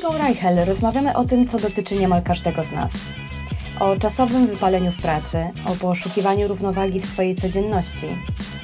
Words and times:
Kingą 0.00 0.18
Reichel 0.18 0.64
rozmawiamy 0.64 1.16
o 1.16 1.24
tym, 1.24 1.46
co 1.46 1.58
dotyczy 1.58 1.96
niemal 1.96 2.22
każdego 2.22 2.62
z 2.62 2.72
nas. 2.72 2.92
O 3.80 3.96
czasowym 3.96 4.46
wypaleniu 4.46 4.92
w 4.92 5.02
pracy, 5.02 5.46
o 5.66 5.74
poszukiwaniu 5.74 6.48
równowagi 6.48 7.00
w 7.00 7.04
swojej 7.04 7.34
codzienności, 7.34 8.06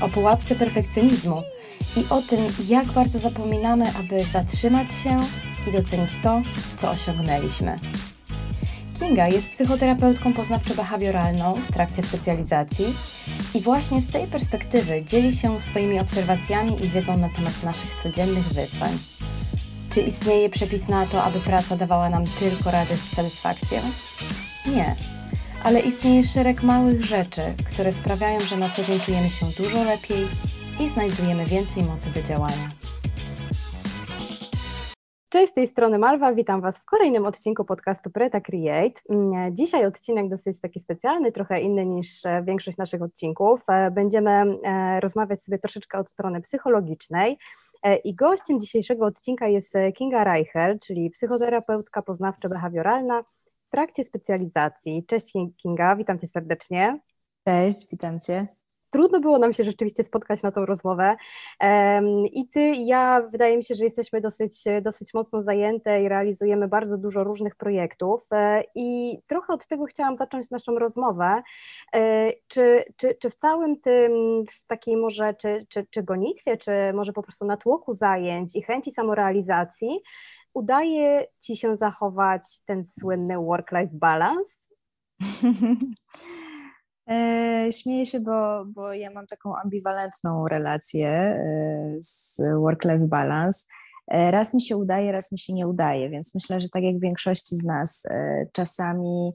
o 0.00 0.09
pułapce 0.09 0.54
perfekcjonizmu 0.54 1.42
i 1.96 2.04
o 2.10 2.22
tym, 2.22 2.41
jak 2.68 2.86
bardzo 2.86 3.18
zapominamy, 3.18 3.92
aby 3.98 4.24
zatrzymać 4.24 4.95
się 4.95 5.27
i 5.68 5.72
docenić 5.72 6.10
to, 6.22 6.42
co 6.77 6.91
osiągnęliśmy. 6.91 7.78
Kinga 8.98 9.28
jest 9.28 9.50
psychoterapeutką 9.50 10.32
poznawczo-behawioralną 10.32 11.55
w 11.55 11.73
trakcie 11.73 12.02
specjalizacji 12.02 12.87
i 13.55 13.60
właśnie 13.60 14.02
z 14.02 14.09
tej 14.09 14.27
perspektywy 14.27 15.05
dzieli 15.05 15.37
się 15.37 15.60
swoimi 15.60 16.00
obserwacjami 16.00 16.84
i 16.84 16.88
wiedzą 16.88 17.18
na 17.18 17.28
temat 17.28 17.62
naszych 17.62 17.95
codziennych 18.02 18.48
wyzwań. 18.52 18.98
Czy 19.96 20.02
istnieje 20.02 20.48
przepis 20.48 20.88
na 20.88 21.06
to, 21.06 21.23
aby 21.23 21.38
praca 21.38 21.77
dawała 21.77 22.10
nam 22.10 22.24
tylko 22.38 22.70
radość 22.70 23.12
i 23.12 23.16
satysfakcję? 23.16 23.80
Nie, 24.74 24.96
ale 25.64 25.80
istnieje 25.80 26.24
szereg 26.24 26.62
małych 26.62 27.05
rzeczy, 27.05 27.41
które 27.70 27.92
sprawiają, 27.92 28.41
że 28.41 28.56
na 28.56 28.69
co 28.69 28.82
dzień 28.84 29.00
czujemy 29.00 29.30
się 29.30 29.46
dużo 29.59 29.84
lepiej 29.84 30.27
i 30.80 30.88
znajdujemy 30.88 31.45
więcej 31.45 31.82
mocy 31.82 32.10
do 32.12 32.22
działania. 32.22 32.69
Cześć, 35.28 35.52
z 35.52 35.55
tej 35.55 35.66
strony 35.66 35.98
Malwa, 35.98 36.34
witam 36.34 36.60
Was 36.60 36.78
w 36.78 36.84
kolejnym 36.84 37.27
odcinku 37.27 37.64
podcastu 37.64 38.10
Preta 38.10 38.41
Create. 38.41 39.00
Mm, 39.10 39.56
dzisiaj 39.56 39.86
odcinek 39.86 40.28
dosyć 40.28 40.60
taki 40.60 40.80
specjalny, 40.80 41.33
trochę 41.33 41.60
inny 41.60 41.86
niż 41.86 42.27
e, 42.27 42.42
większość 42.42 42.77
naszych 42.77 43.02
odcinków. 43.02 43.60
E, 43.69 43.91
będziemy 43.91 44.30
e, 44.30 45.00
rozmawiać 45.00 45.42
sobie 45.42 45.58
troszeczkę 45.58 45.98
od 45.98 46.11
strony 46.11 46.41
psychologicznej 46.41 47.39
i 48.05 48.14
gościem 48.14 48.58
dzisiejszego 48.58 49.06
odcinka 49.06 49.48
jest 49.48 49.74
Kinga 49.94 50.24
Reichel, 50.24 50.78
czyli 50.78 51.10
psychoterapeutka 51.10 52.02
poznawczo-behawioralna 52.02 53.22
w 53.66 53.70
trakcie 53.70 54.05
specjalizacji. 54.05 55.05
Cześć 55.06 55.33
Kinga, 55.56 55.96
witam 55.96 56.18
Cię 56.18 56.28
serdecznie. 56.28 57.00
Cześć, 57.48 57.91
witam 57.91 58.20
Cię 58.20 58.46
trudno 58.91 59.20
było 59.20 59.39
nam 59.39 59.53
się 59.53 59.65
rzeczywiście 59.65 60.05
spotkać 60.05 60.42
na 60.42 60.53
tą 60.53 60.67
rozmowę. 60.67 61.17
I 62.33 62.48
ty 62.48 62.61
i 62.61 62.87
ja, 62.87 63.23
wydaje 63.33 63.56
mi 63.56 63.65
się, 63.65 63.75
że 63.75 63.84
jesteśmy 63.84 64.20
dosyć, 64.20 64.65
dosyć 64.83 65.15
mocno 65.15 65.42
zajęte 65.42 66.03
i 66.03 66.09
realizujemy 66.09 66.69
bardzo 66.69 66.98
dużo 66.98 67.25
różnych 67.25 67.57
projektów. 67.57 68.27
E, 68.33 68.62
I 68.75 69.19
trochę 69.27 69.53
od 69.53 69.67
tego 69.67 69.84
chciałam 69.84 70.17
zacząć 70.17 70.51
naszą 70.51 70.79
rozmowę. 70.79 71.42
E, 71.95 72.33
czy, 72.48 72.84
czy, 72.97 73.14
czy 73.14 73.31
w 73.31 73.34
całym 73.34 73.81
tym 73.81 74.12
w 74.51 74.67
takiej 74.67 74.97
może, 74.97 75.34
czy, 75.34 75.67
czy, 75.69 75.87
czy 75.91 76.03
gonitwie, 76.03 76.57
czy 76.57 76.73
może 76.95 77.12
po 77.12 77.23
prostu 77.23 77.45
natłoku 77.45 77.95
zajęć 77.95 78.57
i 78.57 78.62
chęci 78.62 78.92
samorealizacji, 78.92 80.01
udaje 80.55 81.27
ci 81.41 81.57
się 81.57 81.77
zachować 81.77 82.61
ten 82.64 82.87
słynny 82.87 83.37
work-life 83.39 83.92
balance? 83.92 84.57
E, 87.10 87.72
śmieję 87.72 88.06
się, 88.06 88.20
bo, 88.20 88.64
bo 88.64 88.92
ja 88.92 89.10
mam 89.10 89.26
taką 89.26 89.56
ambiwalentną 89.56 90.48
relację 90.48 91.08
e, 91.08 91.96
z 92.00 92.40
work-life 92.60 93.06
balance. 93.06 93.66
E, 94.08 94.30
raz 94.30 94.54
mi 94.54 94.62
się 94.62 94.76
udaje, 94.76 95.12
raz 95.12 95.32
mi 95.32 95.38
się 95.38 95.52
nie 95.52 95.68
udaje, 95.68 96.10
więc 96.10 96.34
myślę, 96.34 96.60
że 96.60 96.68
tak 96.68 96.82
jak 96.82 97.00
większości 97.00 97.56
z 97.56 97.64
nas, 97.64 98.06
czasami, 98.52 99.32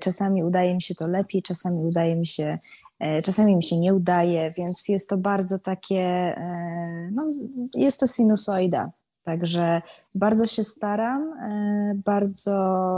czasami 0.00 0.44
udaje 0.44 0.74
mi 0.74 0.82
się 0.82 0.94
to 0.94 1.06
lepiej, 1.06 1.42
czasami 1.42 1.84
udaje 1.84 2.16
mi 2.16 2.26
się, 2.26 2.58
czasami 3.24 3.56
mi 3.56 3.62
się 3.62 3.78
nie 3.78 3.94
udaje, 3.94 4.50
więc 4.50 4.88
jest 4.88 5.08
to 5.08 5.16
bardzo 5.16 5.58
takie, 5.58 6.34
no, 7.12 7.28
jest 7.74 8.00
to 8.00 8.06
sinusoida. 8.06 8.90
Także 9.24 9.82
bardzo 10.14 10.46
się 10.46 10.64
staram, 10.64 11.34
bardzo 12.04 12.56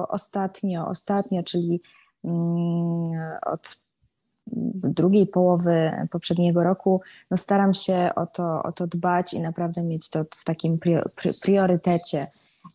ostatnio, 0.09 0.87
ostatnio, 0.87 1.43
czyli 1.43 1.81
od 3.47 3.81
drugiej 4.83 5.27
połowy 5.27 5.93
poprzedniego 6.11 6.65
roku, 6.65 7.01
no 7.31 7.37
staram 7.37 7.75
się 7.75 8.11
o 8.17 8.27
to, 8.27 8.63
o 8.63 8.73
to 8.73 8.87
dbać 8.87 9.35
i 9.35 9.41
naprawdę 9.41 9.83
mieć 9.83 10.11
to 10.11 10.25
w 10.25 10.45
takim 10.45 10.79
priorytecie. 11.43 12.27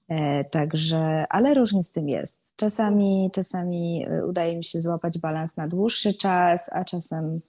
E, 0.09 0.43
także, 0.43 1.25
ale 1.29 1.53
różnie 1.53 1.83
z 1.83 1.91
tym 1.91 2.09
jest. 2.09 2.55
Czasami, 2.55 3.29
czasami 3.33 4.05
e, 4.09 4.25
udaje 4.25 4.57
mi 4.57 4.63
się 4.63 4.79
złapać 4.79 5.19
balans 5.19 5.57
na 5.57 5.67
dłuższy 5.67 6.13
czas, 6.13 6.69
a 6.73 6.85
czasem 6.85 7.41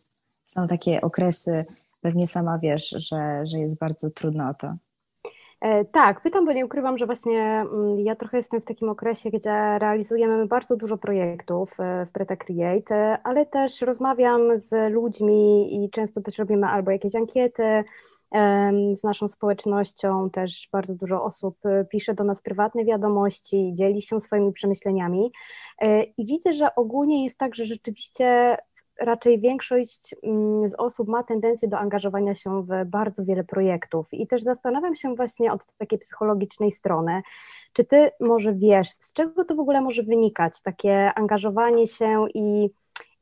są 0.44 0.68
takie 0.68 1.00
okresy, 1.00 1.64
pewnie 2.00 2.26
sama 2.26 2.58
wiesz, 2.58 2.90
że, 2.90 3.46
że 3.46 3.58
jest 3.58 3.78
bardzo 3.78 4.10
trudno 4.10 4.48
o 4.48 4.54
to. 4.54 4.74
E, 5.64 5.84
tak, 5.84 6.20
pytam, 6.20 6.46
bo 6.46 6.52
nie 6.52 6.66
ukrywam, 6.66 6.98
że 6.98 7.06
właśnie 7.06 7.40
mm, 7.42 8.00
ja 8.00 8.16
trochę 8.16 8.36
jestem 8.36 8.60
w 8.60 8.64
takim 8.64 8.88
okresie, 8.88 9.30
gdzie 9.30 9.78
realizujemy 9.78 10.46
bardzo 10.46 10.76
dużo 10.76 10.98
projektów 10.98 11.80
e, 11.80 12.06
w 12.06 12.10
Preta 12.12 12.36
Create, 12.36 12.94
e, 12.94 13.18
ale 13.22 13.46
też 13.46 13.80
rozmawiam 13.80 14.40
z 14.58 14.92
ludźmi 14.92 15.84
i 15.84 15.90
często 15.90 16.20
też 16.20 16.38
robimy 16.38 16.66
albo 16.66 16.90
jakieś 16.90 17.14
ankiety 17.14 17.84
z 18.94 19.04
naszą 19.04 19.28
społecznością, 19.28 20.30
też 20.30 20.68
bardzo 20.72 20.94
dużo 20.94 21.24
osób 21.24 21.58
pisze 21.90 22.14
do 22.14 22.24
nas 22.24 22.42
prywatne 22.42 22.84
wiadomości, 22.84 23.72
dzieli 23.74 24.02
się 24.02 24.20
swoimi 24.20 24.52
przemyśleniami. 24.52 25.32
I 26.16 26.26
widzę, 26.26 26.52
że 26.52 26.74
ogólnie 26.74 27.24
jest 27.24 27.38
tak, 27.38 27.54
że 27.54 27.66
rzeczywiście 27.66 28.56
raczej 29.00 29.40
większość 29.40 30.14
mm, 30.22 30.70
z 30.70 30.74
osób 30.74 31.08
ma 31.08 31.22
tendencję 31.22 31.68
do 31.68 31.78
angażowania 31.78 32.34
się 32.34 32.62
w 32.62 32.84
bardzo 32.86 33.24
wiele 33.24 33.44
projektów. 33.44 34.14
I 34.14 34.26
też 34.26 34.42
zastanawiam 34.42 34.96
się 34.96 35.14
właśnie 35.14 35.52
od 35.52 35.66
takiej 35.66 35.98
psychologicznej 35.98 36.70
strony, 36.70 37.22
czy 37.72 37.84
ty 37.84 38.10
może 38.20 38.54
wiesz, 38.54 38.88
z 38.88 39.12
czego 39.12 39.44
to 39.44 39.54
w 39.54 39.60
ogóle 39.60 39.80
może 39.80 40.02
wynikać, 40.02 40.62
takie 40.62 41.14
angażowanie 41.14 41.86
się 41.86 42.26
i 42.34 42.70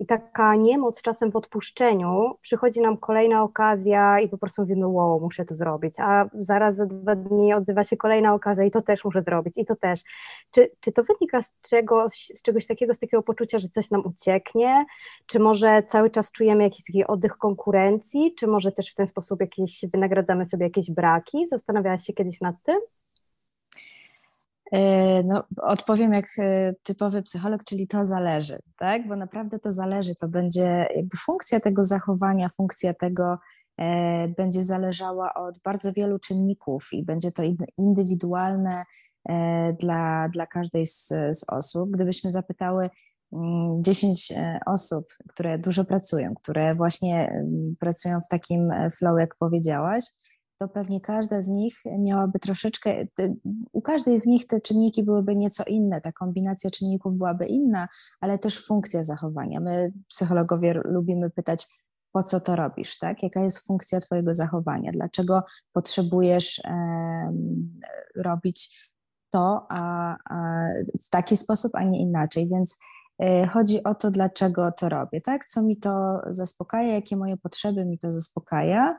i 0.02 0.06
taka 0.06 0.56
niemoc 0.56 1.02
czasem 1.02 1.30
w 1.30 1.36
odpuszczeniu, 1.36 2.34
przychodzi 2.40 2.80
nam 2.80 2.96
kolejna 2.96 3.42
okazja 3.42 4.20
i 4.20 4.28
po 4.28 4.38
prostu 4.38 4.62
mówimy, 4.62 4.88
wow, 4.88 5.20
muszę 5.20 5.44
to 5.44 5.54
zrobić, 5.54 5.94
a 6.00 6.28
zaraz 6.40 6.76
za 6.76 6.86
dwa 6.86 7.16
dni 7.16 7.54
odzywa 7.54 7.84
się 7.84 7.96
kolejna 7.96 8.34
okazja 8.34 8.64
i 8.64 8.70
to 8.70 8.82
też 8.82 9.04
muszę 9.04 9.22
zrobić, 9.22 9.58
i 9.58 9.64
to 9.64 9.76
też. 9.76 10.00
Czy, 10.50 10.70
czy 10.80 10.92
to 10.92 11.02
wynika 11.02 11.42
z 11.42 11.54
czegoś, 11.60 12.26
z 12.34 12.42
czegoś 12.42 12.66
takiego, 12.66 12.94
z 12.94 12.98
takiego 12.98 13.22
poczucia, 13.22 13.58
że 13.58 13.68
coś 13.68 13.90
nam 13.90 14.06
ucieknie, 14.06 14.84
czy 15.26 15.38
może 15.38 15.82
cały 15.88 16.10
czas 16.10 16.32
czujemy 16.32 16.62
jakiś 16.62 16.84
taki 16.84 17.06
oddech 17.06 17.36
konkurencji, 17.38 18.34
czy 18.34 18.46
może 18.46 18.72
też 18.72 18.90
w 18.90 18.94
ten 18.94 19.06
sposób 19.06 19.40
jakieś, 19.40 19.84
wynagradzamy 19.92 20.44
sobie 20.44 20.64
jakieś 20.64 20.90
braki? 20.90 21.46
Zastanawiałaś 21.48 22.04
się 22.04 22.12
kiedyś 22.12 22.40
nad 22.40 22.56
tym? 22.62 22.80
E, 24.72 25.22
no, 25.22 25.44
odpowiem 25.56 26.12
jak 26.12 26.26
e, 26.38 26.74
typowy 26.82 27.22
psycholog, 27.22 27.64
czyli 27.64 27.88
to 27.88 28.06
zależy, 28.06 28.58
tak? 28.78 29.08
Bo 29.08 29.16
naprawdę 29.16 29.58
to 29.58 29.72
zależy. 29.72 30.14
To 30.14 30.28
będzie 30.28 30.86
jakby 30.96 31.16
funkcja 31.16 31.60
tego 31.60 31.84
zachowania, 31.84 32.48
funkcja 32.48 32.94
tego 32.94 33.38
e, 33.78 34.28
będzie 34.28 34.62
zależała 34.62 35.34
od 35.34 35.58
bardzo 35.58 35.92
wielu 35.92 36.18
czynników 36.18 36.88
i 36.92 37.04
będzie 37.04 37.32
to 37.32 37.42
indywidualne 37.76 38.84
dla, 39.80 40.28
dla 40.28 40.46
każdej 40.46 40.86
z, 40.86 41.08
z 41.08 41.44
osób. 41.48 41.90
Gdybyśmy 41.90 42.30
zapytały 42.30 42.90
10 43.80 44.32
mm, 44.32 44.60
osób, 44.66 45.06
które 45.28 45.58
dużo 45.58 45.84
pracują, 45.84 46.34
które 46.34 46.74
właśnie 46.74 47.28
mm, 47.28 47.76
pracują 47.80 48.20
w 48.20 48.28
takim 48.28 48.72
flow, 48.98 49.20
jak 49.20 49.36
powiedziałaś, 49.36 50.04
to 50.62 50.68
pewnie 50.68 51.00
każda 51.00 51.40
z 51.40 51.48
nich 51.48 51.74
miałaby 51.98 52.38
troszeczkę, 52.38 53.06
u 53.72 53.82
każdej 53.82 54.18
z 54.18 54.26
nich 54.26 54.46
te 54.46 54.60
czynniki 54.60 55.02
byłyby 55.02 55.36
nieco 55.36 55.64
inne, 55.66 56.00
ta 56.00 56.12
kombinacja 56.12 56.70
czynników 56.70 57.14
byłaby 57.14 57.46
inna, 57.46 57.88
ale 58.20 58.38
też 58.38 58.66
funkcja 58.66 59.02
zachowania. 59.02 59.60
My, 59.60 59.92
psychologowie, 60.08 60.80
lubimy 60.84 61.30
pytać, 61.30 61.66
po 62.12 62.22
co 62.22 62.40
to 62.40 62.56
robisz, 62.56 62.98
tak? 62.98 63.22
Jaka 63.22 63.40
jest 63.42 63.66
funkcja 63.66 64.00
Twojego 64.00 64.34
zachowania? 64.34 64.92
Dlaczego 64.92 65.42
potrzebujesz 65.72 66.62
robić 68.16 68.90
to 69.30 69.66
a, 69.70 70.16
a 70.30 70.66
w 71.06 71.10
taki 71.10 71.36
sposób, 71.36 71.74
a 71.74 71.84
nie 71.84 72.00
inaczej? 72.00 72.48
Więc 72.48 72.78
e, 73.18 73.46
chodzi 73.46 73.84
o 73.84 73.94
to, 73.94 74.10
dlaczego 74.10 74.72
to 74.72 74.88
robię, 74.88 75.20
tak? 75.20 75.46
Co 75.46 75.62
mi 75.62 75.76
to 75.76 76.20
zaspokaja, 76.26 76.94
jakie 76.94 77.16
moje 77.16 77.36
potrzeby 77.36 77.84
mi 77.84 77.98
to 77.98 78.10
zaspokaja, 78.10 78.98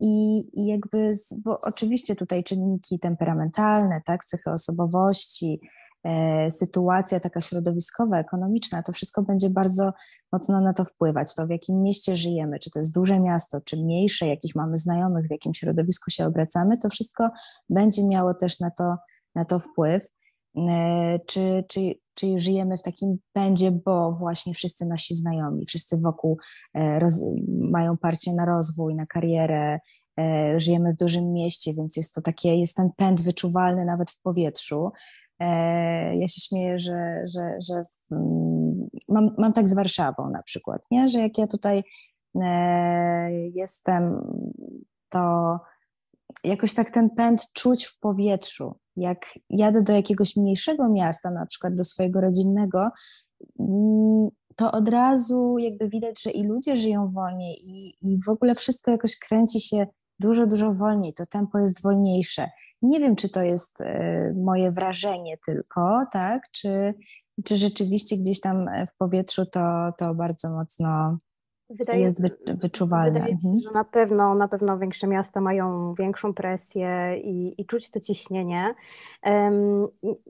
I, 0.00 0.38
I, 0.52 0.66
jakby, 0.66 1.10
bo 1.44 1.58
oczywiście 1.60 2.16
tutaj 2.16 2.44
czynniki 2.44 2.98
temperamentalne, 2.98 4.00
tak, 4.06 4.24
cechy 4.24 4.50
osobowości, 4.50 5.60
e, 6.04 6.50
sytuacja 6.50 7.20
taka 7.20 7.40
środowiskowa, 7.40 8.18
ekonomiczna, 8.18 8.82
to 8.82 8.92
wszystko 8.92 9.22
będzie 9.22 9.50
bardzo 9.50 9.92
mocno 10.32 10.60
na 10.60 10.72
to 10.72 10.84
wpływać. 10.84 11.34
To 11.34 11.46
w 11.46 11.50
jakim 11.50 11.82
mieście 11.82 12.16
żyjemy, 12.16 12.58
czy 12.58 12.70
to 12.70 12.78
jest 12.78 12.94
duże 12.94 13.20
miasto, 13.20 13.60
czy 13.60 13.76
mniejsze, 13.76 14.26
jakich 14.26 14.54
mamy 14.54 14.76
znajomych, 14.76 15.26
w 15.26 15.30
jakim 15.30 15.54
środowisku 15.54 16.10
się 16.10 16.26
obracamy, 16.26 16.78
to 16.78 16.90
wszystko 16.90 17.30
będzie 17.70 18.08
miało 18.08 18.34
też 18.34 18.60
na 18.60 18.70
to, 18.70 18.96
na 19.34 19.44
to 19.44 19.58
wpływ. 19.58 20.08
E, 20.56 21.18
czy, 21.26 21.64
czy, 21.68 21.80
czy 22.14 22.40
żyjemy 22.40 22.76
w 22.76 22.82
takim 22.82 23.18
pędzie, 23.32 23.70
bo 23.84 24.12
właśnie 24.12 24.54
wszyscy 24.54 24.86
nasi 24.86 25.14
znajomi, 25.14 25.66
wszyscy 25.66 25.98
wokół 26.00 26.38
e, 26.74 26.98
roz, 26.98 27.24
mają 27.48 27.96
parcie 27.96 28.32
na 28.32 28.44
rozwój, 28.44 28.94
na 28.94 29.06
karierę, 29.06 29.78
e, 30.18 30.60
żyjemy 30.60 30.92
w 30.92 30.96
dużym 30.96 31.32
mieście, 31.32 31.72
więc 31.74 31.96
jest 31.96 32.14
to 32.14 32.22
takie, 32.22 32.56
jest 32.56 32.76
ten 32.76 32.90
pęd 32.96 33.22
wyczuwalny 33.22 33.84
nawet 33.84 34.10
w 34.10 34.20
powietrzu. 34.20 34.90
Ja 36.14 36.28
się 36.28 36.40
śmieję, 36.40 36.78
że, 36.78 37.22
że, 37.24 37.56
że 37.68 37.84
mm, 38.10 38.88
mam, 39.08 39.34
mam 39.38 39.52
tak 39.52 39.68
z 39.68 39.74
Warszawą 39.74 40.30
na 40.30 40.42
przykład, 40.42 40.86
nie? 40.90 41.08
że 41.08 41.20
jak 41.20 41.38
ja 41.38 41.46
tutaj 41.46 41.84
jestem, 43.54 44.20
to 45.08 45.58
jakoś 46.44 46.74
tak 46.74 46.90
ten 46.90 47.10
pęd 47.10 47.52
czuć 47.52 47.84
w 47.84 47.98
powietrzu. 47.98 48.74
Jak 48.96 49.38
jadę 49.50 49.82
do 49.82 49.92
jakiegoś 49.92 50.36
mniejszego 50.36 50.88
miasta, 50.88 51.30
na 51.30 51.46
przykład 51.46 51.74
do 51.74 51.84
swojego 51.84 52.20
rodzinnego, 52.20 52.88
mm, 53.60 54.28
to 54.56 54.72
od 54.72 54.88
razu 54.88 55.58
jakby 55.58 55.88
widać, 55.88 56.22
że 56.22 56.30
i 56.30 56.42
ludzie 56.42 56.76
żyją 56.76 57.08
wolniej 57.08 57.70
i, 57.70 57.96
i 58.02 58.18
w 58.26 58.28
ogóle 58.28 58.54
wszystko 58.54 58.90
jakoś 58.90 59.18
kręci 59.18 59.60
się 59.60 59.86
dużo, 60.20 60.46
dużo 60.46 60.74
wolniej, 60.74 61.14
to 61.14 61.26
tempo 61.26 61.58
jest 61.58 61.82
wolniejsze. 61.82 62.50
Nie 62.82 63.00
wiem, 63.00 63.16
czy 63.16 63.28
to 63.28 63.42
jest 63.42 63.80
e, 63.80 64.32
moje 64.36 64.72
wrażenie 64.72 65.36
tylko, 65.46 66.06
tak, 66.12 66.42
czy, 66.52 66.94
czy 67.44 67.56
rzeczywiście 67.56 68.16
gdzieś 68.16 68.40
tam 68.40 68.66
w 68.94 68.96
powietrzu 68.96 69.46
to, 69.46 69.92
to 69.98 70.14
bardzo 70.14 70.52
mocno 70.52 71.18
Wydaje, 71.70 72.00
jest 72.00 72.22
wy, 72.22 72.54
wyczuwalne. 72.62 73.12
Wydaje 73.12 73.32
się, 73.32 73.48
mhm. 73.48 73.58
że 73.60 73.70
na 73.70 73.84
pewno, 73.84 74.34
na 74.34 74.48
pewno 74.48 74.78
większe 74.78 75.06
miasta 75.06 75.40
mają 75.40 75.94
większą 75.94 76.34
presję 76.34 77.16
i, 77.22 77.60
i 77.60 77.66
czuć 77.66 77.90
to 77.90 78.00
ciśnienie. 78.00 78.74
Um, 79.22 79.86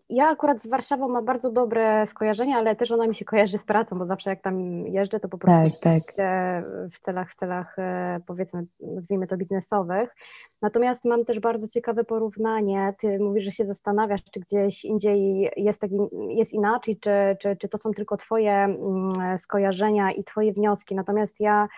ja 0.09 0.29
akurat 0.29 0.63
z 0.63 0.67
Warszawą 0.67 1.09
mam 1.09 1.25
bardzo 1.25 1.51
dobre 1.51 2.07
skojarzenia, 2.07 2.57
ale 2.57 2.77
też 2.77 2.91
ona 2.91 3.07
mi 3.07 3.15
się 3.15 3.25
kojarzy 3.25 3.59
z 3.59 3.65
pracą, 3.65 3.99
bo 3.99 4.07
zawsze 4.07 4.31
jak 4.31 4.43
tam 4.43 4.87
jeżdżę, 4.87 5.21
to 5.21 5.29
po 5.29 5.39
prostu 5.39 5.81
tak, 5.83 6.03
tak. 6.03 6.65
w 6.93 7.01
celach, 7.01 7.31
w 7.31 7.35
celach 7.35 7.79
e, 7.79 8.21
powiedzmy, 8.27 8.67
nazwijmy 8.81 9.27
to 9.27 9.37
biznesowych. 9.37 10.15
Natomiast 10.63 11.05
mam 11.05 11.25
też 11.25 11.41
bardzo 11.41 11.69
ciekawe 11.69 12.05
porównanie. 12.05 12.95
Ty 12.99 13.19
mówisz, 13.19 13.45
że 13.45 13.51
się 13.51 13.67
zastanawiasz, 13.67 14.21
czy 14.33 14.41
gdzieś 14.41 14.85
indziej 14.85 15.51
jest, 15.57 15.81
taki, 15.81 15.95
jest 16.29 16.53
inaczej, 16.53 16.97
czy, 16.97 17.11
czy, 17.41 17.57
czy 17.57 17.69
to 17.69 17.79
są 17.79 17.91
tylko 17.93 18.17
Twoje 18.17 18.53
mm, 18.53 19.39
skojarzenia 19.39 20.13
i 20.13 20.25
Twoje 20.25 20.53
wnioski. 20.53 20.95
Natomiast 20.95 21.34
ja 21.41 21.69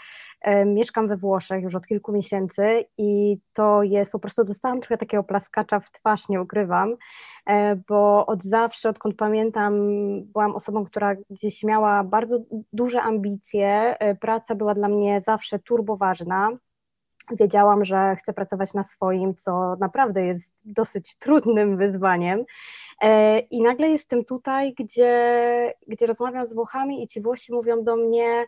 e, 0.40 0.64
mieszkam 0.64 1.08
we 1.08 1.16
Włoszech 1.16 1.62
już 1.62 1.74
od 1.74 1.86
kilku 1.86 2.12
miesięcy 2.12 2.84
i 2.98 3.38
to 3.52 3.82
jest 3.82 4.12
po 4.12 4.18
prostu, 4.18 4.44
dostałam 4.44 4.80
trochę 4.80 4.96
takiego 4.96 5.24
plaskacza 5.24 5.80
w 5.80 5.90
twarz, 5.90 6.28
nie 6.28 6.42
ukrywam, 6.42 6.96
e, 7.46 7.76
bo 7.76 8.26
od 8.26 8.44
zawsze, 8.44 8.88
odkąd 8.88 9.16
pamiętam, 9.16 9.74
byłam 10.24 10.56
osobą, 10.56 10.84
która 10.84 11.14
gdzieś 11.30 11.62
miała 11.62 12.04
bardzo 12.04 12.38
duże 12.72 13.02
ambicje. 13.02 13.98
E, 13.98 14.14
praca 14.14 14.54
była 14.54 14.74
dla 14.74 14.88
mnie 14.88 15.20
zawsze 15.20 15.58
turbo 15.58 15.96
ważna 15.96 16.50
wiedziałam, 17.32 17.84
że 17.84 18.16
chcę 18.16 18.32
pracować 18.32 18.74
na 18.74 18.84
swoim, 18.84 19.34
co 19.34 19.76
naprawdę 19.80 20.26
jest 20.26 20.72
dosyć 20.72 21.18
trudnym 21.18 21.76
wyzwaniem. 21.76 22.44
I 23.50 23.62
nagle 23.62 23.88
jestem 23.88 24.24
tutaj, 24.24 24.74
gdzie, 24.78 25.74
gdzie 25.88 26.06
rozmawiam 26.06 26.46
z 26.46 26.54
Włochami 26.54 27.02
i 27.02 27.06
ci 27.06 27.20
Włosi 27.20 27.52
mówią 27.52 27.84
do 27.84 27.96
mnie, 27.96 28.46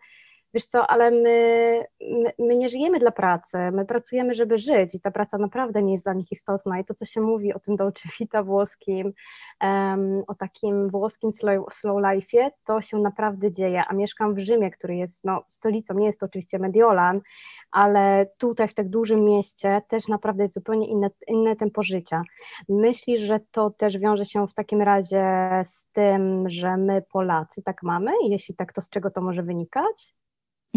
wiesz 0.55 0.67
co, 0.67 0.87
ale 0.87 1.11
my, 1.11 1.85
my, 2.01 2.33
my, 2.39 2.57
nie 2.57 2.69
żyjemy 2.69 2.99
dla 2.99 3.11
pracy, 3.11 3.59
my 3.73 3.85
pracujemy, 3.85 4.35
żeby 4.35 4.59
żyć 4.59 4.95
i 4.95 5.01
ta 5.01 5.11
praca 5.11 5.39
naprawdę 5.39 5.83
nie 5.83 5.93
jest 5.93 6.05
dla 6.05 6.15
nich 6.15 6.33
istotna 6.33 6.81
i 6.81 6.85
to, 6.85 6.95
co 6.95 7.05
się 7.05 7.21
mówi 7.21 7.55
o 7.55 7.59
tym 7.59 7.77
Dolce 7.77 8.09
Vita 8.21 8.43
włoskim, 8.43 9.13
um, 9.63 10.23
o 10.27 10.35
takim 10.35 10.91
włoskim 10.91 11.33
slow, 11.33 11.75
slow 11.75 11.97
life'ie, 11.97 12.51
to 12.65 12.81
się 12.81 12.99
naprawdę 12.99 13.53
dzieje, 13.53 13.85
a 13.89 13.95
mieszkam 13.95 14.35
w 14.35 14.39
Rzymie, 14.39 14.71
który 14.71 14.97
jest 14.97 15.25
no, 15.25 15.45
stolicą, 15.49 15.95
nie 15.95 16.07
jest 16.07 16.21
to 16.21 16.27
oczywiście 16.27 16.59
Mediolan, 16.59 17.21
ale 17.71 18.27
tutaj 18.39 18.69
w 18.69 18.75
tak 18.75 18.89
dużym 18.89 19.25
mieście 19.25 19.83
też 19.89 20.09
naprawdę 20.09 20.43
jest 20.43 20.55
zupełnie 20.55 20.89
inne, 20.89 21.11
inne 21.29 21.57
tempo 21.57 21.83
życia. 21.83 22.23
Myślisz, 22.69 23.21
że 23.21 23.41
to 23.51 23.71
też 23.71 23.99
wiąże 23.99 24.25
się 24.25 24.47
w 24.47 24.55
takim 24.55 24.83
razie 24.83 25.25
z 25.65 25.87
tym, 25.93 26.51
że 26.51 26.77
my 26.77 27.03
Polacy 27.13 27.63
tak 27.63 27.83
mamy? 27.83 28.13
Jeśli 28.29 28.55
tak, 28.55 28.73
to 28.73 28.83
z 28.83 28.91
czego 28.91 29.11
to 29.11 29.21
może 29.21 29.43
wynikać? 29.43 30.15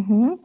Mhm. 0.02 0.38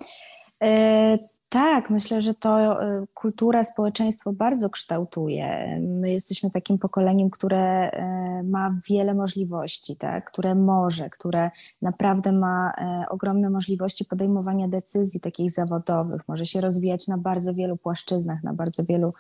E, 0.62 1.18
tak, 1.48 1.90
myślę, 1.90 2.22
że 2.22 2.34
to 2.34 2.82
e, 2.82 3.06
kultura, 3.14 3.64
społeczeństwo 3.64 4.32
bardzo 4.32 4.70
kształtuje. 4.70 5.78
My 5.80 6.10
jesteśmy 6.10 6.50
takim 6.50 6.78
pokoleniem, 6.78 7.30
które 7.30 7.90
e, 7.90 8.42
ma 8.42 8.68
wiele 8.90 9.14
możliwości, 9.14 9.96
tak? 9.96 10.30
które 10.30 10.54
może, 10.54 11.10
które 11.10 11.50
naprawdę 11.82 12.32
ma 12.32 12.72
e, 12.78 13.04
ogromne 13.08 13.50
możliwości 13.50 14.04
podejmowania 14.04 14.68
decyzji 14.68 15.20
takich 15.20 15.50
zawodowych, 15.50 16.28
może 16.28 16.44
się 16.44 16.60
rozwijać 16.60 17.08
na 17.08 17.18
bardzo 17.18 17.54
wielu 17.54 17.76
płaszczyznach, 17.76 18.42
na 18.42 18.54
bardzo 18.54 18.84
wielu 18.84 19.12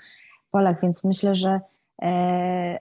polach, 0.50 0.80
więc 0.82 1.04
myślę, 1.04 1.34
że 1.34 1.60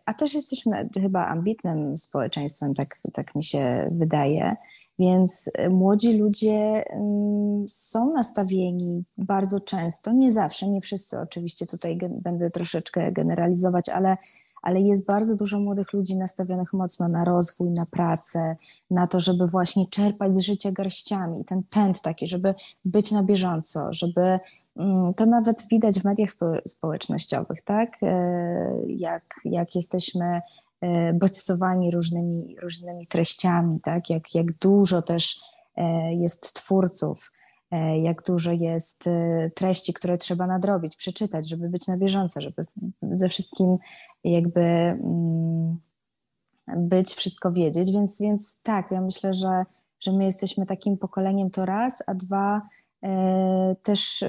a 0.06 0.14
też 0.14 0.34
jesteśmy 0.34 0.90
chyba 1.02 1.28
ambitnym 1.28 1.98
społeczeństwem, 1.98 2.74
tak, 2.74 2.98
tak 3.14 3.36
mi 3.36 3.44
się 3.44 3.90
wydaje. 3.92 4.56
Więc 5.00 5.52
e, 5.54 5.70
młodzi 5.70 6.18
ludzie 6.18 6.84
mm, 6.90 7.66
są 7.70 8.14
nastawieni 8.14 9.04
bardzo 9.18 9.60
często, 9.60 10.12
nie 10.12 10.32
zawsze, 10.32 10.70
nie 10.70 10.82
wszyscy 10.82 11.20
oczywiście, 11.20 11.68
tutaj 11.68 11.98
będę 12.22 12.50
troszeczkę 12.50 13.12
generalizować, 13.12 13.90
ale, 13.90 14.18
ale 14.62 14.82
jest 14.82 15.06
bardzo 15.06 15.36
dużo 15.36 15.60
młodych 15.60 15.94
ludzi 15.94 16.18
nastawionych 16.18 16.74
mocno 16.74 17.08
na 17.08 17.26
rozwój, 17.26 17.70
na 17.70 17.86
pracę, 17.86 18.56
na 18.92 19.08
to, 19.08 19.20
żeby 19.20 19.48
właśnie 19.48 19.86
czerpać 19.88 20.36
z 20.36 20.40
życia 20.40 20.72
garściami, 20.72 21.46
ten 21.46 21.64
pęd 21.64 22.02
taki, 22.02 22.28
żeby 22.28 22.56
być 22.86 23.12
na 23.12 23.24
bieżąco, 23.24 23.94
żeby 23.94 24.40
mm, 24.78 25.14
to 25.14 25.26
nawet 25.26 25.68
widać 25.72 26.00
w 26.00 26.06
mediach 26.06 26.30
społecznościowych, 26.68 27.62
tak? 27.62 27.98
E, 28.04 28.82
jak, 28.88 29.24
jak 29.46 29.76
jesteśmy 29.76 30.42
bodźcowani 31.14 31.92
różnymi, 31.92 32.56
różnymi 32.62 33.08
treściami, 33.08 33.80
tak? 33.84 34.10
jak, 34.10 34.36
jak 34.36 34.54
dużo 34.54 35.02
też 35.02 35.42
e, 35.76 36.14
jest 36.14 36.54
twórców, 36.54 37.32
e, 37.72 38.00
jak 38.00 38.24
dużo 38.24 38.52
jest 38.52 39.04
treści, 39.56 39.94
które 39.94 40.18
trzeba 40.18 40.48
nadrobić, 40.48 40.96
przeczytać, 40.96 41.50
żeby 41.50 41.70
być 41.70 41.88
na 41.88 41.98
bieżąco, 41.98 42.42
żeby 42.42 42.66
ze 43.02 43.30
wszystkim 43.30 43.78
jakby 44.24 44.62
mm, 44.62 45.80
być, 46.78 47.14
wszystko 47.14 47.52
wiedzieć, 47.52 47.92
więc, 47.92 48.22
więc 48.22 48.62
tak, 48.62 48.92
ja 48.92 49.02
myślę, 49.02 49.34
że, 49.34 49.66
że 50.00 50.12
my 50.12 50.24
jesteśmy 50.26 50.66
takim 50.66 50.98
pokoleniem 50.98 51.52
to 51.52 51.66
raz, 51.66 52.04
a 52.08 52.14
dwa 52.14 52.62
też 53.84 54.24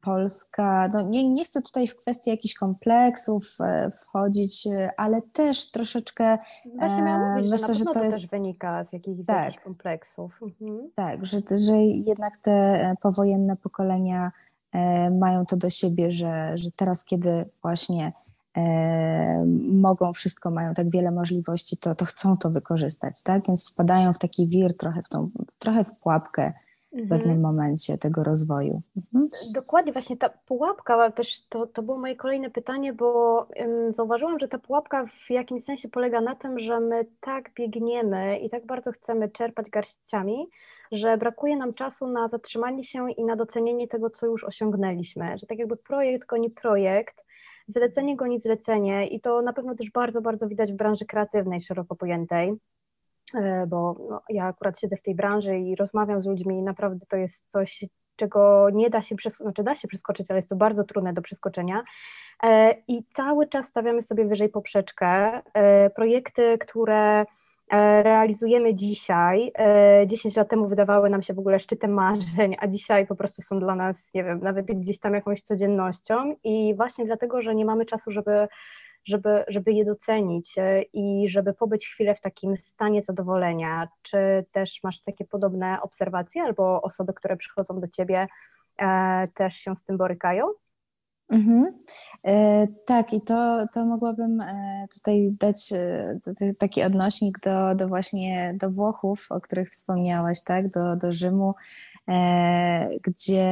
Polska, 0.00 0.90
no 0.92 1.02
nie, 1.02 1.28
nie 1.28 1.44
chcę 1.44 1.62
tutaj 1.62 1.86
w 1.86 1.96
kwestii 1.96 2.30
jakichś 2.30 2.54
kompleksów 2.54 3.56
e, 3.60 3.88
wchodzić, 3.90 4.66
e, 4.66 4.90
ale 4.96 5.22
też 5.22 5.70
troszeczkę 5.70 6.38
Właśnie 6.78 7.02
miałam 7.02 7.30
mówić, 7.30 7.50
myślę, 7.50 7.74
że, 7.74 7.74
że 7.74 7.84
to, 7.84 8.04
jest, 8.04 8.30
też 8.30 8.30
wynika 8.30 8.84
z, 8.84 8.92
jakich, 8.92 9.26
tak, 9.26 9.44
jakichś 9.44 9.64
kompleksów. 9.64 10.40
Mhm. 10.42 10.90
Tak, 10.94 11.26
że, 11.26 11.38
że 11.66 11.76
jednak 11.82 12.36
te 12.36 12.94
powojenne 13.02 13.56
pokolenia 13.56 14.32
e, 14.72 15.10
mają 15.10 15.46
to 15.46 15.56
do 15.56 15.70
siebie, 15.70 16.12
że, 16.12 16.58
że 16.58 16.70
teraz, 16.76 17.04
kiedy 17.04 17.44
właśnie 17.62 18.12
mogą 19.72 20.12
wszystko, 20.12 20.50
mają 20.50 20.74
tak 20.74 20.90
wiele 20.90 21.10
możliwości, 21.10 21.76
to, 21.76 21.94
to 21.94 22.04
chcą 22.04 22.36
to 22.36 22.50
wykorzystać, 22.50 23.22
tak? 23.22 23.46
Więc 23.46 23.70
wpadają 23.70 24.12
w 24.12 24.18
taki 24.18 24.46
wir, 24.46 24.76
trochę 24.76 25.02
w 25.02 25.08
tą, 25.08 25.30
trochę 25.58 25.84
w 25.84 25.94
pułapkę 25.94 26.52
w 26.92 26.98
mhm. 26.98 27.08
pewnym 27.08 27.40
momencie 27.40 27.98
tego 27.98 28.24
rozwoju. 28.24 28.80
Mhm. 28.96 29.28
Dokładnie, 29.54 29.92
właśnie 29.92 30.16
ta 30.16 30.28
pułapka 30.28 31.10
też 31.10 31.46
to, 31.48 31.66
to 31.66 31.82
było 31.82 31.98
moje 31.98 32.16
kolejne 32.16 32.50
pytanie, 32.50 32.92
bo 32.92 33.46
um, 33.56 33.94
zauważyłam, 33.94 34.38
że 34.38 34.48
ta 34.48 34.58
pułapka 34.58 35.06
w 35.06 35.30
jakimś 35.30 35.64
sensie 35.64 35.88
polega 35.88 36.20
na 36.20 36.34
tym, 36.34 36.58
że 36.58 36.80
my 36.80 37.06
tak 37.20 37.54
biegniemy 37.54 38.38
i 38.38 38.50
tak 38.50 38.66
bardzo 38.66 38.92
chcemy 38.92 39.28
czerpać 39.28 39.70
garściami, 39.70 40.48
że 40.92 41.18
brakuje 41.18 41.56
nam 41.56 41.74
czasu 41.74 42.06
na 42.06 42.28
zatrzymanie 42.28 42.84
się 42.84 43.12
i 43.12 43.24
na 43.24 43.36
docenienie 43.36 43.88
tego, 43.88 44.10
co 44.10 44.26
już 44.26 44.44
osiągnęliśmy. 44.44 45.38
Że 45.38 45.46
tak 45.46 45.58
jakby 45.58 45.76
projekt 45.76 46.26
goni 46.28 46.50
projekt, 46.50 47.24
zlecenie 47.68 48.16
goni 48.16 48.40
zlecenie 48.40 49.06
i 49.06 49.20
to 49.20 49.42
na 49.42 49.52
pewno 49.52 49.74
też 49.74 49.90
bardzo, 49.90 50.22
bardzo 50.22 50.48
widać 50.48 50.72
w 50.72 50.76
branży 50.76 51.04
kreatywnej, 51.04 51.60
szeroko 51.60 51.96
pojętej. 51.96 52.56
E, 53.34 53.66
bo 53.66 53.96
no, 54.10 54.22
ja 54.28 54.46
akurat 54.46 54.80
siedzę 54.80 54.96
w 54.96 55.02
tej 55.02 55.14
branży 55.14 55.58
i 55.58 55.76
rozmawiam 55.76 56.22
z 56.22 56.26
ludźmi 56.26 56.58
i 56.58 56.62
naprawdę 56.62 57.06
to 57.06 57.16
jest 57.16 57.50
coś, 57.50 57.84
czego 58.16 58.70
nie 58.72 58.90
da 58.90 59.02
się 59.02 59.16
przeskoczyć, 59.16 59.44
znaczy 59.44 59.62
da 59.62 59.74
się 59.74 59.88
przeskoczyć, 59.88 60.30
ale 60.30 60.38
jest 60.38 60.48
to 60.48 60.56
bardzo 60.56 60.84
trudne 60.84 61.12
do 61.12 61.22
przeskoczenia. 61.22 61.82
E, 62.42 62.74
I 62.88 63.04
cały 63.04 63.48
czas 63.48 63.66
stawiamy 63.66 64.02
sobie 64.02 64.24
wyżej 64.24 64.48
poprzeczkę. 64.48 65.42
E, 65.54 65.90
projekty, 65.90 66.58
które 66.58 67.24
realizujemy 68.02 68.74
dzisiaj, 68.74 69.52
10 70.06 70.36
lat 70.36 70.48
temu 70.48 70.68
wydawały 70.68 71.10
nam 71.10 71.22
się 71.22 71.34
w 71.34 71.38
ogóle 71.38 71.60
szczytem 71.60 71.92
marzeń, 71.92 72.56
a 72.60 72.66
dzisiaj 72.66 73.06
po 73.06 73.16
prostu 73.16 73.42
są 73.42 73.60
dla 73.60 73.74
nas, 73.74 74.14
nie 74.14 74.24
wiem, 74.24 74.40
nawet 74.40 74.66
gdzieś 74.66 74.98
tam 74.98 75.14
jakąś 75.14 75.42
codziennością 75.42 76.34
i 76.44 76.74
właśnie 76.76 77.04
dlatego, 77.04 77.42
że 77.42 77.54
nie 77.54 77.64
mamy 77.64 77.86
czasu, 77.86 78.10
żeby 78.10 78.48
żeby, 79.10 79.44
żeby 79.48 79.72
je 79.72 79.84
docenić 79.84 80.58
e, 80.58 80.82
i 80.82 81.28
żeby 81.28 81.54
pobyć 81.54 81.88
chwilę 81.88 82.14
w 82.14 82.20
takim 82.20 82.56
stanie 82.56 83.02
zadowolenia. 83.02 83.88
Czy 84.02 84.46
też 84.52 84.80
masz 84.82 85.00
takie 85.00 85.24
podobne 85.24 85.82
obserwacje 85.82 86.42
albo 86.42 86.82
osoby, 86.82 87.12
które 87.12 87.36
przychodzą 87.36 87.80
do 87.80 87.88
ciebie 87.88 88.26
e, 88.78 89.28
też 89.34 89.56
się 89.56 89.76
z 89.76 89.84
tym 89.84 89.96
borykają? 89.96 90.44
Mhm. 91.30 91.72
E, 92.26 92.66
tak, 92.86 93.12
i 93.12 93.20
to, 93.20 93.66
to 93.74 93.86
mogłabym 93.86 94.40
e, 94.40 94.86
tutaj 94.94 95.36
dać 95.40 95.72
e, 95.72 96.54
taki 96.58 96.82
odnośnik 96.82 97.40
do, 97.40 97.74
do 97.74 97.88
właśnie 97.88 98.54
do 98.60 98.70
Włochów, 98.70 99.26
o 99.30 99.40
których 99.40 99.70
wspomniałaś, 99.70 100.44
tak, 100.44 100.70
do, 100.70 100.96
do 100.96 101.12
Rzymu, 101.12 101.54
gdzie 103.02 103.42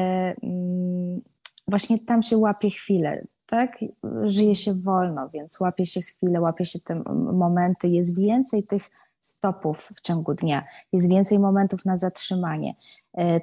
mm, 0.42 1.20
właśnie 1.68 1.98
tam 1.98 2.22
się 2.22 2.36
łapie 2.36 2.70
chwilę, 2.70 3.24
tak? 3.48 3.78
Żyje 4.22 4.54
się 4.54 4.74
wolno, 4.74 5.28
więc 5.28 5.60
łapie 5.60 5.86
się 5.86 6.02
chwilę, 6.02 6.40
łapie 6.40 6.64
się 6.64 6.78
te 6.80 7.02
momenty, 7.32 7.88
jest 7.88 8.20
więcej 8.20 8.62
tych 8.62 8.90
stopów 9.20 9.88
w 9.96 10.00
ciągu 10.00 10.34
dnia, 10.34 10.64
jest 10.92 11.10
więcej 11.10 11.38
momentów 11.38 11.84
na 11.84 11.96
zatrzymanie. 11.96 12.74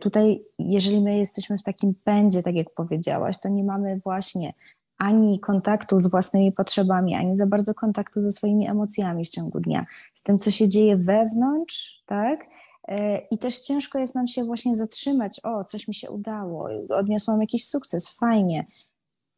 Tutaj, 0.01 0.45
jeżeli 0.59 1.01
my 1.01 1.17
jesteśmy 1.17 1.57
w 1.57 1.63
takim 1.63 1.93
pędzie, 2.03 2.43
tak 2.43 2.55
jak 2.55 2.74
powiedziałaś, 2.74 3.39
to 3.39 3.50
nie 3.50 3.63
mamy 3.63 4.00
właśnie 4.03 4.53
ani 4.97 5.39
kontaktu 5.39 6.00
z 6.00 6.07
własnymi 6.07 6.51
potrzebami, 6.51 7.15
ani 7.15 7.35
za 7.35 7.47
bardzo 7.47 7.74
kontaktu 7.74 8.21
ze 8.21 8.31
swoimi 8.31 8.67
emocjami 8.67 9.25
w 9.25 9.29
ciągu 9.29 9.59
dnia, 9.59 9.85
z 10.13 10.24
tym, 10.24 10.39
co 10.39 10.51
się 10.51 10.67
dzieje 10.67 10.97
wewnątrz, 10.97 12.03
tak? 12.05 12.45
E, 12.88 13.17
I 13.17 13.38
też 13.38 13.59
ciężko 13.59 14.00
jest 14.00 14.15
nam 14.15 14.27
się 14.27 14.43
właśnie 14.43 14.75
zatrzymać, 14.75 15.41
o, 15.43 15.63
coś 15.63 15.88
mi 15.88 15.93
się 15.93 16.12
udało, 16.12 16.69
odniosłam 16.89 17.41
jakiś 17.41 17.67
sukces, 17.67 18.09
fajnie. 18.09 18.65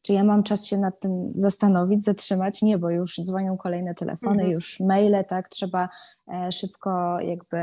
Czy 0.07 0.13
ja 0.13 0.23
mam 0.23 0.43
czas 0.43 0.65
się 0.65 0.77
nad 0.77 0.99
tym 0.99 1.33
zastanowić, 1.35 2.05
zatrzymać? 2.05 2.61
Nie, 2.61 2.77
bo 2.77 2.89
już 2.89 3.15
dzwonią 3.21 3.57
kolejne 3.57 3.95
telefony, 3.95 4.33
mhm. 4.33 4.51
już 4.51 4.79
maile, 4.79 5.25
tak? 5.27 5.49
Trzeba 5.49 5.89
e, 6.33 6.51
szybko 6.51 7.19
jakby, 7.19 7.57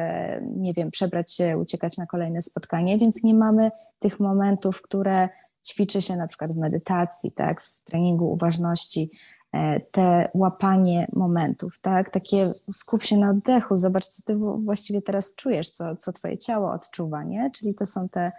nie 0.56 0.74
wiem, 0.74 0.90
przebrać 0.90 1.32
się, 1.32 1.58
uciekać 1.58 1.98
na 1.98 2.06
kolejne 2.06 2.40
spotkanie, 2.40 2.98
więc 2.98 3.22
nie 3.22 3.34
mamy 3.34 3.70
tych 3.98 4.20
momentów, 4.20 4.82
które 4.82 5.28
ćwiczy 5.66 6.02
się 6.02 6.16
na 6.16 6.26
przykład 6.26 6.52
w 6.52 6.56
medytacji, 6.56 7.32
tak, 7.32 7.62
w 7.62 7.84
treningu 7.84 8.32
uważności, 8.32 9.10
e, 9.52 9.80
te 9.80 10.28
łapanie 10.34 11.08
momentów, 11.12 11.78
tak, 11.80 12.10
takie 12.10 12.52
skup 12.72 13.04
się 13.04 13.16
na 13.16 13.30
oddechu, 13.30 13.76
zobacz, 13.76 14.06
co 14.06 14.22
ty 14.22 14.36
właściwie 14.58 15.02
teraz 15.02 15.34
czujesz, 15.34 15.68
co, 15.68 15.96
co 15.96 16.12
twoje 16.12 16.38
ciało 16.38 16.72
odczuwa, 16.72 17.22
nie? 17.22 17.50
Czyli 17.50 17.74
to 17.74 17.86
są 17.86 18.08
te 18.08 18.32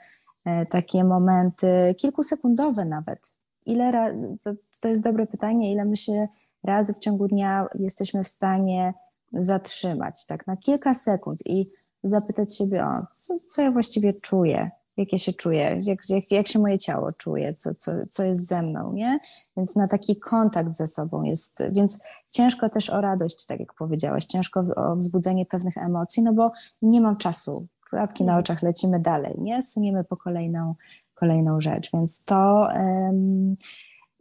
e, 0.46 0.66
takie 0.66 1.04
momenty, 1.04 1.96
kilkusekundowe 1.98 2.86
nawet. 2.86 3.36
Ile, 3.66 4.16
to, 4.44 4.52
to 4.82 4.88
jest 4.88 5.04
dobre 5.04 5.28
pytanie, 5.28 5.72
ile 5.72 5.86
my 5.86 5.98
się 5.98 6.28
razy 6.64 6.94
w 6.94 7.00
ciągu 7.00 7.28
dnia 7.28 7.68
jesteśmy 7.80 8.24
w 8.24 8.28
stanie 8.28 8.94
zatrzymać, 9.34 10.26
tak, 10.26 10.48
na 10.48 10.58
kilka 10.58 10.94
sekund 10.94 11.40
i 11.46 11.72
zapytać 12.04 12.58
siebie, 12.58 12.86
o, 12.86 13.06
co, 13.12 13.34
co 13.48 13.62
ja 13.62 13.72
właściwie 13.72 14.14
czuję, 14.14 14.72
jak 14.98 15.12
ja 15.12 15.18
się 15.18 15.34
czuję, 15.34 15.80
jak, 15.82 16.10
jak, 16.10 16.32
jak 16.32 16.48
się 16.48 16.60
moje 16.60 16.78
ciało 16.78 17.12
czuje, 17.12 17.54
co, 17.54 17.76
co, 17.76 17.92
co 18.10 18.24
jest 18.24 18.48
ze 18.48 18.62
mną, 18.62 18.94
nie? 18.94 19.20
Więc 19.58 19.76
na 19.76 19.88
taki 19.88 20.20
kontakt 20.20 20.74
ze 20.74 20.88
sobą 20.88 21.24
jest, 21.24 21.64
więc 21.72 22.04
ciężko 22.32 22.70
też 22.70 22.90
o 22.90 23.02
radość, 23.02 23.46
tak 23.46 23.60
jak 23.60 23.74
powiedziałaś, 23.74 24.26
ciężko 24.26 24.64
o 24.76 24.96
wzbudzenie 24.96 25.46
pewnych 25.46 25.78
emocji, 25.78 26.24
no 26.24 26.34
bo 26.34 26.52
nie 26.82 27.02
mam 27.02 27.18
czasu, 27.18 27.68
klapki 27.90 28.24
na 28.24 28.32
mhm. 28.32 28.40
oczach, 28.40 28.64
lecimy 28.64 29.00
dalej, 29.00 29.36
nie? 29.38 29.62
Suniemy 29.62 30.04
po 30.04 30.18
kolejną, 30.18 30.76
kolejną 31.16 31.62
rzecz, 31.62 31.90
więc 31.94 32.24
to 32.26 32.68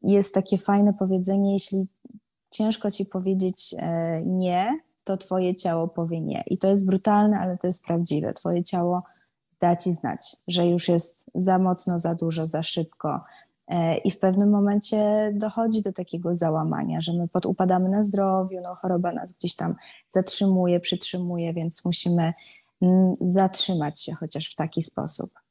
jest 0.03 0.35
takie 0.35 0.59
fajne 0.59 0.93
powiedzenie, 0.93 1.53
jeśli 1.53 1.89
ciężko 2.51 2.91
ci 2.91 3.07
powiedzieć 3.07 3.75
e, 3.79 4.23
nie, 4.27 4.79
to 5.05 5.17
twoje 5.17 5.55
ciało 5.55 5.89
powie 5.89 6.21
nie. 6.21 6.45
I 6.47 6.59
to 6.59 6.69
jest 6.69 6.87
brutalne, 6.87 7.39
ale 7.39 7.59
to 7.59 7.67
jest 7.67 7.85
prawdziwe. 7.85 8.33
Twoje 8.33 8.63
ciało 8.63 9.03
da 9.61 9.77
ci 9.77 9.93
znać, 9.93 10.37
że 10.49 10.67
już 10.67 10.89
jest 10.89 11.27
za 11.35 11.59
mocno, 11.59 11.99
za 11.99 12.15
dużo, 12.15 12.47
za 12.47 12.63
szybko. 12.63 13.21
E, 13.69 13.97
I 13.97 14.11
w 14.11 14.19
pewnym 14.19 14.51
momencie 14.51 15.33
dochodzi 15.35 15.83
do 15.83 15.93
takiego 15.93 16.35
załamania, 16.35 17.01
że 17.01 17.13
my 17.13 17.29
podupadamy 17.29 17.89
na 17.89 18.03
zdrowiu, 18.03 18.61
no 18.63 18.75
choroba 18.75 19.13
nas 19.13 19.33
gdzieś 19.33 19.57
tam 19.57 19.75
zatrzymuje, 20.09 20.81
przytrzymuje, 20.81 21.55
więc 21.55 21.85
musimy 21.85 22.33
mm, 22.83 23.17
zatrzymać 23.21 24.03
się 24.03 24.13
chociaż 24.13 24.53
w 24.53 24.55
taki 24.55 24.83
sposób. 24.83 25.44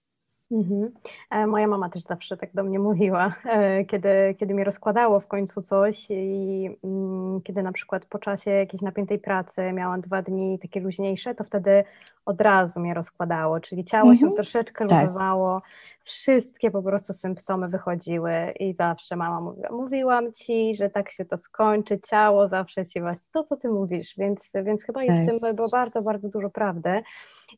Mhm. 0.53 0.91
E, 1.31 1.48
moja 1.48 1.67
mama 1.67 1.89
też 1.89 2.03
zawsze 2.03 2.38
tak 2.38 2.53
do 2.53 2.63
mnie 2.63 2.79
mówiła, 2.79 3.36
e, 3.45 3.86
kiedy, 3.86 4.36
kiedy 4.39 4.53
mi 4.53 4.63
rozkładało 4.63 5.19
w 5.19 5.27
końcu 5.27 5.62
coś 5.62 6.07
i 6.10 6.69
mm, 6.83 7.41
kiedy 7.41 7.63
na 7.63 7.72
przykład 7.72 8.05
po 8.05 8.19
czasie 8.19 8.51
jakiejś 8.51 8.81
napiętej 8.81 9.19
pracy 9.19 9.72
miałam 9.74 10.01
dwa 10.01 10.22
dni 10.22 10.60
takie 10.60 10.79
luźniejsze, 10.79 11.36
to 11.36 11.43
wtedy 11.43 11.83
od 12.25 12.41
razu 12.41 12.79
mnie 12.79 12.93
rozkładało, 12.93 13.60
czyli 13.60 13.86
ciało 13.86 14.12
mhm. 14.12 14.17
się 14.31 14.36
troszeczkę 14.36 14.88
tak. 14.88 15.01
luzowało, 15.01 15.62
wszystkie 16.03 16.72
po 16.72 16.83
prostu 16.83 17.13
symptomy 17.13 17.67
wychodziły 17.67 18.33
i 18.60 18.74
zawsze 18.74 19.15
mama 19.15 19.41
mówiła, 19.41 19.69
mówiłam 19.72 20.33
ci, 20.33 20.75
że 20.75 20.89
tak 20.89 21.12
się 21.12 21.25
to 21.25 21.38
skończy, 21.38 22.00
ciało 22.00 22.48
zawsze 22.48 22.86
ci 22.86 23.01
właśnie 23.01 23.27
to, 23.31 23.43
co 23.43 23.57
ty 23.57 23.69
mówisz, 23.69 24.13
więc, 24.17 24.51
więc 24.63 24.83
chyba 24.83 25.03
jest 25.03 25.29
tak. 25.29 25.38
w 25.38 25.41
tym 25.41 25.69
bardzo, 25.72 26.01
bardzo 26.01 26.29
dużo 26.29 26.50
prawdy. 26.50 27.03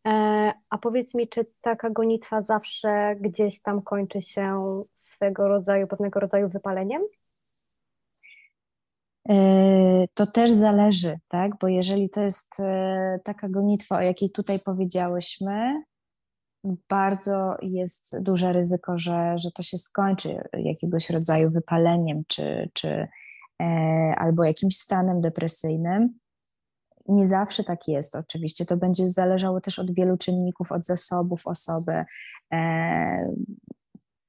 E, 0.07 0.53
a 0.69 0.77
powiedz 0.77 1.13
mi, 1.13 1.27
czy 1.27 1.45
taka 1.61 1.89
gonitwa 1.89 2.41
zawsze 2.41 3.15
gdzieś 3.21 3.61
tam 3.61 3.81
kończy 3.81 4.21
się 4.21 4.81
swego 4.93 5.47
rodzaju, 5.47 5.87
pewnego 5.87 6.19
rodzaju 6.19 6.49
wypaleniem? 6.49 7.01
E, 9.29 10.07
to 10.13 10.27
też 10.27 10.51
zależy, 10.51 11.19
tak? 11.27 11.51
Bo 11.61 11.67
jeżeli 11.67 12.09
to 12.09 12.21
jest 12.21 12.59
e, 12.59 13.19
taka 13.23 13.49
gonitwa, 13.49 13.97
o 13.97 14.01
jakiej 14.01 14.29
tutaj 14.29 14.59
powiedziałyśmy, 14.65 15.83
bardzo 16.89 17.55
jest 17.61 18.19
duże 18.19 18.53
ryzyko, 18.53 18.99
że, 18.99 19.37
że 19.37 19.51
to 19.51 19.63
się 19.63 19.77
skończy 19.77 20.41
jakiegoś 20.53 21.09
rodzaju 21.09 21.51
wypaleniem 21.51 22.23
czy, 22.27 22.69
czy 22.73 23.07
albo 24.17 24.43
jakimś 24.43 24.77
stanem 24.77 25.21
depresyjnym. 25.21 26.19
Nie 27.07 27.27
zawsze 27.27 27.63
tak 27.63 27.87
jest, 27.87 28.15
oczywiście. 28.15 28.65
To 28.65 28.77
będzie 28.77 29.07
zależało 29.07 29.61
też 29.61 29.79
od 29.79 29.93
wielu 29.93 30.17
czynników, 30.17 30.71
od 30.71 30.85
zasobów 30.85 31.47
osoby. 31.47 32.05
E, 32.53 33.33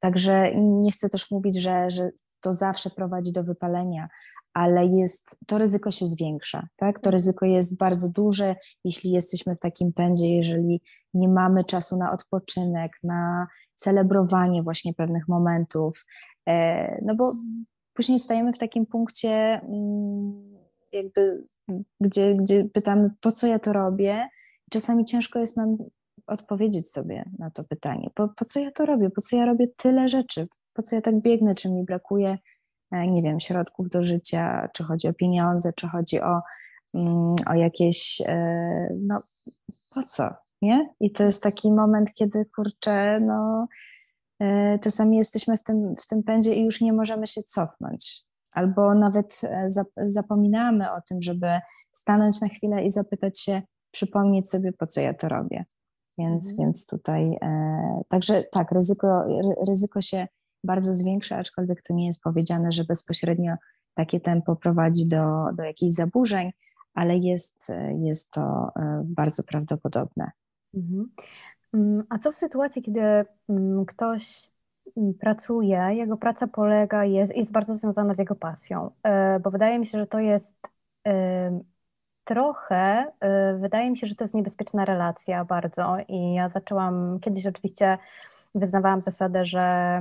także 0.01 0.55
nie 0.57 0.91
chcę 0.91 1.09
też 1.09 1.31
mówić, 1.31 1.61
że, 1.61 1.91
że 1.91 2.11
to 2.41 2.53
zawsze 2.53 2.91
prowadzi 2.91 3.33
do 3.33 3.45
wypalenia, 3.45 4.09
ale 4.55 4.87
jest, 4.87 5.37
to 5.47 5.59
ryzyko 5.59 5.91
się 5.91 6.07
zwiększa, 6.07 6.69
tak? 6.77 7.01
To 7.01 7.11
ryzyko 7.11 7.47
jest 7.47 7.79
bardzo 7.79 8.09
duże, 8.09 8.57
jeśli 8.85 9.11
jesteśmy 9.11 9.57
w 9.57 9.61
takim 9.61 9.93
pędzie, 9.93 10.37
jeżeli 10.37 10.83
nie 11.15 11.29
mamy 11.29 11.65
czasu 11.65 11.99
na 11.99 12.13
odpoczynek, 12.13 12.93
na 13.03 13.47
celebrowanie 13.75 14.63
właśnie 14.63 14.95
pewnych 14.95 15.29
momentów, 15.29 16.05
e, 16.49 16.99
no 17.05 17.15
bo 17.15 17.33
później 17.95 18.19
stajemy 18.19 18.53
w 18.53 18.59
takim 18.59 18.87
punkcie 18.87 19.31
mm, 19.63 20.57
jakby 20.93 21.47
gdzie, 22.01 22.35
gdzie 22.35 22.65
pytamy, 22.65 23.11
po 23.21 23.33
co 23.33 23.47
ja 23.47 23.59
to 23.59 23.73
robię. 23.73 24.29
Czasami 24.71 25.05
ciężko 25.05 25.39
jest 25.39 25.57
nam 25.57 25.77
odpowiedzieć 26.27 26.91
sobie 26.91 27.31
na 27.39 27.51
to 27.51 27.65
pytanie. 27.65 28.11
Po, 28.15 28.29
po 28.29 28.45
co 28.45 28.61
ja 28.61 28.71
to 28.71 28.87
robię? 28.87 29.11
Po 29.11 29.21
co 29.21 29.37
ja 29.37 29.47
robię 29.47 29.67
tyle 29.77 30.09
rzeczy? 30.09 30.49
Po 30.73 30.83
co 30.83 30.97
ja 30.97 31.03
tak 31.03 31.21
biegnę? 31.21 31.55
Czy 31.55 31.73
mi 31.73 31.85
brakuje, 31.85 32.39
e, 32.93 33.07
nie 33.07 33.23
wiem, 33.23 33.41
środków 33.41 33.91
do 33.91 34.03
życia? 34.03 34.69
Czy 34.73 34.85
chodzi 34.85 35.09
o 35.09 35.15
pieniądze? 35.15 35.73
Czy 35.73 35.89
chodzi 35.89 36.21
o, 36.21 36.41
mm, 36.95 37.35
o 37.47 37.55
jakieś, 37.55 38.23
e, 38.27 38.89
no 39.01 39.23
po 39.95 40.03
co? 40.03 40.31
Nie? 40.63 40.89
I 41.01 41.13
to 41.13 41.25
jest 41.25 41.43
taki 41.43 41.73
moment, 41.73 42.15
kiedy 42.15 42.45
kurczę, 42.45 43.21
no 43.21 43.67
e, 44.41 44.79
czasami 44.79 45.17
jesteśmy 45.17 45.57
w 45.57 45.63
tym, 45.63 45.95
w 45.97 46.07
tym 46.07 46.23
pędzie 46.23 46.55
i 46.55 46.65
już 46.65 46.81
nie 46.81 46.93
możemy 46.93 47.27
się 47.27 47.43
cofnąć 47.43 48.26
albo 48.57 48.95
nawet 48.95 49.41
e, 49.45 49.67
zapominamy 49.97 50.93
o 50.93 51.01
tym, 51.01 51.23
żeby 51.23 51.49
stanąć 51.91 52.41
na 52.41 52.49
chwilę 52.49 52.85
i 52.85 52.91
zapytać 52.91 53.41
się, 53.41 53.63
przypomnieć 53.91 54.51
sobie, 54.51 54.73
po 54.73 54.87
co 54.87 55.01
ja 55.01 55.15
to 55.15 55.29
robię. 55.29 55.65
Więc, 56.19 56.51
mhm. 56.51 56.67
więc 56.67 56.87
tutaj, 56.87 57.39
e, 57.43 58.03
także 58.09 58.43
tak, 58.53 58.73
ryzyko, 58.73 59.25
ryzyko 59.69 60.01
się 60.01 60.27
bardzo 60.65 60.93
zwiększa, 60.93 61.37
aczkolwiek 61.37 61.83
to 61.83 61.95
nie 61.95 62.07
jest 62.07 62.23
powiedziane, 62.23 62.73
że 62.73 62.85
bezpośrednio 62.85 63.55
takie 63.95 64.21
tempo 64.21 64.57
prowadzi 64.57 65.09
do, 65.09 65.45
do 65.57 65.63
jakichś 65.63 65.93
zaburzeń, 65.93 66.53
ale 66.95 67.17
jest, 67.17 67.69
jest 67.99 68.31
to 68.31 68.73
e, 68.77 69.03
bardzo 69.05 69.43
prawdopodobne. 69.43 70.31
Mhm. 70.75 71.11
Mm, 71.75 72.05
a 72.09 72.19
co 72.19 72.33
w 72.33 72.37
sytuacji, 72.37 72.83
kiedy 72.83 73.01
mm, 73.49 73.87
ktoś 73.87 74.51
pracuje, 75.21 75.89
jego 75.95 76.17
praca 76.17 76.47
polega, 76.47 77.05
jest, 77.05 77.37
jest 77.37 77.53
bardzo 77.53 77.75
związana 77.75 78.15
z 78.15 78.19
jego 78.19 78.35
pasją, 78.35 78.91
e, 79.03 79.41
bo 79.41 79.51
wydaje 79.51 79.79
mi 79.79 79.87
się, 79.87 79.99
że 79.99 80.07
to 80.07 80.19
jest 80.19 80.69
e, 81.07 81.61
trochę, 82.25 83.13
e, 83.21 83.57
wydaje 83.61 83.91
mi 83.91 83.99
się, 83.99 84.07
że 84.07 84.15
to 84.15 84.25
jest 84.25 84.35
niebezpieczna 84.35 84.85
relacja 84.85 85.45
bardzo 85.45 85.97
i 86.09 86.35
ja 86.35 86.49
zaczęłam, 86.49 87.21
kiedyś 87.21 87.47
oczywiście 87.47 87.99
wyznawałam 88.55 89.03
zasadę, 89.03 89.45
że, 89.45 90.01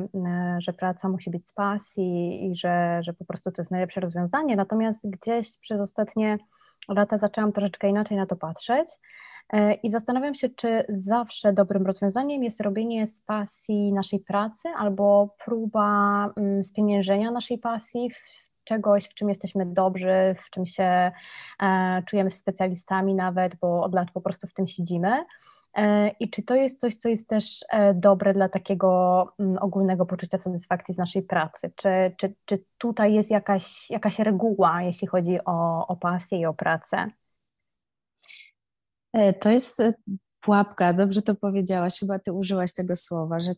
że 0.60 0.74
praca 0.74 1.10
musi 1.10 1.30
być 1.30 1.48
z 1.48 1.54
pasji 1.54 2.46
i 2.46 2.56
że, 2.56 3.04
że 3.04 3.14
po 3.14 3.26
prostu 3.26 3.52
to 3.52 3.62
jest 3.62 3.72
najlepsze 3.72 4.02
rozwiązanie, 4.02 4.56
natomiast 4.56 5.10
gdzieś 5.10 5.58
przez 5.58 5.82
ostatnie 5.82 6.38
lata 6.90 7.18
zaczęłam 7.18 7.52
troszeczkę 7.52 7.90
inaczej 7.90 8.18
na 8.18 8.26
to 8.26 8.36
patrzeć 8.36 8.90
I 9.84 9.92
zastanawiam 9.92 10.36
się, 10.36 10.50
czy 10.50 10.86
zawsze 10.90 11.54
dobrym 11.54 11.86
rozwiązaniem 11.86 12.44
jest 12.44 12.62
robienie 12.62 13.08
z 13.08 13.22
pasji 13.22 13.94
naszej 13.94 14.20
pracy 14.20 14.70
albo 14.78 15.36
próba 15.46 16.30
mm, 16.38 16.64
spieniężenia 16.64 17.32
naszej 17.32 17.58
pasji 17.58 18.12
czegoś, 18.66 19.06
w 19.06 19.14
czym 19.14 19.30
jesteśmy 19.30 19.66
dobrzy, 19.66 20.36
w 20.46 20.50
czym 20.50 20.66
się 20.66 21.12
e, 21.64 22.04
czujemy 22.06 22.32
specjalistami 22.32 23.16
nawet, 23.16 23.56
bo 23.56 23.84
od 23.84 23.94
lat 23.94 24.12
po 24.12 24.22
prostu 24.22 24.48
w 24.48 24.54
tym 24.54 24.68
siedzimy. 24.68 25.26
E, 25.76 26.10
I 26.20 26.30
czy 26.30 26.44
to 26.44 26.56
jest 26.56 26.82
coś, 26.82 26.96
co 26.96 27.10
jest 27.10 27.30
też 27.30 27.66
e, 27.70 27.94
dobre 27.94 28.34
dla 28.34 28.50
takiego 28.50 29.28
mm, 29.40 29.58
ogólnego 29.58 30.06
poczucia 30.06 30.38
satysfakcji 30.38 30.96
z 30.96 30.98
naszej 30.98 31.24
pracy? 31.24 31.72
Czy, 31.76 31.90
czy, 32.18 32.34
czy 32.46 32.64
tutaj 32.78 33.14
jest 33.14 33.32
jakaś, 33.32 33.90
jakaś 33.92 34.20
reguła, 34.20 34.82
jeśli 34.82 35.08
chodzi 35.08 35.40
o, 35.46 35.88
o 35.88 35.96
pasję 35.96 36.40
i 36.40 36.46
o 36.46 36.54
pracę? 36.54 37.08
E, 39.16 39.34
to 39.34 39.50
jest 39.50 39.82
pułapka, 40.42 40.94
dobrze 40.94 41.22
to 41.22 41.36
powiedziałaś, 41.36 42.00
chyba 42.00 42.20
ty 42.20 42.34
użyłaś 42.34 42.74
tego 42.74 42.96
słowa, 42.96 43.40
że, 43.40 43.52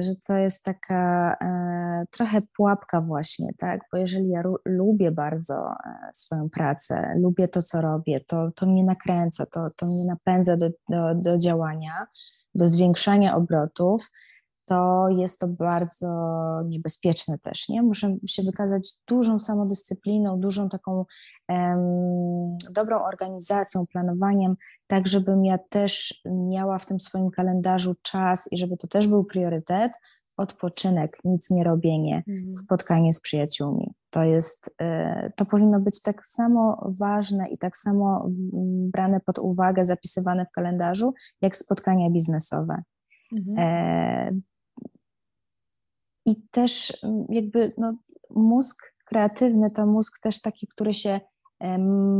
że 0.00 0.12
to 0.26 0.34
jest 0.34 0.64
taka 0.64 1.36
e, 1.40 2.04
trochę 2.10 2.42
pułapka 2.56 3.00
właśnie, 3.00 3.50
tak, 3.58 3.80
bo 3.92 3.98
jeżeli 3.98 4.28
ja 4.28 4.42
lubię 4.64 5.10
bardzo 5.10 5.54
e, 5.54 6.10
swoją 6.14 6.50
pracę, 6.50 7.14
lubię 7.16 7.48
to, 7.48 7.62
co 7.62 7.80
robię, 7.80 8.20
to, 8.20 8.50
to 8.56 8.66
mnie 8.66 8.84
nakręca, 8.84 9.46
to, 9.46 9.70
to 9.76 9.86
mnie 9.86 10.04
napędza 10.04 10.56
do, 10.56 10.68
do, 10.88 11.14
do 11.14 11.38
działania, 11.38 12.06
do 12.54 12.68
zwiększania 12.68 13.36
obrotów, 13.36 14.10
to 14.70 15.08
jest 15.08 15.40
to 15.40 15.48
bardzo 15.48 16.08
niebezpieczne 16.66 17.38
też, 17.38 17.68
nie? 17.68 17.82
Muszę 17.82 18.16
się 18.26 18.42
wykazać 18.42 18.92
dużą 19.06 19.38
samodyscypliną, 19.38 20.40
dużą 20.40 20.68
taką 20.68 21.04
um, 21.48 22.56
dobrą 22.74 23.02
organizacją, 23.02 23.86
planowaniem, 23.86 24.54
tak 24.86 25.08
żebym 25.08 25.44
ja 25.44 25.58
też 25.58 26.20
miała 26.26 26.78
w 26.78 26.86
tym 26.86 27.00
swoim 27.00 27.30
kalendarzu 27.30 27.94
czas 28.02 28.48
i 28.52 28.58
żeby 28.58 28.76
to 28.76 28.88
też 28.88 29.08
był 29.08 29.24
priorytet, 29.24 29.92
odpoczynek, 30.36 31.10
nic 31.24 31.50
nie 31.50 31.64
robienie, 31.64 32.22
mhm. 32.28 32.56
spotkanie 32.56 33.12
z 33.12 33.20
przyjaciółmi. 33.20 33.94
To 34.10 34.24
jest, 34.24 34.74
e, 34.80 35.32
to 35.36 35.46
powinno 35.46 35.80
być 35.80 36.02
tak 36.02 36.26
samo 36.26 36.90
ważne 37.00 37.48
i 37.48 37.58
tak 37.58 37.76
samo 37.76 38.28
brane 38.92 39.20
pod 39.20 39.38
uwagę, 39.38 39.86
zapisywane 39.86 40.46
w 40.46 40.50
kalendarzu, 40.50 41.14
jak 41.42 41.56
spotkania 41.56 42.10
biznesowe. 42.10 42.82
Mhm. 43.32 44.42
I 46.30 46.36
też 46.50 46.98
mm, 47.04 47.24
jakby 47.28 47.72
no, 47.78 47.92
mózg 48.30 48.92
kreatywny 49.04 49.70
to 49.70 49.86
mózg 49.86 50.22
też 50.22 50.40
taki, 50.40 50.66
który 50.66 50.94
się 50.94 51.20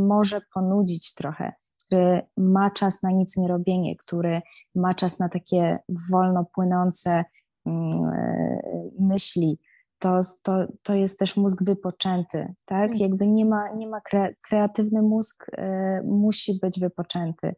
może 0.07 0.41
ponudzić 0.53 1.13
trochę, 1.13 1.53
który 1.85 2.21
ma 2.37 2.71
czas 2.71 3.03
na 3.03 3.11
nic 3.11 3.37
nie 3.37 3.47
robienie, 3.47 3.95
który 3.95 4.41
ma 4.75 4.93
czas 4.93 5.19
na 5.19 5.29
takie 5.29 5.79
wolno 6.11 6.45
płynące 6.45 7.25
mm, 7.65 7.91
e, 8.05 8.61
myśli, 8.99 9.59
to, 9.99 10.19
to, 10.43 10.53
to 10.83 10.95
jest 10.95 11.19
też 11.19 11.37
mózg 11.37 11.63
wypoczęty, 11.63 12.53
tak? 12.65 12.85
Mm. 12.85 12.97
Jakby 12.99 13.27
nie 13.27 13.45
ma, 13.45 13.69
nie 13.69 13.87
ma 13.87 14.01
kreatywny 14.41 15.01
mózg, 15.01 15.45
e, 15.57 16.01
musi 16.05 16.59
być 16.61 16.79
wypoczęty. 16.79 17.55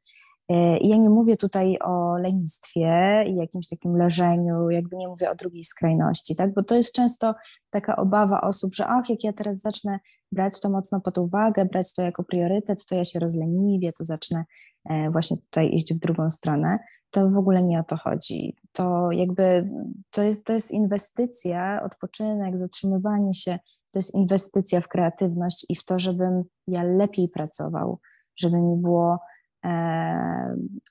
E, 0.49 0.77
ja 0.77 0.97
nie 0.97 1.09
mówię 1.09 1.37
tutaj 1.37 1.77
o 1.81 2.17
lenistwie 2.17 3.23
i 3.27 3.35
jakimś 3.35 3.67
takim 3.67 3.97
leżeniu, 3.97 4.69
jakby 4.69 4.97
nie 4.97 5.07
mówię 5.07 5.31
o 5.31 5.35
drugiej 5.35 5.63
skrajności, 5.63 6.35
tak? 6.35 6.53
Bo 6.53 6.63
to 6.63 6.75
jest 6.75 6.95
często 6.95 7.33
taka 7.69 7.95
obawa 7.95 8.41
osób, 8.41 8.75
że 8.75 8.87
ach, 8.87 9.09
jak 9.09 9.23
ja 9.23 9.33
teraz 9.33 9.59
zacznę 9.59 9.99
brać 10.31 10.61
to 10.61 10.69
mocno 10.69 11.01
pod 11.01 11.17
uwagę, 11.17 11.65
brać 11.65 11.93
to 11.93 12.01
jako 12.01 12.23
priorytet, 12.23 12.85
to 12.85 12.95
ja 12.95 13.03
się 13.03 13.19
rozleniwię, 13.19 13.93
to 13.93 14.05
zacznę 14.05 14.45
e, 14.89 15.11
właśnie 15.11 15.37
tutaj 15.37 15.73
iść 15.73 15.93
w 15.93 15.99
drugą 15.99 16.29
stronę. 16.29 16.79
To 17.11 17.29
w 17.29 17.37
ogóle 17.37 17.63
nie 17.63 17.79
o 17.79 17.83
to 17.83 17.97
chodzi. 17.97 18.55
To 18.71 19.11
jakby 19.11 19.69
to 20.11 20.23
jest, 20.23 20.45
to 20.45 20.53
jest 20.53 20.71
inwestycja, 20.71 21.83
odpoczynek, 21.85 22.57
zatrzymywanie 22.57 23.33
się, 23.33 23.59
to 23.91 23.99
jest 23.99 24.15
inwestycja 24.15 24.81
w 24.81 24.87
kreatywność 24.87 25.65
i 25.69 25.75
w 25.75 25.85
to, 25.85 25.99
żebym 25.99 26.43
ja 26.67 26.83
lepiej 26.83 27.29
pracował, 27.29 27.99
żeby 28.35 28.57
mi 28.61 28.81
było 28.81 29.19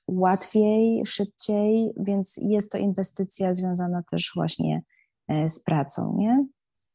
łatwiej, 0.07 1.05
szybciej, 1.05 1.93
więc 1.97 2.39
jest 2.43 2.71
to 2.71 2.77
inwestycja 2.77 3.53
związana 3.53 4.03
też 4.11 4.31
właśnie 4.35 4.81
e, 5.27 5.49
z 5.49 5.63
pracą, 5.63 6.15
nie? 6.17 6.45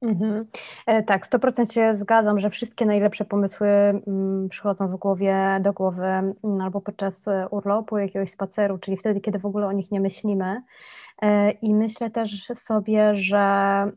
Mhm. 0.02 0.44
E, 0.86 1.02
tak, 1.02 1.26
100% 1.26 1.72
się 1.72 1.96
zgadzam, 1.96 2.40
że 2.40 2.50
wszystkie 2.50 2.86
najlepsze 2.86 3.24
pomysły 3.24 3.68
mm, 3.68 4.48
przychodzą 4.48 4.88
w 4.88 4.96
głowie, 4.96 5.60
do 5.62 5.72
głowy 5.72 6.04
mm, 6.04 6.60
albo 6.60 6.80
podczas 6.80 7.24
urlopu, 7.50 7.98
jakiegoś 7.98 8.30
spaceru, 8.30 8.78
czyli 8.78 8.96
wtedy, 8.96 9.20
kiedy 9.20 9.38
w 9.38 9.46
ogóle 9.46 9.66
o 9.66 9.72
nich 9.72 9.90
nie 9.90 10.00
myślimy. 10.00 10.62
I 11.62 11.74
myślę 11.74 12.10
też 12.10 12.52
sobie, 12.54 13.14
że, 13.14 13.38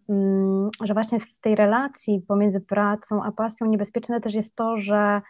mm, 0.09 0.69
że 0.83 0.93
właśnie 0.93 1.19
w 1.19 1.39
tej 1.41 1.55
relacji 1.55 2.25
pomiędzy 2.27 2.61
pracą 2.61 3.23
a 3.23 3.31
pasją 3.31 3.67
niebezpieczne 3.67 4.21
też 4.21 4.35
jest 4.35 4.55
to, 4.55 4.77
że 4.77 5.21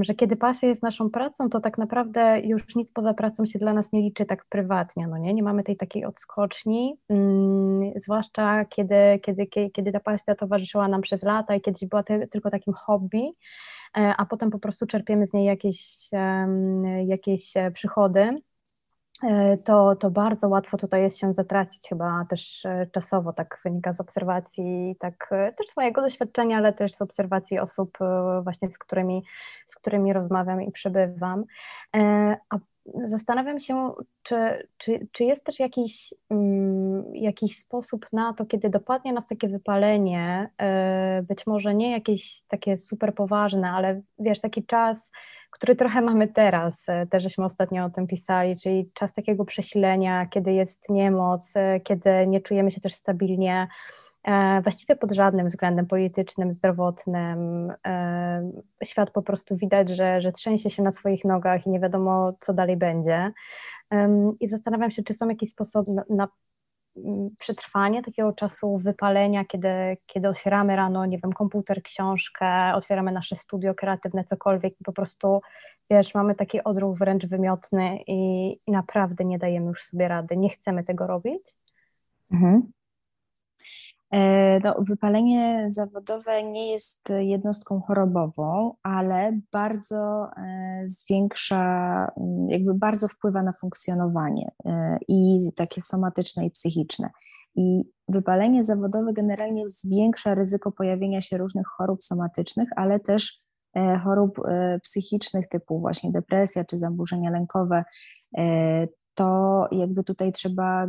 że 0.00 0.14
kiedy 0.14 0.36
pasja 0.36 0.68
jest 0.68 0.82
naszą 0.82 1.10
pracą, 1.10 1.50
to 1.50 1.60
tak 1.60 1.78
naprawdę 1.78 2.40
już 2.40 2.76
nic 2.76 2.92
poza 2.92 3.14
pracą 3.14 3.46
się 3.46 3.58
dla 3.58 3.72
nas 3.72 3.92
nie 3.92 4.02
liczy 4.02 4.26
tak 4.26 4.44
prywatnie, 4.48 5.06
no 5.08 5.18
nie? 5.18 5.34
Nie 5.34 5.42
mamy 5.42 5.62
tej 5.62 5.76
takiej 5.76 6.04
odskoczni, 6.04 6.96
mm, 7.08 7.92
zwłaszcza 7.96 8.64
kiedy, 8.64 9.18
kiedy, 9.22 9.46
kiedy 9.46 9.92
ta 9.92 10.00
pasja 10.00 10.34
towarzyszyła 10.34 10.88
nam 10.88 11.00
przez 11.00 11.22
lata 11.22 11.54
i 11.54 11.60
kiedyś 11.60 11.88
była 11.88 12.02
te, 12.02 12.26
tylko 12.26 12.50
takim 12.50 12.74
hobby, 12.74 13.32
e, 13.98 14.14
a 14.16 14.26
potem 14.26 14.50
po 14.50 14.58
prostu 14.58 14.86
czerpiemy 14.86 15.26
z 15.26 15.32
niej 15.32 15.44
jakieś, 15.44 16.10
jakieś 17.06 17.56
e, 17.56 17.70
przychody 17.70 18.40
to, 19.64 19.96
to 19.96 20.10
bardzo 20.10 20.48
łatwo 20.48 20.76
tutaj 20.76 21.02
jest 21.02 21.18
się 21.18 21.34
zatracić, 21.34 21.88
chyba 21.88 22.26
też 22.28 22.64
e, 22.64 22.86
czasowo, 22.92 23.32
tak 23.32 23.60
wynika 23.64 23.92
z 23.92 24.00
obserwacji, 24.00 24.96
tak 24.98 25.28
e, 25.30 25.52
też 25.52 25.66
swojego 25.66 26.02
doświadczenia, 26.02 26.56
ale 26.56 26.72
też 26.72 26.92
z 26.92 27.02
obserwacji 27.02 27.58
osób 27.58 27.98
właśnie, 28.42 28.70
z 28.70 28.78
którymi, 28.78 29.22
z 29.66 29.76
którymi 29.76 30.12
rozmawiam 30.12 30.62
i 30.62 30.72
przebywam. 30.72 31.44
A 32.50 32.58
zastanawiam 33.04 33.60
się, 33.60 33.92
czy, 34.22 34.68
czy, 34.76 35.06
czy 35.12 35.24
jest 35.24 35.44
też 35.44 35.60
jakiś, 35.60 36.14
mm, 36.30 37.14
jakiś 37.14 37.58
sposób 37.58 38.06
na 38.12 38.32
to, 38.32 38.46
kiedy 38.46 38.70
dopadnie 38.70 39.12
nas 39.12 39.26
takie 39.26 39.48
wypalenie, 39.48 40.50
być 41.22 41.46
może 41.46 41.74
nie 41.74 41.90
jakieś 41.90 42.42
takie 42.48 42.76
super 42.76 43.14
poważne, 43.14 43.70
ale 43.70 44.00
wiesz, 44.18 44.40
taki 44.40 44.66
czas, 44.66 45.10
który 45.50 45.76
trochę 45.76 46.02
mamy 46.02 46.28
teraz, 46.28 46.88
e, 46.88 47.06
też 47.06 47.22
żeśmy 47.22 47.44
ostatnio 47.44 47.84
o 47.84 47.90
tym 47.90 48.06
pisali, 48.06 48.56
czyli 48.56 48.90
czas 48.94 49.12
takiego 49.12 49.44
przesilenia, 49.44 50.26
kiedy 50.26 50.52
jest 50.52 50.90
niemoc, 50.90 51.56
e, 51.56 51.80
kiedy 51.80 52.26
nie 52.26 52.40
czujemy 52.40 52.70
się 52.70 52.80
też 52.80 52.92
stabilnie, 52.92 53.68
e, 54.24 54.60
właściwie 54.62 54.96
pod 54.96 55.12
żadnym 55.12 55.48
względem 55.48 55.86
politycznym, 55.86 56.52
zdrowotnym. 56.52 57.72
Świat 58.84 59.10
po 59.10 59.22
prostu 59.22 59.56
widać, 59.56 59.88
że, 59.88 60.20
że 60.20 60.32
trzęsie 60.32 60.70
się 60.70 60.82
na 60.82 60.92
swoich 60.92 61.24
nogach 61.24 61.66
i 61.66 61.70
nie 61.70 61.80
wiadomo, 61.80 62.32
co 62.40 62.54
dalej 62.54 62.76
będzie. 62.76 63.32
I 64.40 64.48
zastanawiam 64.48 64.90
się, 64.90 65.02
czy 65.02 65.14
są 65.14 65.28
jakieś 65.28 65.50
sposoby 65.50 65.92
na, 65.92 66.04
na 66.10 66.28
przetrwanie 67.38 68.02
takiego 68.02 68.32
czasu 68.32 68.78
wypalenia, 68.78 69.44
kiedy, 69.44 69.96
kiedy 70.06 70.28
otwieramy 70.28 70.76
rano, 70.76 71.06
nie 71.06 71.18
wiem, 71.18 71.32
komputer, 71.32 71.82
książkę, 71.82 72.74
otwieramy 72.74 73.12
nasze 73.12 73.36
studio 73.36 73.74
kreatywne, 73.74 74.24
cokolwiek 74.24 74.74
po 74.84 74.92
prostu, 74.92 75.40
wiesz, 75.90 76.14
mamy 76.14 76.34
taki 76.34 76.64
odruch 76.64 76.98
wręcz 76.98 77.26
wymiotny 77.26 77.98
i, 78.06 78.50
i 78.66 78.72
naprawdę 78.72 79.24
nie 79.24 79.38
dajemy 79.38 79.66
już 79.66 79.82
sobie 79.82 80.08
rady, 80.08 80.36
nie 80.36 80.50
chcemy 80.50 80.84
tego 80.84 81.06
robić. 81.06 81.42
Mhm. 82.32 82.72
E, 84.12 84.60
no, 84.64 84.74
wypalenie 84.78 85.64
zawodowe 85.68 86.42
nie 86.42 86.72
jest 86.72 87.08
jednostką 87.18 87.80
chorobową, 87.80 88.74
ale 88.82 89.40
bardzo 89.52 90.30
e, 90.36 90.82
zwiększa, 90.84 91.62
jakby 92.48 92.74
bardzo 92.74 93.08
wpływa 93.08 93.42
na 93.42 93.52
funkcjonowanie 93.52 94.50
e, 94.64 94.98
i 95.08 95.38
takie 95.56 95.80
somatyczne 95.80 96.46
i 96.46 96.50
psychiczne. 96.50 97.10
I 97.54 97.82
wypalenie 98.08 98.64
zawodowe 98.64 99.12
generalnie 99.12 99.68
zwiększa 99.68 100.34
ryzyko 100.34 100.72
pojawienia 100.72 101.20
się 101.20 101.38
różnych 101.38 101.66
chorób 101.66 102.04
somatycznych, 102.04 102.68
ale 102.76 103.00
też 103.00 103.38
chorób 104.04 104.40
psychicznych 104.82 105.48
typu 105.48 105.80
właśnie 105.80 106.12
depresja 106.12 106.64
czy 106.64 106.78
zaburzenia 106.78 107.30
lękowe. 107.30 107.84
To 109.14 109.68
jakby 109.72 110.04
tutaj 110.04 110.32
trzeba 110.32 110.86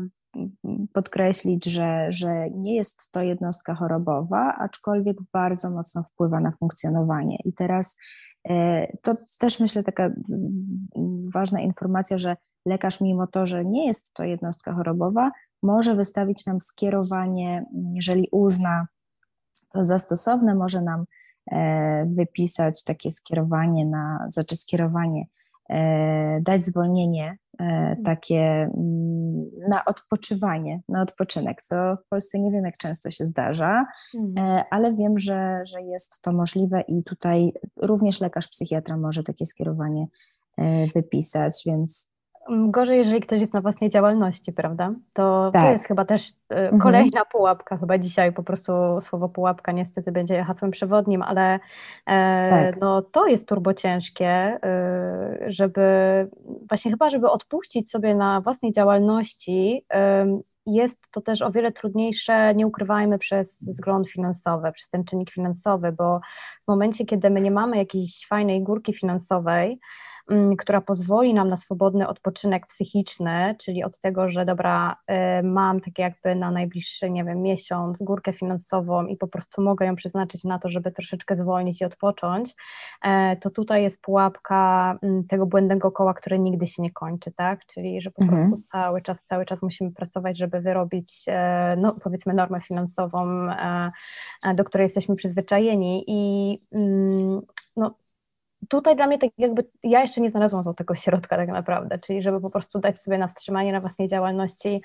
podkreślić, 0.94 1.66
że, 1.66 2.08
że 2.10 2.50
nie 2.50 2.76
jest 2.76 3.12
to 3.12 3.22
jednostka 3.22 3.76
chorobowa, 3.76 4.56
aczkolwiek 4.60 5.18
bardzo 5.34 5.72
mocno 5.72 6.04
wpływa 6.04 6.40
na 6.40 6.52
funkcjonowanie. 6.52 7.38
I 7.46 7.54
teraz 7.54 7.98
e, 8.50 8.88
to 8.98 9.16
też 9.40 9.60
myślę 9.60 9.84
taka 9.84 10.10
ważna 11.34 11.62
informacja, 11.62 12.18
że 12.18 12.36
lekarz, 12.66 13.02
mimo 13.02 13.28
to, 13.28 13.48
że 13.48 13.66
nie 13.66 13.88
jest 13.88 14.14
to 14.14 14.24
jednostka 14.24 14.74
chorobowa, 14.74 15.32
może 15.64 15.96
wystawić 15.96 16.46
nam 16.46 16.62
skierowanie, 16.62 17.66
jeżeli 17.94 18.28
uzna 18.32 18.88
to 19.74 19.84
za 19.84 20.00
stosowne, 20.00 20.56
może 20.56 20.82
nam 20.82 21.06
e, 21.52 22.06
wypisać 22.06 22.84
takie 22.84 23.12
skierowanie 23.12 23.86
na, 23.86 24.28
znaczy 24.30 24.56
skierowanie 24.56 25.26
dać 26.42 26.66
zwolnienie 26.66 27.38
mhm. 27.60 28.04
takie 28.04 28.40
mm, 28.40 29.52
na 29.70 29.86
odpoczywanie, 29.86 30.82
na 30.90 31.02
odpoczynek, 31.02 31.62
co 31.62 31.76
w 31.96 32.10
Polsce 32.10 32.40
nie 32.40 32.52
wiem, 32.52 32.66
jak 32.66 32.78
często 32.78 33.10
się 33.10 33.26
zdarza, 33.26 33.86
mhm. 34.16 34.64
ale 34.70 34.94
wiem, 34.94 35.20
że, 35.20 35.62
że 35.66 35.82
jest 35.82 36.22
to 36.22 36.34
możliwe 36.34 36.84
i 36.88 37.04
tutaj 37.04 37.54
również 37.82 38.22
lekarz 38.22 38.48
psychiatra 38.48 38.98
może 38.98 39.24
takie 39.24 39.46
skierowanie 39.46 40.08
wypisać, 40.96 41.64
więc 41.66 42.12
gorzej, 42.50 42.98
jeżeli 42.98 43.22
ktoś 43.22 43.42
jest 43.42 43.54
na 43.54 43.62
własnej 43.62 43.90
działalności, 43.90 44.54
prawda? 44.54 44.94
To, 45.14 45.52
tak. 45.54 45.64
to 45.64 45.72
jest 45.72 45.86
chyba 45.86 46.06
też 46.06 46.30
e, 46.30 46.56
mhm. 46.56 46.82
kolejna 46.82 47.26
pułapka. 47.26 47.78
Chyba 47.78 47.98
dzisiaj 47.98 48.34
po 48.34 48.44
prostu 48.44 48.74
słowo 49.02 49.30
pułapka 49.30 49.72
niestety 49.72 50.12
będzie 50.12 50.44
hasłem 50.44 50.72
przewodnim, 50.72 51.22
ale 51.22 51.60
e, 52.06 52.50
tak. 52.50 52.80
no, 52.82 53.02
to 53.02 53.28
jest 53.28 53.48
turbo 53.48 53.74
ciężkie, 53.74 54.28
e, 54.28 54.60
żeby 55.48 55.82
właśnie 56.70 56.92
chyba, 56.92 57.10
żeby 57.10 57.30
odpuścić 57.30 57.92
sobie 57.92 58.16
na 58.16 58.42
własnej 58.42 58.72
działalności, 58.72 59.86
jest 60.66 61.12
to 61.12 61.22
też 61.22 61.42
o 61.42 61.52
wiele 61.52 61.72
trudniejsze, 61.72 62.56
nie 62.56 62.68
ukrywajmy, 62.68 63.20
przez 63.20 63.64
wzgląd 63.70 64.10
finansowy, 64.10 64.72
przez 64.72 64.90
ten 64.90 65.04
czynnik 65.04 65.32
finansowy, 65.32 65.92
bo 65.92 66.20
w 66.64 66.68
momencie, 66.68 67.06
kiedy 67.06 67.30
my 67.30 67.42
nie 67.42 67.52
mamy 67.52 67.78
jakiejś 67.78 68.28
fajnej 68.28 68.64
górki 68.64 68.94
finansowej, 68.94 69.70
Mm, 69.72 69.80
która 70.58 70.82
pozwoli 70.82 71.34
nam 71.34 71.50
na 71.50 71.58
swobodny 71.58 72.08
odpoczynek 72.08 72.68
psychiczny, 72.68 73.56
czyli 73.60 73.84
od 73.84 74.00
tego, 74.00 74.30
że 74.30 74.46
dobra, 74.46 74.96
y, 75.40 75.44
mam 75.44 75.82
tak 75.82 76.00
jakby 76.00 76.36
na 76.36 76.52
najbliższy, 76.52 77.10
nie 77.10 77.24
wiem, 77.24 77.42
miesiąc 77.42 78.04
górkę 78.04 78.34
finansową 78.34 79.06
i 79.06 79.18
po 79.18 79.28
prostu 79.28 79.62
mogę 79.62 79.86
ją 79.86 79.96
przeznaczyć 79.96 80.44
na 80.44 80.60
to, 80.60 80.70
żeby 80.70 80.92
troszeczkę 80.92 81.36
zwolnić 81.36 81.82
i 81.82 81.86
odpocząć, 81.86 82.56
e, 83.04 83.36
to 83.36 83.50
tutaj 83.50 83.84
jest 83.84 84.02
pułapka 84.02 84.98
mm, 85.02 85.28
tego 85.28 85.46
błędnego 85.46 85.92
koła, 85.92 86.14
które 86.14 86.40
nigdy 86.40 86.68
się 86.68 86.84
nie 86.84 86.92
kończy, 86.92 87.32
tak? 87.32 87.66
Czyli, 87.66 88.02
że 88.02 88.12
po 88.12 88.22
mhm. 88.22 88.50
prostu 88.50 88.62
cały 88.72 89.02
czas, 89.02 89.24
cały 89.24 89.46
czas 89.46 89.62
musimy 89.62 89.92
pracować, 89.92 90.38
żeby 90.38 90.62
wyrobić, 90.62 91.24
e, 91.28 91.76
no 91.78 91.96
powiedzmy, 92.04 92.34
normę 92.34 92.62
finansową, 92.62 93.48
do 94.56 94.64
której 94.64 94.86
jesteśmy 94.86 95.16
przyzwyczajeni 95.16 96.04
i 96.08 96.62
mm, 96.72 97.42
no, 97.78 97.96
tutaj 98.72 98.96
dla 98.96 99.08
mnie 99.08 99.18
tak 99.18 99.30
jakby, 99.38 99.64
ja 99.84 100.02
jeszcze 100.02 100.22
nie 100.22 100.30
znalazłam 100.30 100.76
tego 100.76 100.96
środka 100.96 101.38
tak 101.38 101.50
naprawdę, 101.50 102.00
czyli 102.00 102.22
żeby 102.22 102.42
po 102.42 102.50
prostu 102.50 102.80
dać 102.80 103.02
sobie 103.02 103.18
na 103.18 103.28
wstrzymanie 103.28 103.72
na 103.72 103.82
własnej 103.82 104.08
działalności 104.08 104.82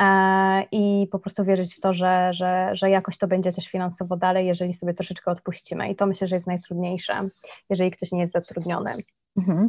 e, 0.00 0.62
i 0.72 1.08
po 1.12 1.18
prostu 1.18 1.44
wierzyć 1.44 1.74
w 1.74 1.80
to, 1.80 1.94
że, 1.94 2.30
że, 2.32 2.70
że 2.72 2.90
jakoś 2.90 3.18
to 3.18 3.26
będzie 3.26 3.52
też 3.52 3.68
finansowo 3.68 4.16
dalej, 4.16 4.46
jeżeli 4.46 4.74
sobie 4.74 4.94
troszeczkę 4.94 5.30
odpuścimy 5.30 5.90
i 5.90 5.96
to 5.96 6.06
myślę, 6.06 6.28
że 6.28 6.36
jest 6.36 6.46
najtrudniejsze, 6.46 7.28
jeżeli 7.70 7.90
ktoś 7.90 8.12
nie 8.12 8.20
jest 8.20 8.32
zatrudniony. 8.32 8.92
Mhm. 9.38 9.68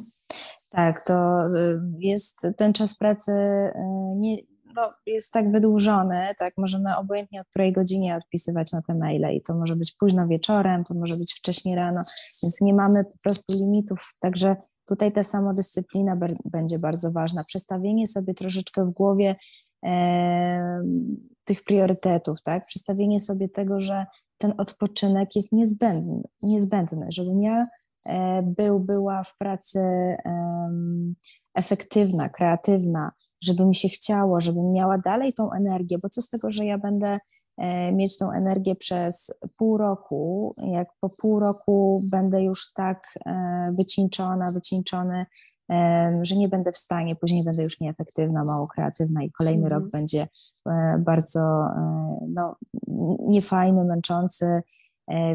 Tak, 0.69 1.05
to 1.05 1.47
y, 1.47 1.79
jest 1.99 2.47
ten 2.58 2.73
czas 2.73 2.97
pracy 2.97 3.32
y, 3.32 3.71
nie, 4.15 4.38
no, 4.80 4.94
jest 5.06 5.34
tak 5.34 5.52
wydłużony, 5.52 6.34
tak, 6.39 6.54
możemy 6.58 6.98
obojętnie 6.98 7.42
o 7.42 7.44
której 7.50 7.74
godzinie 7.74 8.15
odpisywać 8.15 8.72
na 8.72 8.82
te 8.82 8.96
maile 8.96 9.36
i 9.36 9.42
to 9.42 9.56
może 9.56 9.76
być 9.76 9.96
późno 10.00 10.28
wieczorem, 10.28 10.84
to 10.84 10.94
może 10.94 11.18
być 11.18 11.34
wcześniej 11.34 11.76
rano, 11.76 12.02
więc 12.44 12.62
nie 12.62 12.74
mamy 12.74 13.04
po 13.04 13.18
prostu 13.24 13.54
limitów, 13.54 14.15
także 14.20 14.56
tutaj 14.86 15.12
ta 15.12 15.24
samodyscyplina 15.24 16.18
będzie 16.46 16.80
bardzo 16.80 17.12
ważna, 17.12 17.44
przestawienie 17.48 18.08
sobie 18.08 18.34
troszeczkę 18.34 18.86
w 18.86 18.89
głowie 18.89 19.36
e, 19.86 20.82
tych 21.46 21.63
priorytetów, 21.63 22.42
tak, 22.42 22.65
przestawienie 22.65 23.20
sobie 23.20 23.50
tego, 23.50 23.80
że 23.80 24.06
ten 24.38 24.54
odpoczynek 24.58 25.36
jest 25.36 25.52
niezbędny, 25.52 26.22
niezbędny 26.42 27.08
żebym 27.10 27.39
ja 27.39 27.68
e, 28.06 28.42
był, 28.58 28.80
była 28.80 29.24
w 29.24 29.38
pracy 29.38 29.80
e, 29.80 30.18
efektywna, 31.56 32.30
kreatywna, 32.30 33.12
żeby 33.41 33.65
mi 33.65 33.75
się 33.75 33.89
chciało, 33.89 34.39
żebym 34.39 34.71
miała 34.71 34.97
dalej 34.97 35.34
tą 35.34 35.52
energię, 35.52 35.97
bo 35.97 36.10
co 36.10 36.21
z 36.21 36.30
tego, 36.30 36.52
że 36.52 36.65
ja 36.65 36.78
będę 36.78 37.19
e, 37.58 37.91
mieć 37.91 38.17
tą 38.17 38.32
energię 38.32 38.75
przez 38.75 39.39
pół 39.58 39.78
roku, 39.78 40.54
jak 40.58 40.88
po 40.99 41.10
pół 41.21 41.39
roku 41.39 42.02
będę 42.12 42.43
już 42.43 42.73
tak 42.73 43.04
e, 43.25 43.73
wycieńczona, 43.78 44.52
wycieńczony, 44.52 45.25
e, 45.71 46.19
że 46.21 46.36
nie 46.36 46.49
będę 46.49 46.71
w 46.71 46.78
stanie, 46.78 47.15
później 47.15 47.43
będę 47.43 47.63
już 47.63 47.80
nieefektywna, 47.80 48.43
mało 48.43 48.67
kreatywna 48.67 49.23
i 49.23 49.32
kolejny 49.32 49.67
mm. 49.67 49.71
rok 49.71 49.91
będzie 49.91 50.28
bardzo 50.99 51.39
no, 52.28 52.56
niefajny, 53.28 53.84
męczący, 53.84 54.62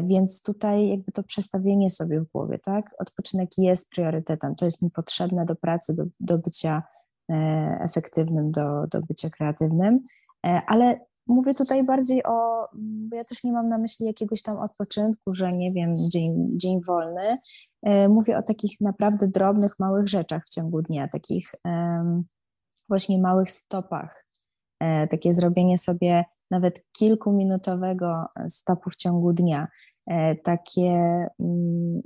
więc 0.03 0.43
tutaj 0.43 0.89
jakby 0.89 1.11
to 1.11 1.23
przestawienie 1.23 1.89
sobie 1.89 2.21
w 2.21 2.31
głowie, 2.31 2.59
tak? 2.59 2.95
Odpoczynek 2.99 3.49
jest 3.57 3.89
priorytetem, 3.89 4.55
to 4.55 4.65
jest 4.65 4.81
mi 4.81 4.91
potrzebne 4.91 5.45
do 5.45 5.55
pracy, 5.55 5.95
do, 5.95 6.03
do 6.19 6.37
bycia 6.37 6.83
efektywnym 7.79 8.51
do, 8.51 8.87
do 8.87 9.01
bycia 9.01 9.29
kreatywnym, 9.29 9.99
e, 10.47 10.61
ale 10.67 10.99
mówię 11.27 11.53
tutaj 11.53 11.83
bardziej 11.83 12.23
o, 12.23 12.67
bo 13.09 13.15
ja 13.15 13.23
też 13.23 13.43
nie 13.43 13.51
mam 13.51 13.67
na 13.67 13.77
myśli 13.77 14.05
jakiegoś 14.05 14.41
tam 14.41 14.57
odpoczynku, 14.57 15.33
że 15.33 15.49
nie 15.51 15.73
wiem, 15.73 15.93
dzień, 15.95 16.49
dzień 16.55 16.79
wolny. 16.87 17.37
E, 17.83 18.09
mówię 18.09 18.37
o 18.37 18.43
takich 18.43 18.81
naprawdę 18.81 19.27
drobnych, 19.27 19.79
małych 19.79 20.07
rzeczach 20.07 20.43
w 20.45 20.49
ciągu 20.49 20.81
dnia, 20.81 21.07
takich 21.07 21.51
właśnie 22.89 23.21
małych 23.21 23.51
stopach. 23.51 24.25
Takie 25.09 25.33
zrobienie 25.33 25.77
sobie 25.77 26.23
nawet 26.51 26.85
kilkuminutowego 26.97 28.25
stopu 28.47 28.89
w 28.89 28.95
ciągu 28.95 29.33
dnia. 29.33 29.67
Takie 30.43 30.91
mm, 31.39 32.01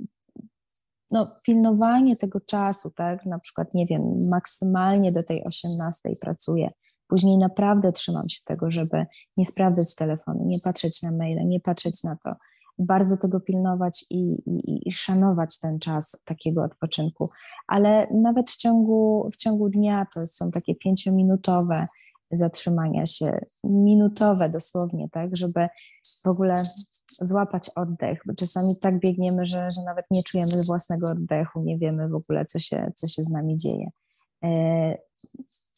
no, 1.10 1.26
pilnowanie 1.44 2.16
tego 2.16 2.40
czasu, 2.40 2.90
tak, 2.90 3.26
na 3.26 3.38
przykład, 3.38 3.74
nie 3.74 3.86
wiem, 3.86 4.28
maksymalnie 4.28 5.12
do 5.12 5.22
tej 5.22 5.44
18 5.44 6.16
pracuję, 6.20 6.70
później 7.08 7.38
naprawdę 7.38 7.92
trzymam 7.92 8.28
się 8.28 8.40
tego, 8.46 8.70
żeby 8.70 9.06
nie 9.36 9.44
sprawdzać 9.44 9.94
telefonu, 9.94 10.44
nie 10.46 10.58
patrzeć 10.64 11.02
na 11.02 11.12
maile, 11.12 11.48
nie 11.48 11.60
patrzeć 11.60 12.02
na 12.04 12.16
to, 12.16 12.34
bardzo 12.78 13.16
tego 13.16 13.40
pilnować 13.40 14.04
i, 14.10 14.34
i, 14.46 14.88
i 14.88 14.92
szanować 14.92 15.58
ten 15.60 15.78
czas 15.78 16.22
takiego 16.24 16.62
odpoczynku, 16.62 17.30
ale 17.66 18.06
nawet 18.22 18.50
w 18.50 18.56
ciągu, 18.56 19.28
w 19.32 19.36
ciągu 19.36 19.68
dnia 19.68 20.06
to 20.14 20.26
są 20.26 20.50
takie 20.50 20.74
pięciominutowe 20.74 21.86
zatrzymania 22.32 23.06
się, 23.06 23.38
minutowe 23.64 24.48
dosłownie, 24.48 25.08
tak, 25.12 25.36
żeby 25.36 25.68
w 26.24 26.28
ogóle 26.28 26.54
złapać 27.20 27.70
oddech, 27.74 28.20
bo 28.26 28.34
czasami 28.34 28.78
tak 28.80 28.98
biegniemy, 28.98 29.44
że, 29.44 29.68
że 29.70 29.82
nawet 29.84 30.04
nie 30.10 30.22
czujemy 30.22 30.62
własnego 30.66 31.08
oddechu, 31.08 31.62
nie 31.62 31.78
wiemy 31.78 32.08
w 32.08 32.14
ogóle, 32.14 32.44
co 32.44 32.58
się, 32.58 32.92
co 32.94 33.08
się 33.08 33.24
z 33.24 33.30
nami 33.30 33.56
dzieje. 33.56 33.90
E, 34.44 34.98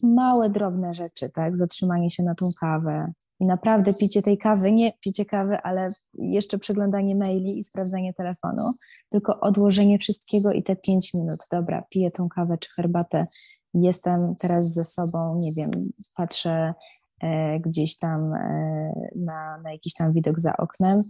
małe, 0.02 0.50
drobne 0.50 0.94
rzeczy, 0.94 1.30
tak, 1.30 1.56
zatrzymanie 1.56 2.10
się 2.10 2.22
na 2.22 2.34
tą 2.34 2.50
kawę. 2.60 3.12
I 3.40 3.46
naprawdę 3.46 3.94
picie 3.94 4.22
tej 4.22 4.38
kawy, 4.38 4.72
nie 4.72 4.92
picie 5.00 5.24
kawy, 5.24 5.56
ale 5.62 5.88
jeszcze 6.14 6.58
przeglądanie 6.58 7.16
maili 7.16 7.58
i 7.58 7.64
sprawdzanie 7.64 8.14
telefonu, 8.14 8.72
tylko 9.08 9.40
odłożenie 9.40 9.98
wszystkiego 9.98 10.52
i 10.52 10.62
te 10.62 10.76
pięć 10.76 11.14
minut, 11.14 11.38
dobra, 11.50 11.84
piję 11.90 12.10
tą 12.10 12.28
kawę 12.28 12.58
czy 12.58 12.68
herbatę, 12.76 13.26
jestem 13.74 14.34
teraz 14.40 14.72
ze 14.72 14.84
sobą, 14.84 15.38
nie 15.38 15.52
wiem, 15.52 15.70
patrzę 16.14 16.74
e, 17.22 17.60
gdzieś 17.60 17.98
tam 17.98 18.34
e, 18.34 18.92
na, 19.16 19.58
na 19.58 19.72
jakiś 19.72 19.94
tam 19.94 20.12
widok 20.12 20.38
za 20.38 20.56
oknem 20.56 21.02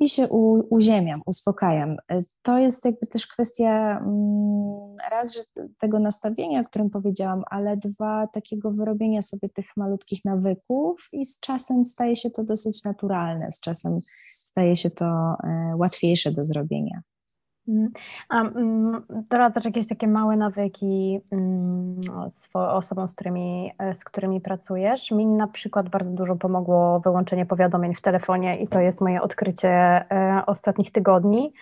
i 0.00 0.08
się 0.08 0.28
u, 0.28 0.62
uziemiam, 0.70 1.20
uspokajam. 1.26 1.96
E, 2.12 2.22
to 2.42 2.58
jest 2.58 2.84
jakby 2.84 3.06
też 3.06 3.26
kwestia 3.26 3.98
mm, 3.98 4.94
raz, 5.10 5.34
że 5.34 5.40
tego 5.78 5.98
nastawienia, 5.98 6.60
o 6.60 6.64
którym 6.64 6.90
powiedziałam, 6.90 7.42
ale 7.50 7.76
dwa, 7.76 8.26
takiego 8.26 8.70
wyrobienia 8.70 9.22
sobie 9.22 9.48
tych 9.48 9.66
malutkich 9.76 10.24
nawyków 10.24 11.08
i 11.12 11.24
z 11.24 11.40
czasem 11.40 11.84
staje 11.84 12.16
się 12.16 12.30
to 12.30 12.44
dosyć 12.44 12.84
naturalne, 12.84 13.52
z 13.52 13.60
czasem 13.60 13.98
staje 14.30 14.76
się 14.76 14.90
to 14.90 15.36
łatwiejsze 15.76 16.32
do 16.32 16.44
zrobienia. 16.44 17.02
A 18.28 18.40
mm, 18.40 19.02
doradzasz 19.30 19.64
jakieś 19.64 19.88
takie 19.88 20.08
małe 20.08 20.36
nawyki 20.36 21.20
mm, 21.30 22.00
osobom, 22.52 23.08
z 23.08 23.14
którymi, 23.14 23.72
e, 23.78 23.94
z 23.94 24.04
którymi 24.04 24.40
pracujesz? 24.40 25.10
Mi 25.10 25.26
na 25.26 25.46
przykład 25.46 25.88
bardzo 25.88 26.12
dużo 26.12 26.36
pomogło 26.36 27.00
wyłączenie 27.00 27.46
powiadomień 27.46 27.94
w 27.94 28.00
telefonie 28.00 28.58
i 28.58 28.68
to 28.68 28.80
jest 28.80 29.00
moje 29.00 29.22
odkrycie 29.22 29.68
e, 29.68 30.42
ostatnich 30.46 30.90
tygodni. 30.92 31.52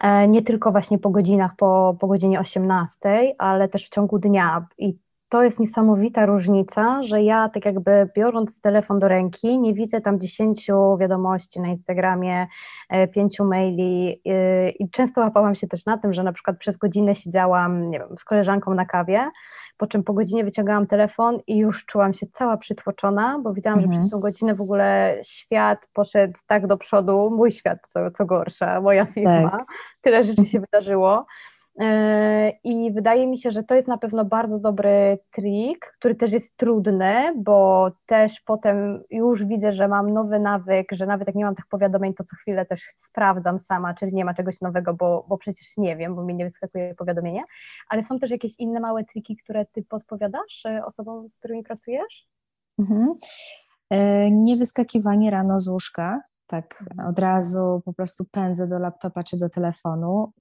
E, 0.00 0.28
nie 0.28 0.42
tylko 0.42 0.72
właśnie 0.72 0.98
po 0.98 1.10
godzinach, 1.10 1.56
po, 1.56 1.96
po 2.00 2.06
godzinie 2.06 2.40
18, 2.40 3.34
ale 3.38 3.68
też 3.68 3.86
w 3.86 3.90
ciągu 3.90 4.18
dnia. 4.18 4.66
I 4.78 4.96
to 5.30 5.42
jest 5.42 5.60
niesamowita 5.60 6.26
różnica, 6.26 7.02
że 7.02 7.22
ja 7.22 7.48
tak 7.48 7.64
jakby 7.64 8.08
biorąc 8.16 8.60
telefon 8.60 8.98
do 8.98 9.08
ręki, 9.08 9.58
nie 9.58 9.74
widzę 9.74 10.00
tam 10.00 10.20
dziesięciu 10.20 10.96
wiadomości 10.96 11.60
na 11.60 11.68
Instagramie, 11.68 12.46
e, 12.88 13.08
pięciu 13.08 13.44
maili 13.44 14.22
e, 14.26 14.70
i 14.70 14.90
często 14.90 15.20
łapałam 15.20 15.54
się 15.54 15.66
też 15.66 15.86
na 15.86 15.98
tym, 15.98 16.12
że 16.12 16.22
na 16.22 16.32
przykład 16.32 16.58
przez 16.58 16.76
godzinę 16.76 17.14
siedziałam, 17.16 17.90
nie 17.90 17.98
wiem, 17.98 18.16
z 18.16 18.24
koleżanką 18.24 18.74
na 18.74 18.86
kawie, 18.86 19.30
po 19.76 19.86
czym 19.86 20.04
po 20.04 20.12
godzinie 20.12 20.44
wyciągałam 20.44 20.86
telefon 20.86 21.38
i 21.46 21.58
już 21.58 21.84
czułam 21.86 22.14
się 22.14 22.26
cała 22.32 22.56
przytłoczona, 22.56 23.38
bo 23.42 23.52
wiedziałam, 23.52 23.78
mhm. 23.78 23.94
że 23.94 23.98
przez 23.98 24.10
tą 24.12 24.20
godzinę 24.20 24.54
w 24.54 24.60
ogóle 24.60 25.18
świat 25.22 25.88
poszedł 25.92 26.38
tak 26.46 26.66
do 26.66 26.76
przodu, 26.76 27.30
mój 27.30 27.52
świat 27.52 27.78
co, 27.88 28.10
co 28.10 28.26
gorsza, 28.26 28.80
moja 28.80 29.06
firma, 29.06 29.50
tak. 29.50 29.66
tyle 30.00 30.24
rzeczy 30.24 30.46
się 30.46 30.60
wydarzyło. 30.60 31.26
E, 31.80 32.52
I 32.64 32.92
wydaje 32.92 33.26
mi 33.26 33.38
się, 33.38 33.52
że 33.52 33.62
to 33.62 33.74
jest 33.74 33.88
na 33.88 33.98
pewno 33.98 34.24
bardzo 34.24 34.58
dobry 34.58 35.18
trik, 35.32 35.92
który 35.98 36.14
też 36.14 36.32
jest 36.32 36.56
trudny, 36.56 37.34
bo 37.36 37.90
też 38.06 38.40
potem 38.40 39.02
już 39.10 39.44
widzę, 39.44 39.72
że 39.72 39.88
mam 39.88 40.12
nowy 40.12 40.40
nawyk, 40.40 40.88
że 40.92 41.06
nawet 41.06 41.26
jak 41.26 41.36
nie 41.36 41.44
mam 41.44 41.54
tych 41.54 41.66
powiadomień, 41.66 42.14
to 42.14 42.24
co 42.24 42.36
chwilę 42.36 42.66
też 42.66 42.80
sprawdzam 42.96 43.58
sama, 43.58 43.94
czyli 43.94 44.14
nie 44.14 44.24
ma 44.24 44.34
czegoś 44.34 44.60
nowego, 44.60 44.94
bo, 44.94 45.26
bo 45.28 45.38
przecież 45.38 45.76
nie 45.76 45.96
wiem, 45.96 46.14
bo 46.14 46.24
mi 46.24 46.34
nie 46.34 46.44
wyskakuje 46.44 46.94
powiadomienie. 46.94 47.44
Ale 47.88 48.02
są 48.02 48.18
też 48.18 48.30
jakieś 48.30 48.52
inne 48.58 48.80
małe 48.80 49.04
triki, 49.04 49.36
które 49.36 49.66
ty 49.66 49.82
podpowiadasz 49.82 50.66
e, 50.66 50.84
osobom, 50.84 51.30
z 51.30 51.36
którymi 51.38 51.62
pracujesz? 51.62 52.28
Mhm. 52.78 53.14
E, 53.90 54.30
nie 54.30 54.56
wyskakiwanie 54.56 55.30
rano 55.30 55.60
z 55.60 55.68
łóżka, 55.68 56.20
tak 56.46 56.84
mhm. 56.90 57.08
od 57.08 57.18
razu 57.18 57.82
po 57.84 57.92
prostu 57.92 58.24
pędzę 58.30 58.68
do 58.68 58.78
laptopa 58.78 59.22
czy 59.22 59.38
do 59.38 59.48
telefonu. 59.48 60.32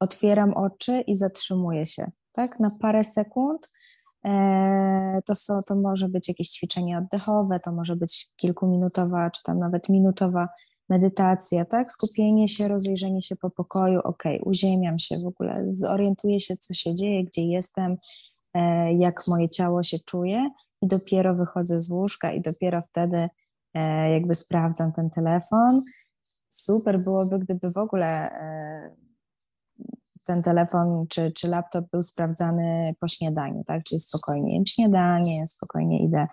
Otwieram 0.00 0.54
oczy 0.54 1.00
i 1.00 1.14
zatrzymuję 1.14 1.86
się, 1.86 2.10
tak, 2.32 2.60
na 2.60 2.70
parę 2.80 3.04
sekund. 3.04 3.72
E, 4.24 5.20
to, 5.26 5.34
są, 5.34 5.60
to 5.66 5.74
może 5.74 6.08
być 6.08 6.28
jakieś 6.28 6.48
ćwiczenie 6.48 6.98
oddechowe, 6.98 7.60
to 7.60 7.72
może 7.72 7.96
być 7.96 8.26
kilkuminutowa, 8.36 9.30
czy 9.30 9.42
tam 9.42 9.58
nawet 9.58 9.88
minutowa 9.88 10.48
medytacja, 10.88 11.64
tak? 11.64 11.92
Skupienie 11.92 12.48
się, 12.48 12.68
rozejrzenie 12.68 13.22
się 13.22 13.36
po 13.36 13.50
pokoju, 13.50 14.00
ok, 14.04 14.22
uziemiam 14.44 14.98
się 14.98 15.16
w 15.18 15.26
ogóle, 15.26 15.66
zorientuję 15.70 16.40
się, 16.40 16.56
co 16.56 16.74
się 16.74 16.94
dzieje, 16.94 17.24
gdzie 17.24 17.42
jestem, 17.42 17.96
e, 18.54 18.92
jak 18.94 19.20
moje 19.28 19.48
ciało 19.48 19.82
się 19.82 19.98
czuje 19.98 20.50
i 20.82 20.86
dopiero 20.86 21.34
wychodzę 21.34 21.78
z 21.78 21.90
łóżka 21.90 22.32
i 22.32 22.40
dopiero 22.40 22.82
wtedy 22.82 23.28
e, 23.74 24.10
jakby 24.12 24.34
sprawdzam 24.34 24.92
ten 24.92 25.10
telefon. 25.10 25.80
Super 26.48 27.00
byłoby, 27.00 27.38
gdyby 27.38 27.70
w 27.70 27.76
ogóle 27.76 28.30
ten 30.26 30.42
telefon 30.42 31.06
czy, 31.08 31.32
czy 31.32 31.48
laptop 31.48 31.84
był 31.90 32.02
sprawdzany 32.02 32.94
po 33.00 33.08
śniadaniu, 33.08 33.64
tak? 33.64 33.82
Czyli 33.84 33.98
spokojnie 33.98 34.54
jem 34.54 34.66
śniadanie, 34.66 35.46
spokojnie 35.46 36.04
idę, 36.04 36.26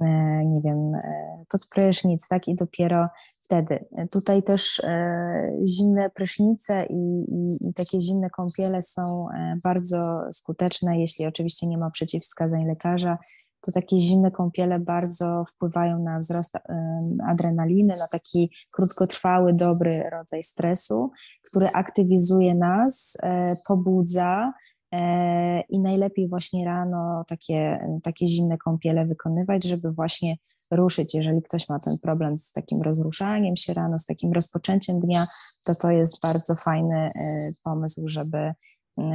e, 0.00 0.06
nie 0.44 0.60
wiem, 0.60 0.94
e, 0.94 1.44
pod 1.48 1.66
prysznic, 1.66 2.28
tak? 2.28 2.48
I 2.48 2.54
dopiero 2.54 3.08
wtedy. 3.42 3.84
Tutaj 4.12 4.42
też 4.42 4.80
e, 4.80 5.52
zimne 5.68 6.10
prysznice 6.10 6.86
i, 6.86 7.24
i, 7.28 7.68
i 7.68 7.74
takie 7.74 8.00
zimne 8.00 8.30
kąpiele 8.30 8.82
są 8.82 9.26
bardzo 9.62 10.20
skuteczne, 10.32 11.00
jeśli 11.00 11.26
oczywiście 11.26 11.66
nie 11.66 11.78
ma 11.78 11.90
przeciwwskazań 11.90 12.66
lekarza, 12.66 13.18
to 13.60 13.72
takie 13.72 13.98
zimne 13.98 14.30
kąpiele 14.30 14.78
bardzo 14.78 15.44
wpływają 15.48 15.98
na 15.98 16.18
wzrost 16.18 16.54
adrenaliny, 17.28 17.94
na 17.98 18.08
taki 18.12 18.50
krótkotrwały, 18.72 19.52
dobry 19.52 20.10
rodzaj 20.12 20.42
stresu, 20.42 21.10
który 21.50 21.68
aktywizuje 21.68 22.54
nas, 22.54 23.18
e, 23.22 23.56
pobudza. 23.68 24.52
E, 24.92 25.60
I 25.60 25.80
najlepiej 25.80 26.28
właśnie 26.28 26.64
rano 26.64 27.24
takie, 27.28 27.88
takie 28.02 28.28
zimne 28.28 28.58
kąpiele 28.58 29.06
wykonywać, 29.06 29.64
żeby 29.64 29.92
właśnie 29.92 30.36
ruszyć. 30.70 31.14
Jeżeli 31.14 31.42
ktoś 31.42 31.68
ma 31.68 31.78
ten 31.78 31.94
problem 32.02 32.38
z 32.38 32.52
takim 32.52 32.82
rozruszaniem 32.82 33.56
się 33.56 33.74
rano, 33.74 33.98
z 33.98 34.04
takim 34.04 34.32
rozpoczęciem 34.32 35.00
dnia, 35.00 35.26
to 35.64 35.74
to 35.74 35.90
jest 35.90 36.22
bardzo 36.22 36.54
fajny 36.54 36.96
e, 36.96 37.10
pomysł, 37.64 38.08
żeby, 38.08 38.52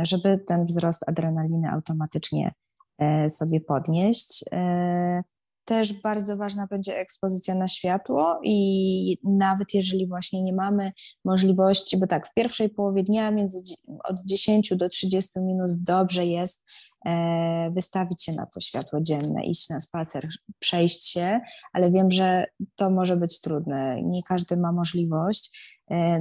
żeby 0.03 0.39
ten 0.47 0.65
wzrost 0.65 1.10
adrenaliny 1.10 1.69
automatycznie 1.71 2.51
sobie 3.29 3.62
podnieść. 3.62 4.45
E, 4.51 5.23
też 5.65 6.01
bardzo 6.01 6.38
ważna 6.38 6.67
będzie 6.67 6.97
ekspozycja 6.97 7.55
na 7.55 7.67
światło 7.67 8.39
i 8.43 9.17
nawet 9.23 9.73
jeżeli 9.73 10.08
właśnie 10.08 10.43
nie 10.43 10.53
mamy 10.53 10.91
możliwości, 11.25 11.97
bo 11.97 12.08
tak, 12.08 12.27
w 12.27 12.34
pierwszej 12.34 12.69
połowie 12.69 13.03
dnia 13.03 13.31
między 13.31 13.58
od 14.03 14.19
10 14.25 14.73
do 14.75 14.89
30 14.89 15.39
minut 15.39 15.71
dobrze 15.71 16.25
jest 16.25 16.65
e, 17.05 17.71
wystawić 17.71 18.23
się 18.23 18.34
na 18.34 18.45
to 18.45 18.60
światło 18.60 19.01
dzienne, 19.01 19.45
iść 19.45 19.69
na 19.69 19.79
spacer, 19.79 20.27
przejść 20.60 21.12
się, 21.12 21.39
ale 21.73 21.91
wiem, 21.91 22.12
że 22.12 22.45
to 22.75 22.91
może 22.91 23.17
być 23.17 23.41
trudne. 23.41 24.03
Nie 24.03 24.23
każdy 24.23 24.58
ma 24.58 24.71
możliwość. 24.71 25.75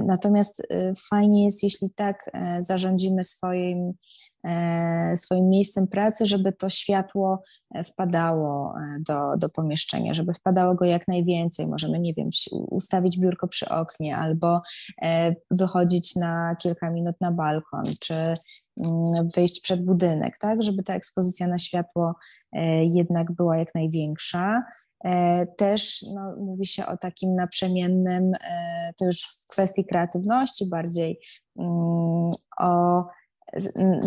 Natomiast 0.05 0.67
fajnie 1.09 1.45
jest, 1.45 1.63
jeśli 1.63 1.89
tak 1.95 2.31
zarządzimy 2.59 3.23
swoim 3.23 3.93
E, 4.45 5.17
swoim 5.17 5.49
miejscem 5.49 5.87
pracy, 5.87 6.25
żeby 6.25 6.53
to 6.53 6.69
światło 6.69 7.43
e, 7.75 7.83
wpadało 7.83 8.73
e, 8.77 8.99
do, 9.07 9.37
do 9.37 9.49
pomieszczenia, 9.49 10.13
żeby 10.13 10.33
wpadało 10.33 10.75
go 10.75 10.85
jak 10.85 11.07
najwięcej. 11.07 11.67
Możemy, 11.67 11.99
nie 11.99 12.13
wiem, 12.13 12.29
ustawić 12.51 13.19
biurko 13.19 13.47
przy 13.47 13.69
oknie 13.69 14.17
albo 14.17 14.61
wychodzić 15.51 16.15
na 16.15 16.55
kilka 16.55 16.89
minut 16.89 17.15
na 17.21 17.31
balkon, 17.31 17.83
czy 17.99 18.13
mm, 18.13 19.27
wyjść 19.35 19.61
przed 19.61 19.85
budynek, 19.85 20.37
tak, 20.37 20.63
żeby 20.63 20.83
ta 20.83 20.93
ekspozycja 20.93 21.47
na 21.47 21.57
światło 21.57 22.15
jednak 22.93 23.31
była 23.31 23.57
jak 23.57 23.75
największa. 23.75 24.63
Też 25.57 26.05
no, 26.15 26.35
mówi 26.39 26.65
się 26.65 26.85
o 26.85 26.97
takim 26.97 27.35
naprzemiennym, 27.35 28.31
to 28.99 29.05
już 29.05 29.21
w 29.21 29.47
kwestii 29.47 29.85
kreatywności 29.85 30.69
bardziej, 30.69 31.19
mm, 31.59 32.31
o 32.59 33.03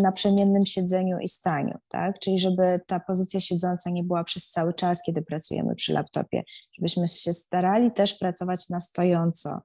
naprzemiennym 0.03 0.67
siedzeniu 0.67 1.19
i 1.19 1.29
staniu, 1.29 1.79
tak? 1.89 2.19
Czyli 2.19 2.39
żeby 2.39 2.81
ta 2.87 3.01
pozycja 3.01 3.41
siedząca 3.41 3.91
nie 3.91 4.05
była 4.05 4.25
przez 4.25 4.49
cały 4.49 4.75
czas, 4.75 5.03
kiedy 5.03 5.23
pracujemy 5.23 5.75
przy 5.75 5.93
laptopie, 5.93 6.43
żebyśmy 6.79 7.09
się 7.09 7.33
starali 7.33 7.93
też 7.93 8.15
pracować 8.15 8.69
na 8.69 8.81
stojąco. 8.81 9.61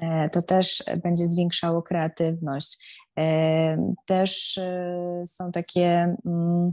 E, 0.00 0.30
to 0.30 0.42
też 0.42 0.84
będzie 1.02 1.26
zwiększało 1.26 1.82
kreatywność. 1.82 2.78
E, 3.18 3.92
też 4.06 4.58
e, 4.58 5.22
są 5.26 5.52
takie 5.52 6.16
mm, 6.26 6.72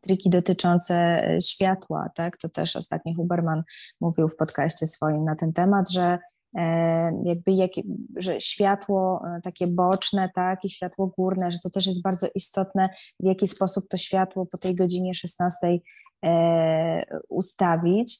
triki 0.00 0.30
dotyczące 0.30 1.22
światła, 1.42 2.10
tak? 2.14 2.36
To 2.36 2.48
też 2.48 2.76
ostatnio 2.76 3.14
Huberman 3.14 3.62
mówił 4.00 4.28
w 4.28 4.36
podcaście 4.36 4.86
swoim 4.86 5.24
na 5.24 5.36
ten 5.36 5.52
temat, 5.52 5.90
że 5.90 6.18
E, 6.56 7.22
jakby 7.24 7.52
jak, 7.52 7.70
że 8.16 8.40
światło 8.40 9.22
e, 9.26 9.40
takie 9.40 9.66
boczne, 9.66 10.30
tak, 10.34 10.64
i 10.64 10.68
światło 10.68 11.06
górne, 11.06 11.50
że 11.50 11.58
to 11.62 11.70
też 11.70 11.86
jest 11.86 12.02
bardzo 12.02 12.28
istotne, 12.34 12.88
w 13.20 13.26
jaki 13.26 13.48
sposób 13.48 13.84
to 13.88 13.96
światło 13.96 14.46
po 14.46 14.58
tej 14.58 14.74
godzinie 14.74 15.14
16 15.14 15.78
e, 16.24 17.20
ustawić. 17.28 18.18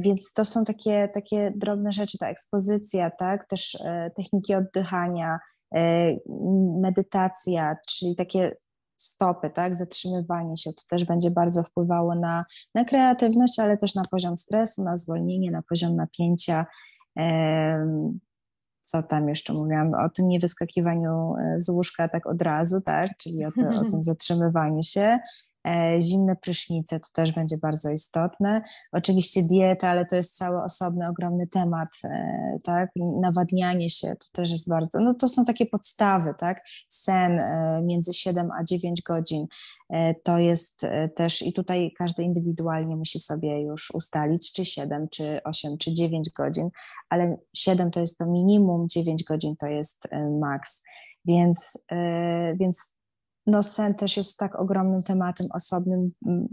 Więc 0.00 0.32
to 0.32 0.44
są 0.44 0.64
takie, 0.64 1.08
takie 1.14 1.52
drobne 1.56 1.92
rzeczy, 1.92 2.18
ta 2.18 2.28
ekspozycja, 2.28 3.10
tak, 3.10 3.44
też 3.44 3.78
techniki 4.16 4.54
oddychania, 4.54 5.38
medytacja, 6.80 7.76
czyli 7.88 8.16
takie 8.16 8.56
stopy, 9.04 9.50
tak, 9.50 9.74
zatrzymywanie 9.74 10.56
się, 10.56 10.70
to 10.72 10.82
też 10.90 11.04
będzie 11.04 11.30
bardzo 11.30 11.62
wpływało 11.62 12.14
na, 12.14 12.44
na 12.74 12.84
kreatywność, 12.84 13.58
ale 13.58 13.76
też 13.76 13.94
na 13.94 14.02
poziom 14.10 14.36
stresu, 14.36 14.84
na 14.84 14.96
zwolnienie, 14.96 15.50
na 15.50 15.62
poziom 15.62 15.96
napięcia 15.96 16.66
co 18.84 19.02
tam 19.02 19.28
jeszcze 19.28 19.52
mówiłam, 19.52 19.94
o 19.94 20.08
tym 20.08 20.28
niewyskakiwaniu 20.28 21.34
e, 21.36 21.58
z 21.58 21.68
łóżka 21.68 22.08
tak 22.08 22.26
od 22.26 22.42
razu, 22.42 22.80
tak, 22.80 23.08
czyli 23.16 23.44
o, 23.44 23.50
te, 23.52 23.66
o 23.66 23.90
tym 23.90 24.02
zatrzymywaniu 24.12 24.82
się. 24.82 25.18
E, 25.68 26.02
zimne 26.02 26.36
prysznice 26.36 27.00
to 27.00 27.08
też 27.12 27.32
będzie 27.32 27.56
bardzo 27.58 27.90
istotne. 27.90 28.62
Oczywiście 28.92 29.42
dieta, 29.42 29.88
ale 29.88 30.06
to 30.06 30.16
jest 30.16 30.36
cały 30.36 30.62
osobny, 30.62 31.08
ogromny 31.08 31.46
temat, 31.46 31.88
e, 32.04 32.58
tak? 32.64 32.90
Nawadnianie 33.20 33.90
się 33.90 34.08
to 34.08 34.26
też 34.32 34.50
jest 34.50 34.68
bardzo, 34.68 35.00
no 35.00 35.14
to 35.14 35.28
są 35.28 35.44
takie 35.44 35.66
podstawy, 35.66 36.34
tak? 36.38 36.64
Sen 36.88 37.38
e, 37.38 37.82
między 37.84 38.14
7 38.14 38.50
a 38.60 38.64
9 38.64 39.02
godzin 39.02 39.46
to 40.22 40.38
jest 40.38 40.86
też 41.16 41.42
i 41.42 41.52
tutaj 41.52 41.92
każdy 41.98 42.22
indywidualnie 42.22 42.96
musi 42.96 43.18
sobie 43.18 43.62
już 43.62 43.90
ustalić, 43.90 44.52
czy 44.52 44.64
7, 44.64 45.08
czy 45.08 45.40
8, 45.44 45.78
czy 45.78 45.92
9 45.92 46.30
godzin, 46.30 46.68
ale 47.08 47.36
7 47.56 47.90
to 47.90 48.00
jest 48.00 48.18
to 48.18 48.26
minimum, 48.26 48.88
9 48.88 49.24
godzin 49.24 49.56
to 49.56 49.66
jest 49.66 50.08
maks. 50.40 50.82
Więc, 51.24 51.86
więc 52.60 52.94
no 53.46 53.62
sen 53.62 53.94
też 53.94 54.16
jest 54.16 54.38
tak 54.38 54.60
ogromnym 54.60 55.02
tematem 55.02 55.46
osobnym, 55.54 56.04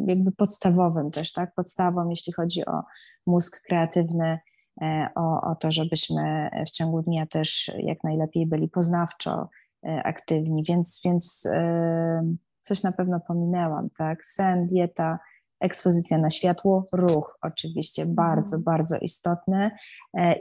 jakby 0.08 0.32
podstawowym 0.32 1.10
też, 1.10 1.34
tak, 1.34 1.54
podstawą, 1.56 2.10
jeśli 2.10 2.34
chodzi 2.34 2.66
o 2.66 2.84
mózg 3.26 3.62
kreatywny, 3.68 4.40
e, 4.82 5.10
o, 5.16 5.42
o 5.42 5.56
to, 5.56 5.72
żebyśmy 5.72 6.50
w 6.68 6.72
ciągu 6.72 7.02
dnia 7.02 7.26
też 7.26 7.72
jak 7.78 8.04
najlepiej 8.04 8.48
byli 8.48 8.68
poznawczo 8.70 9.50
e, 9.86 10.04
aktywni, 10.04 10.64
więc, 10.64 11.02
więc 11.06 11.46
e, 11.54 12.36
coś 12.60 12.84
na 12.84 12.92
pewno 12.92 13.20
pominęłam, 13.28 13.90
tak, 13.98 14.26
sen, 14.26 14.68
dieta, 14.68 15.20
ekspozycja 15.60 16.18
na 16.18 16.30
światło, 16.30 16.86
ruch 16.94 17.38
oczywiście 17.42 18.06
bardzo, 18.06 18.56
mhm. 18.56 18.64
bardzo 18.64 18.98
istotny. 18.98 19.72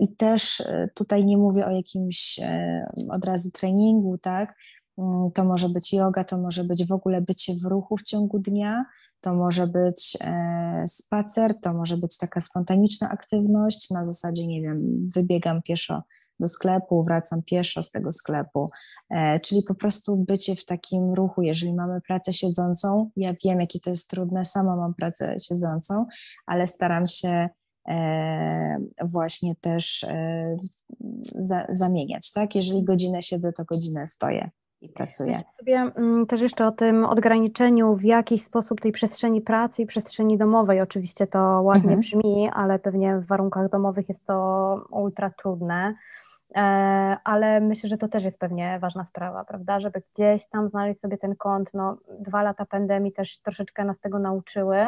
I 0.01 0.17
też 0.17 0.63
tutaj 0.95 1.25
nie 1.25 1.37
mówię 1.37 1.67
o 1.67 1.71
jakimś 1.71 2.41
od 3.11 3.25
razu 3.25 3.51
treningu, 3.51 4.19
tak, 4.19 4.55
to 5.35 5.45
może 5.45 5.69
być 5.69 5.93
yoga, 5.93 6.25
to 6.25 6.39
może 6.39 6.65
być 6.65 6.87
w 6.87 6.93
ogóle 6.93 7.21
bycie 7.21 7.55
w 7.55 7.65
ruchu 7.65 7.97
w 7.97 8.03
ciągu 8.03 8.39
dnia, 8.39 8.85
to 9.21 9.35
może 9.35 9.67
być 9.67 10.19
e, 10.21 10.85
spacer, 10.89 11.61
to 11.61 11.75
może 11.75 11.97
być 11.97 12.19
taka 12.19 12.41
spontaniczna 12.41 13.11
aktywność 13.11 13.91
na 13.91 14.05
zasadzie, 14.05 14.47
nie 14.47 14.63
wiem, 14.63 15.07
wybiegam 15.15 15.63
pieszo 15.63 16.03
do 16.41 16.49
sklepu, 16.49 17.05
wracam 17.05 17.43
pieszo 17.43 17.83
z 17.83 17.91
tego 17.91 18.13
sklepu, 18.13 18.69
e, 19.11 19.41
czyli 19.41 19.61
po 19.69 19.75
prostu 19.75 20.17
bycie 20.17 20.57
w 20.57 20.65
takim 20.65 21.15
ruchu. 21.15 21.43
Jeżeli 21.43 21.75
mamy 21.75 22.01
pracę 22.01 22.33
siedzącą, 22.33 23.11
ja 23.17 23.35
wiem, 23.45 23.61
jakie 23.61 23.81
to 23.81 23.91
jest 23.91 24.11
trudne, 24.11 24.45
sama 24.45 24.77
mam 24.77 24.95
pracę 24.95 25.37
siedzącą, 25.49 26.07
ale 26.47 26.67
staram 26.67 27.07
się 27.07 27.49
e, 27.89 28.79
właśnie 29.05 29.55
też 29.57 30.07
za, 31.39 31.67
zamieniać, 31.69 32.33
tak? 32.33 32.55
Jeżeli 32.55 32.85
godzinę 32.85 33.23
siedzę, 33.23 33.53
to 33.53 33.65
godzinę 33.65 34.07
stoję 34.07 34.51
i 34.81 34.89
pracuję. 34.89 35.33
Myślę 35.33 35.53
sobie 35.53 35.77
mm, 35.77 36.27
też 36.27 36.41
jeszcze 36.41 36.67
o 36.67 36.73
tym 36.73 37.05
odgraniczeniu 37.05 37.97
w 37.97 38.05
jakiś 38.05 38.43
sposób 38.43 38.81
tej 38.81 38.93
przestrzeni 38.93 39.41
pracy 39.41 39.83
i 39.83 39.87
przestrzeni 39.87 40.39
domowej. 40.39 40.81
Oczywiście 40.81 41.27
to 41.27 41.39
ładnie 41.63 41.95
mhm. 41.95 42.01
brzmi, 42.01 42.51
ale 42.53 42.79
pewnie 42.79 43.17
w 43.17 43.27
warunkach 43.27 43.71
domowych 43.71 44.09
jest 44.09 44.27
to 44.27 44.75
ultra 44.91 45.31
trudne. 45.31 45.95
E, 46.57 46.61
ale 47.25 47.61
myślę, 47.61 47.89
że 47.89 47.99
to 47.99 48.09
też 48.09 48.25
jest 48.25 48.39
pewnie 48.39 48.79
ważna 48.79 49.05
sprawa, 49.05 49.45
prawda, 49.45 49.81
żeby 49.81 50.03
gdzieś 50.15 50.47
tam 50.47 50.69
znaleźć 50.69 51.01
sobie 51.01 51.19
ten 51.19 51.37
kąt. 51.37 51.75
No, 51.75 51.97
dwa 52.21 52.43
lata 52.43 52.67
pandemii 52.67 53.13
też 53.13 53.39
troszeczkę 53.39 53.85
nas 53.85 54.01
tego 54.01 54.19
nauczyły. 54.19 54.87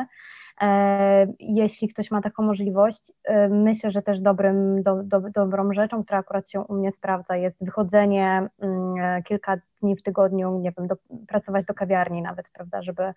E, 0.63 1.27
jeśli 1.39 1.89
ktoś 1.89 2.11
ma 2.11 2.21
taką 2.21 2.43
możliwość, 2.43 3.13
e, 3.25 3.49
myślę, 3.49 3.91
że 3.91 4.03
też 4.03 4.21
dobrym, 4.21 4.83
do, 4.83 5.03
do, 5.03 5.21
dobrą 5.21 5.73
rzeczą, 5.73 6.05
która 6.05 6.19
akurat 6.19 6.51
się 6.51 6.61
u 6.61 6.75
mnie 6.75 6.93
sprawdza, 6.93 7.37
jest 7.37 7.65
wychodzenie 7.65 8.49
mm, 8.61 9.23
kilka 9.23 9.57
dni 9.83 9.97
w 9.97 10.03
tygodniu, 10.03 10.59
nie 10.59 10.73
wiem, 10.79 10.87
do, 10.87 10.97
pracować 11.29 11.65
do 11.65 11.75
kawiarni 11.75 12.23
nawet, 12.23 12.49
prawda, 12.49 12.83
żeby, 12.83 13.13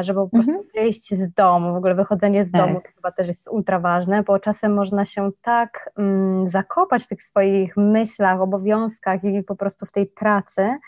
żeby 0.00 0.20
po 0.20 0.28
prostu 0.28 0.52
mhm. 0.52 0.68
wyjść 0.74 1.14
z 1.14 1.32
domu, 1.32 1.72
w 1.72 1.76
ogóle 1.76 1.94
wychodzenie 1.94 2.44
z 2.44 2.50
tak. 2.52 2.60
domu 2.60 2.80
chyba 2.94 3.12
też 3.12 3.28
jest 3.28 3.48
ultra 3.48 3.80
ważne, 3.80 4.22
bo 4.22 4.38
czasem 4.38 4.74
można 4.74 5.04
się 5.04 5.30
tak 5.42 5.90
mm, 5.98 6.46
zakopać 6.46 7.04
w 7.04 7.08
tych 7.08 7.22
swoich 7.22 7.76
myślach, 7.76 8.40
obowiązkach 8.40 9.24
i 9.24 9.42
po 9.42 9.56
prostu 9.56 9.86
w 9.86 9.92
tej 9.92 10.06
pracy, 10.06 10.78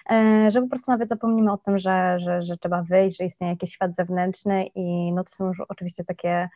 że 0.49 0.61
po 0.61 0.67
prostu 0.67 0.91
nawet 0.91 1.09
zapomnimy 1.09 1.51
o 1.51 1.57
tym, 1.57 1.77
że, 1.77 2.19
że, 2.19 2.41
że 2.41 2.57
trzeba 2.57 2.83
wyjść, 2.83 3.17
że 3.17 3.25
istnieje 3.25 3.53
jakiś 3.53 3.71
świat 3.71 3.95
zewnętrzny 3.95 4.65
i 4.75 5.11
no 5.13 5.23
to 5.23 5.35
są 5.35 5.47
już 5.47 5.61
oczywiście 5.69 6.03
takie 6.03 6.49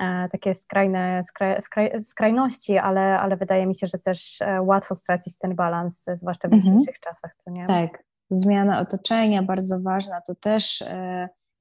e, 0.00 0.28
takie 0.32 0.54
skrajne, 0.54 1.22
skraj, 1.28 1.62
skraj, 1.62 2.00
skrajności, 2.00 2.78
ale, 2.78 3.18
ale 3.18 3.36
wydaje 3.36 3.66
mi 3.66 3.76
się, 3.76 3.86
że 3.86 3.98
też 3.98 4.40
e, 4.40 4.62
łatwo 4.62 4.94
stracić 4.94 5.38
ten 5.38 5.54
balans, 5.54 6.04
zwłaszcza 6.14 6.48
w 6.48 6.52
mhm. 6.52 6.62
dzisiejszych 6.62 7.00
czasach, 7.00 7.34
co 7.34 7.50
nie? 7.50 7.66
Tak, 7.66 8.04
zmiana 8.30 8.80
otoczenia 8.80 9.42
bardzo 9.42 9.80
ważna, 9.80 10.20
to 10.26 10.34
też 10.34 10.84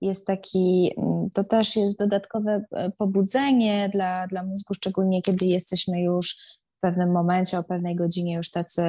jest 0.01 0.27
taki, 0.27 0.93
mm, 0.97 1.29
to 1.33 1.43
też 1.43 1.75
jest 1.75 1.99
dodatkowe 1.99 2.65
pobudzenie 2.97 3.89
dla, 3.89 4.27
dla 4.27 4.43
mózgu, 4.43 4.73
szczególnie 4.73 5.21
kiedy 5.21 5.45
jesteśmy 5.45 6.01
już 6.01 6.35
pewnym 6.83 7.11
momencie, 7.11 7.59
o 7.59 7.63
pewnej 7.63 7.95
godzinie 7.95 8.33
już 8.35 8.51
tacy 8.51 8.83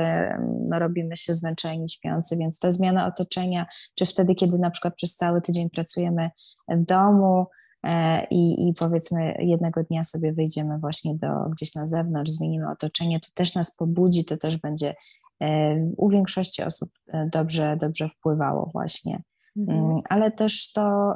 no, 0.69 0.79
robimy 0.79 1.17
się 1.17 1.33
zmęczeni, 1.33 1.89
śpiący, 1.89 2.37
więc 2.37 2.59
ta 2.59 2.71
zmiana 2.71 3.07
otoczenia, 3.07 3.67
czy 3.95 4.07
wtedy, 4.07 4.35
kiedy 4.35 4.59
na 4.59 4.71
przykład 4.71 4.95
przez 4.95 5.17
cały 5.17 5.43
tydzień 5.43 5.71
pracujemy 5.71 6.31
w 6.69 6.85
domu 6.85 7.47
e, 7.85 8.25
i, 8.31 8.69
i 8.69 8.75
powiedzmy 8.75 9.35
jednego 9.39 9.83
dnia 9.83 10.03
sobie 10.03 10.33
wyjdziemy 10.33 10.79
właśnie 10.79 11.15
do, 11.15 11.29
gdzieś 11.51 11.75
na 11.75 11.87
zewnątrz, 11.87 12.31
zmienimy 12.31 12.71
otoczenie, 12.71 13.21
to 13.21 13.29
też 13.35 13.55
nas 13.55 13.77
pobudzi, 13.77 14.25
to 14.25 14.37
też 14.37 14.57
będzie 14.57 14.95
e, 15.41 15.77
u 15.97 16.09
większości 16.09 16.63
osób 16.63 16.91
e, 17.09 17.29
dobrze, 17.33 17.77
dobrze 17.81 18.09
wpływało 18.09 18.71
właśnie. 18.73 19.23
Mhm. 19.57 19.79
Mm, 19.79 19.97
ale 20.09 20.31
też 20.31 20.73
to 20.73 21.15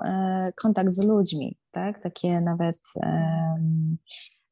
kontakt 0.57 0.91
z 0.91 1.05
ludźmi, 1.05 1.57
tak? 1.71 2.01
Takie 2.01 2.41
nawet 2.41 2.79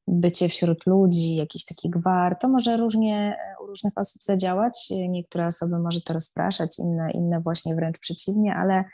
bycie 0.09 0.49
wśród 0.49 0.87
ludzi, 0.87 1.37
jakiś 1.37 1.65
taki 1.65 1.91
gwar, 1.91 2.39
to 2.41 2.49
może 2.49 2.77
różnie 2.77 3.37
u 3.63 3.67
różnych 3.67 3.93
osób 3.97 4.23
zadziałać. 4.23 4.89
Niektóre 5.09 5.47
osoby 5.47 5.79
może 5.79 6.01
to 6.01 6.15
rozpraszać, 6.15 6.79
inne, 6.79 7.11
inne 7.11 7.41
właśnie 7.41 7.75
wręcz 7.75 7.99
przeciwnie, 7.99 8.55
ale, 8.55 8.85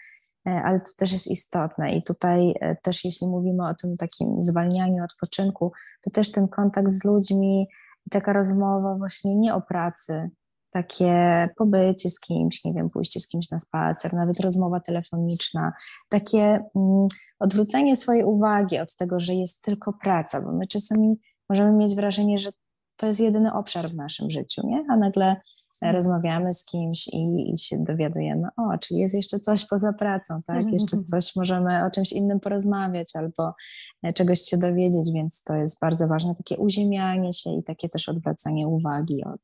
ale 0.44 0.79
to 0.79 0.90
też 0.98 1.12
jest 1.12 1.31
istotne. 1.31 1.94
I 1.94 2.03
tutaj 2.03 2.55
e, 2.61 2.77
też 2.77 3.05
jeśli 3.05 3.27
mówimy 3.27 3.68
o 3.68 3.75
tym 3.75 3.96
takim 3.96 4.42
zwalnianiu, 4.42 5.05
odpoczynku, 5.05 5.72
to 6.05 6.11
też 6.11 6.33
ten 6.33 6.48
kontakt 6.48 6.92
z 6.92 7.05
ludźmi 7.05 7.68
taka 8.11 8.33
rozmowa 8.33 8.94
właśnie 8.94 9.37
nie 9.37 9.55
o 9.55 9.61
pracy, 9.61 10.31
takie 10.73 11.49
pobycie 11.57 12.11
z 12.11 12.21
kimś, 12.21 12.65
nie 12.65 12.73
wiem, 12.73 12.89
pójście 12.89 13.21
z 13.21 13.29
kimś 13.29 13.51
na 13.51 13.59
spacer, 13.59 14.15
nawet 14.15 14.41
rozmowa 14.41 14.81
telefoniczna, 14.81 15.73
takie 16.09 16.43
mm, 16.77 17.09
odwrócenie 17.41 17.97
swojej 17.97 18.25
uwagi 18.25 18.79
od 18.79 18.97
tego, 18.97 19.21
że 19.21 19.35
jest 19.35 19.65
tylko 19.65 19.93
praca, 19.93 20.41
bo 20.41 20.53
my 20.53 20.67
czasami 20.67 21.15
możemy 21.49 21.73
mieć 21.73 21.95
wrażenie, 21.95 22.39
że 22.39 22.51
to 22.97 23.07
jest 23.07 23.21
jedyny 23.21 23.53
obszar 23.53 23.89
w 23.89 23.95
naszym 23.95 24.31
życiu, 24.31 24.67
nie? 24.67 24.85
A 24.89 24.97
nagle 24.97 25.37
mhm. 25.83 25.95
rozmawiamy 25.97 26.53
z 26.53 26.65
kimś 26.65 27.09
i, 27.09 27.53
i, 27.55 27.59
się 27.59 27.85
dowiadujemy, 27.85 28.49
o, 28.57 28.79
czy 28.79 28.95
jest 28.95 29.15
jeszcze 29.15 29.41
coś 29.41 29.67
poza 29.67 29.93
pracą, 29.93 30.43
tak? 30.47 30.57
Mhm, 30.57 30.73
jeszcze 30.73 30.97
mhm. 30.97 31.07
coś 31.07 31.37
możemy 31.37 31.85
o 31.87 31.91
czymś 31.91 32.13
innym 32.13 32.41
porozmawiać 32.41 33.11
albo 33.15 33.55
e, 34.03 34.13
czegoś 34.13 34.41
się 34.41 34.59
dowiedzieć, 34.59 35.11
więc 35.15 35.43
to 35.43 35.55
jest 35.55 35.81
bardzo 35.81 36.09
ważne, 36.09 36.35
takie 36.35 36.57
uziemianie 36.57 37.33
się 37.33 37.51
i 37.51 37.63
takie 37.63 37.89
też 37.89 38.09
odwracanie 38.09 38.69
uwagi 38.69 39.25
od, 39.25 39.41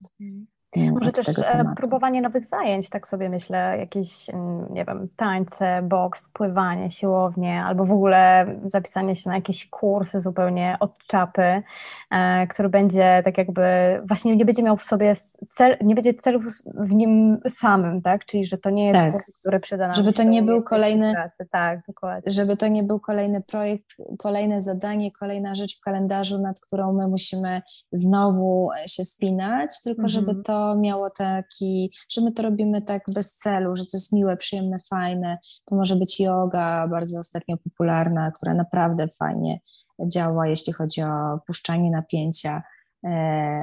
może 0.77 1.13
też 1.13 1.29
e, 1.39 1.65
próbowanie 1.77 2.23
nowych 2.23 2.45
zajęć, 2.47 2.91
tak 2.91 3.09
sobie 3.09 3.29
myślę, 3.29 3.77
jakieś, 3.79 4.31
mm, 4.31 4.67
nie 4.71 4.85
wiem, 4.85 5.09
tańce, 5.17 5.83
boks, 5.83 6.29
pływanie, 6.29 6.91
siłownie, 6.91 7.65
albo 7.65 7.85
w 7.85 7.93
ogóle 7.93 8.47
zapisanie 8.67 9.17
się 9.17 9.31
na 9.31 9.37
jakieś 9.37 9.69
kursy 9.69 10.21
zupełnie 10.21 10.77
od 10.81 10.99
czapy, 11.07 11.63
e, 12.11 12.47
który 12.47 12.69
będzie 12.69 13.23
tak 13.25 13.39
jakby, 13.39 13.63
właśnie 14.09 14.37
nie 14.37 14.45
będzie 14.45 14.63
miał 14.63 14.77
w 14.77 14.85
sobie 14.85 15.15
cel, 15.51 15.77
nie 15.81 15.95
będzie 15.95 16.15
celów 16.15 16.45
w 16.75 16.95
nim 16.95 17.41
samym, 17.49 18.03
tak, 18.03 18.25
czyli 18.25 18.47
że 18.47 18.59
to 18.59 18.71
nie 18.71 18.87
jest 18.87 19.01
tak. 19.01 19.13
kurs, 19.13 19.39
który 19.41 19.61
przyda 19.61 19.85
nam 19.85 19.95
Żeby 19.95 20.13
to 20.13 20.23
nie 20.23 20.43
był 20.43 20.63
kolejny, 20.63 21.13
pracy. 21.13 21.49
tak, 21.51 21.81
dokładnie. 21.87 22.31
Żeby 22.31 22.57
to 22.57 22.69
nie 22.69 22.83
był 22.83 23.01
kolejny 23.01 23.43
projekt, 23.43 23.97
kolejne 24.19 24.61
zadanie, 24.61 25.13
kolejna 25.13 25.55
rzecz 25.55 25.79
w 25.79 25.81
kalendarzu, 25.81 26.39
nad 26.39 26.61
którą 26.61 26.93
my 26.93 27.09
musimy 27.09 27.63
znowu 27.93 28.71
się 28.87 29.05
spinać, 29.05 29.83
tylko 29.85 30.03
mhm. 30.03 30.09
żeby 30.09 30.43
to 30.43 30.58
miało 30.79 31.11
taki, 31.11 31.93
że 32.11 32.21
my 32.21 32.33
to 32.33 32.43
robimy 32.43 32.83
tak 32.83 33.03
bez 33.15 33.37
celu, 33.37 33.77
że 33.77 33.85
to 33.85 33.91
jest 33.93 34.13
miłe, 34.13 34.37
przyjemne, 34.37 34.77
fajne. 34.91 35.39
To 35.65 35.77
może 35.77 35.97
być 35.97 36.21
yoga, 36.21 36.89
bardzo 36.89 37.19
ostatnio 37.19 37.57
popularna, 37.57 38.31
która 38.31 38.55
naprawdę 38.55 39.09
fajnie 39.09 39.61
działa, 40.07 40.47
jeśli 40.47 40.73
chodzi 40.73 41.03
o 41.03 41.39
puszczanie 41.47 41.91
napięcia 41.91 42.63
e, 43.05 43.09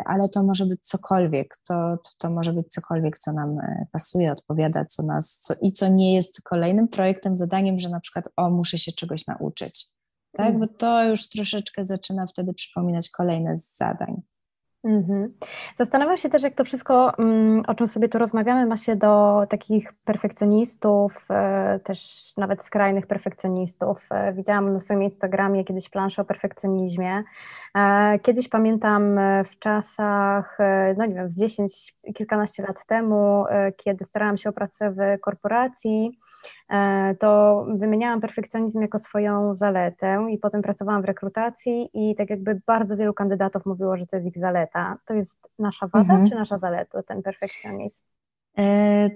ale 0.05 0.29
to 0.29 0.43
może 0.43 0.65
być 0.65 0.81
cokolwiek, 0.81 1.57
to, 1.67 1.97
to, 1.97 2.09
to, 2.17 2.29
może 2.29 2.53
być 2.53 2.67
cokolwiek, 2.67 3.17
co 3.17 3.33
nam 3.33 3.59
e, 3.59 3.85
pasuje, 3.91 4.31
odpowiada, 4.31 4.85
co 4.85 5.03
nas, 5.03 5.39
co, 5.39 5.53
i 5.61 5.71
co 5.71 5.87
nie 5.87 6.13
jest 6.13 6.41
kolejnym 6.41 6.87
projektem, 6.87 7.35
zadaniem, 7.35 7.79
że 7.79 7.89
na 7.89 7.99
przykład, 7.99 8.25
o, 8.37 8.49
muszę 8.49 8.77
się 8.77 8.91
czegoś 8.91 9.27
nauczyć, 9.27 9.87
tak, 10.37 10.49
mm. 10.49 10.59
bo 10.59 10.67
to 10.67 11.05
już 11.09 11.29
troszeczkę 11.29 11.85
zaczyna 11.85 12.27
wtedy 12.27 12.53
przypominać 12.53 13.09
kolejne 13.09 13.57
z 13.57 13.77
zadań. 13.77 14.21
Mhm. 14.85 15.33
Zastanawiam 15.77 16.17
się 16.17 16.29
też, 16.29 16.43
jak 16.43 16.55
to 16.55 16.63
wszystko, 16.63 17.17
mm, 17.17 17.63
o 17.67 17.75
czym 17.75 17.87
sobie 17.87 18.09
tu 18.09 18.17
rozmawiamy, 18.17 18.65
ma 18.65 18.77
się 18.77 18.95
do 18.95 19.41
takich 19.49 19.93
perfekcjonistów, 19.93 21.27
e, 21.29 21.79
też 21.83 22.31
nawet 22.37 22.63
skrajnych 22.63 23.07
perfekcjonistów. 23.07 24.07
E, 24.11 24.33
widziałam 24.33 24.73
na 24.73 24.79
swoim 24.79 25.03
Instagramie 25.03 25.63
kiedyś 25.63 25.89
planszę 25.89 26.21
o 26.21 26.25
perfekcjonizmie. 26.25 27.23
E, 27.75 28.19
kiedyś 28.19 28.49
pamiętam 28.49 29.19
w 29.45 29.59
czasach, 29.59 30.57
no 30.97 31.05
nie 31.05 31.15
wiem, 31.15 31.29
z 31.29 31.39
10, 31.39 31.95
kilkanaście 32.15 32.63
lat 32.63 32.85
temu, 32.85 33.45
kiedy 33.77 34.05
starałam 34.05 34.37
się 34.37 34.49
o 34.49 34.53
pracę 34.53 34.91
w 34.91 35.21
korporacji, 35.21 36.19
to 37.19 37.65
wymieniałam 37.75 38.21
perfekcjonizm 38.21 38.81
jako 38.81 38.99
swoją 38.99 39.55
zaletę 39.55 40.27
i 40.31 40.37
potem 40.37 40.61
pracowałam 40.61 41.01
w 41.01 41.05
rekrutacji 41.05 41.89
i 41.93 42.15
tak 42.15 42.29
jakby 42.29 42.61
bardzo 42.67 42.97
wielu 42.97 43.13
kandydatów 43.13 43.65
mówiło, 43.65 43.97
że 43.97 44.07
to 44.07 44.17
jest 44.17 44.27
ich 44.29 44.37
zaleta. 44.37 44.97
To 45.05 45.13
jest 45.13 45.49
nasza 45.59 45.87
wada 45.87 46.13
mhm. 46.13 46.29
czy 46.29 46.35
nasza 46.35 46.57
zaleta, 46.57 47.03
ten 47.03 47.21
perfekcjonizm? 47.21 48.03
E, 48.59 49.09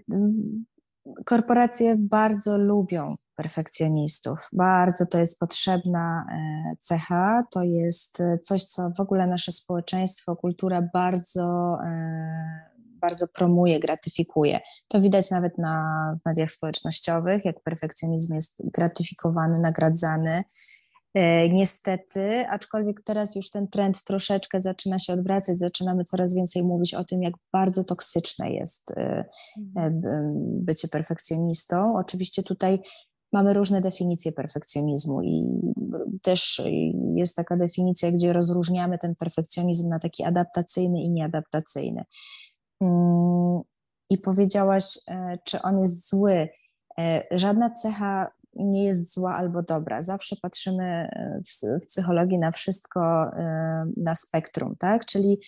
korporacje 1.25 1.95
bardzo 1.97 2.57
lubią 2.57 3.15
perfekcjonistów. 3.35 4.39
Bardzo 4.53 5.05
to 5.05 5.19
jest 5.19 5.39
potrzebna 5.39 6.25
e, 6.31 6.75
cecha, 6.79 7.43
to 7.51 7.63
jest 7.63 8.23
coś, 8.43 8.63
co 8.63 8.91
w 8.97 8.99
ogóle 8.99 9.27
nasze 9.27 9.51
społeczeństwo, 9.51 10.35
kultura 10.35 10.89
bardzo 10.93 11.77
bardzo 12.99 13.27
promuje, 13.27 13.79
gratyfikuje. 13.79 14.59
To 14.87 15.01
widać 15.01 15.31
nawet 15.31 15.57
na 15.57 16.15
mediach 16.25 16.51
społecznościowych, 16.51 17.45
jak 17.45 17.63
perfekcjonizm 17.63 18.35
jest 18.35 18.55
gratyfikowany, 18.63 19.59
nagradzany. 19.59 20.43
E, 21.13 21.49
niestety, 21.49 22.47
aczkolwiek 22.49 23.01
teraz 23.01 23.35
już 23.35 23.51
ten 23.51 23.67
trend 23.67 24.03
troszeczkę 24.03 24.61
zaczyna 24.61 24.99
się 24.99 25.13
odwracać, 25.13 25.59
zaczynamy 25.59 26.03
coraz 26.03 26.35
więcej 26.35 26.63
mówić 26.63 26.93
o 26.93 27.03
tym, 27.03 27.23
jak 27.23 27.33
bardzo 27.53 27.83
toksyczne 27.83 28.51
jest 28.51 28.91
e, 28.91 29.25
e, 29.77 29.91
bycie 30.61 30.87
perfekcjonistą. 30.87 31.97
Oczywiście 31.97 32.43
tutaj 32.43 32.79
mamy 33.33 33.53
różne 33.53 33.81
definicje 33.81 34.31
perfekcjonizmu 34.31 35.21
i 35.21 35.43
też 36.21 36.61
jest 37.15 37.35
taka 37.35 37.57
definicja, 37.57 38.11
gdzie 38.11 38.33
rozróżniamy 38.33 38.97
ten 38.97 39.15
perfekcjonizm 39.15 39.89
na 39.89 39.99
taki 39.99 40.23
adaptacyjny 40.23 41.01
i 41.01 41.09
nieadaptacyjny. 41.09 42.05
Mm, 42.81 43.61
I 44.09 44.17
powiedziałaś, 44.17 44.99
e, 45.07 45.37
czy 45.45 45.61
on 45.61 45.79
jest 45.79 46.09
zły. 46.09 46.49
E, 46.99 47.23
żadna 47.31 47.69
cecha 47.69 48.31
nie 48.55 48.83
jest 48.83 49.13
zła 49.13 49.35
albo 49.35 49.63
dobra. 49.63 50.01
Zawsze 50.01 50.35
patrzymy 50.41 50.83
e, 50.85 51.41
w, 51.45 51.85
psychologii 51.85 52.39
na 52.39 52.51
wszystko 52.51 53.31
na 53.97 54.15
spektrum, 54.15 54.75
tak? 54.79 55.05
Czyli 55.05 55.39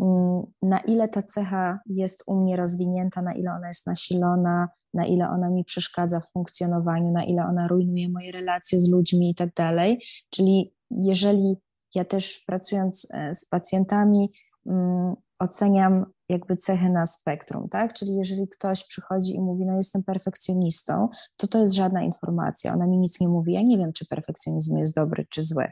mm, 0.00 0.42
na 0.62 0.78
ile 0.78 1.08
ta 1.08 1.22
cecha 1.22 1.80
jest 1.86 2.22
u 2.26 2.40
mnie 2.40 2.56
rozwinięta, 2.56 3.22
na 3.22 3.34
ile 3.34 3.52
ona 3.52 3.68
jest 3.68 3.86
nasilona, 3.86 4.68
na 4.94 5.06
ile 5.06 5.28
ona 5.28 5.50
mi 5.50 5.64
przeszkadza 5.64 6.20
w 6.20 6.32
funkcjonowaniu, 6.32 7.12
na 7.12 7.24
ile 7.24 7.44
ona 7.46 7.68
rujnuje 7.68 8.08
moje 8.08 8.32
relacje 8.32 8.78
z 8.78 8.90
ludźmi 8.90 9.30
i 9.30 9.34
tak 9.34 9.54
dalej. 9.54 10.04
Czyli 10.30 10.74
jeżeli 10.90 11.56
ja 11.94 12.04
też 12.04 12.44
pracując 12.46 13.08
z 13.32 13.48
pacjentami 13.48 14.32
um, 14.64 15.14
oceniam 15.38 16.06
jakby 16.32 16.56
cechy 16.56 16.90
na 16.90 17.06
spektrum, 17.06 17.68
tak? 17.68 17.94
Czyli 17.94 18.14
jeżeli 18.14 18.48
ktoś 18.48 18.84
przychodzi 18.84 19.34
i 19.34 19.40
mówi, 19.40 19.66
no 19.66 19.76
jestem 19.76 20.02
perfekcjonistą, 20.02 21.08
to 21.36 21.48
to 21.48 21.58
jest 21.60 21.74
żadna 21.74 22.02
informacja, 22.02 22.74
ona 22.74 22.86
mi 22.86 22.98
nic 22.98 23.20
nie 23.20 23.28
mówi, 23.28 23.52
ja 23.52 23.62
nie 23.62 23.78
wiem, 23.78 23.92
czy 23.92 24.06
perfekcjonizm 24.06 24.76
jest 24.76 24.96
dobry 24.96 25.26
czy 25.30 25.42
zły. 25.42 25.68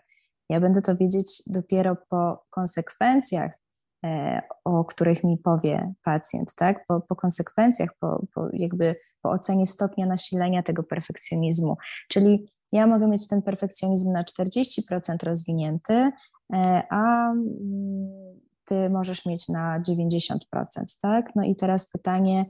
Ja 0.48 0.60
będę 0.60 0.82
to 0.82 0.96
wiedzieć 0.96 1.42
dopiero 1.46 1.96
po 2.10 2.44
konsekwencjach 2.50 3.60
E, 4.04 4.42
o 4.64 4.84
których 4.84 5.24
mi 5.24 5.38
powie 5.38 5.94
pacjent, 6.02 6.54
tak? 6.54 6.86
Po, 6.86 7.00
po 7.00 7.16
konsekwencjach, 7.16 7.90
po, 8.00 8.26
po, 8.34 8.48
jakby 8.52 8.96
po 9.22 9.30
ocenie 9.30 9.66
stopnia 9.66 10.06
nasilenia 10.06 10.62
tego 10.62 10.82
perfekcjonizmu. 10.82 11.76
Czyli 12.08 12.52
ja 12.72 12.86
mogę 12.86 13.08
mieć 13.08 13.28
ten 13.28 13.42
perfekcjonizm 13.42 14.12
na 14.12 14.24
40% 14.24 15.24
rozwinięty, 15.24 16.10
e, 16.52 16.82
a 16.90 17.30
mm, 17.32 18.40
ty 18.70 18.90
możesz 18.90 19.26
mieć 19.26 19.48
na 19.48 19.80
90%, 19.80 20.36
tak? 21.02 21.36
No 21.36 21.44
i 21.44 21.56
teraz 21.56 21.90
pytanie 21.90 22.46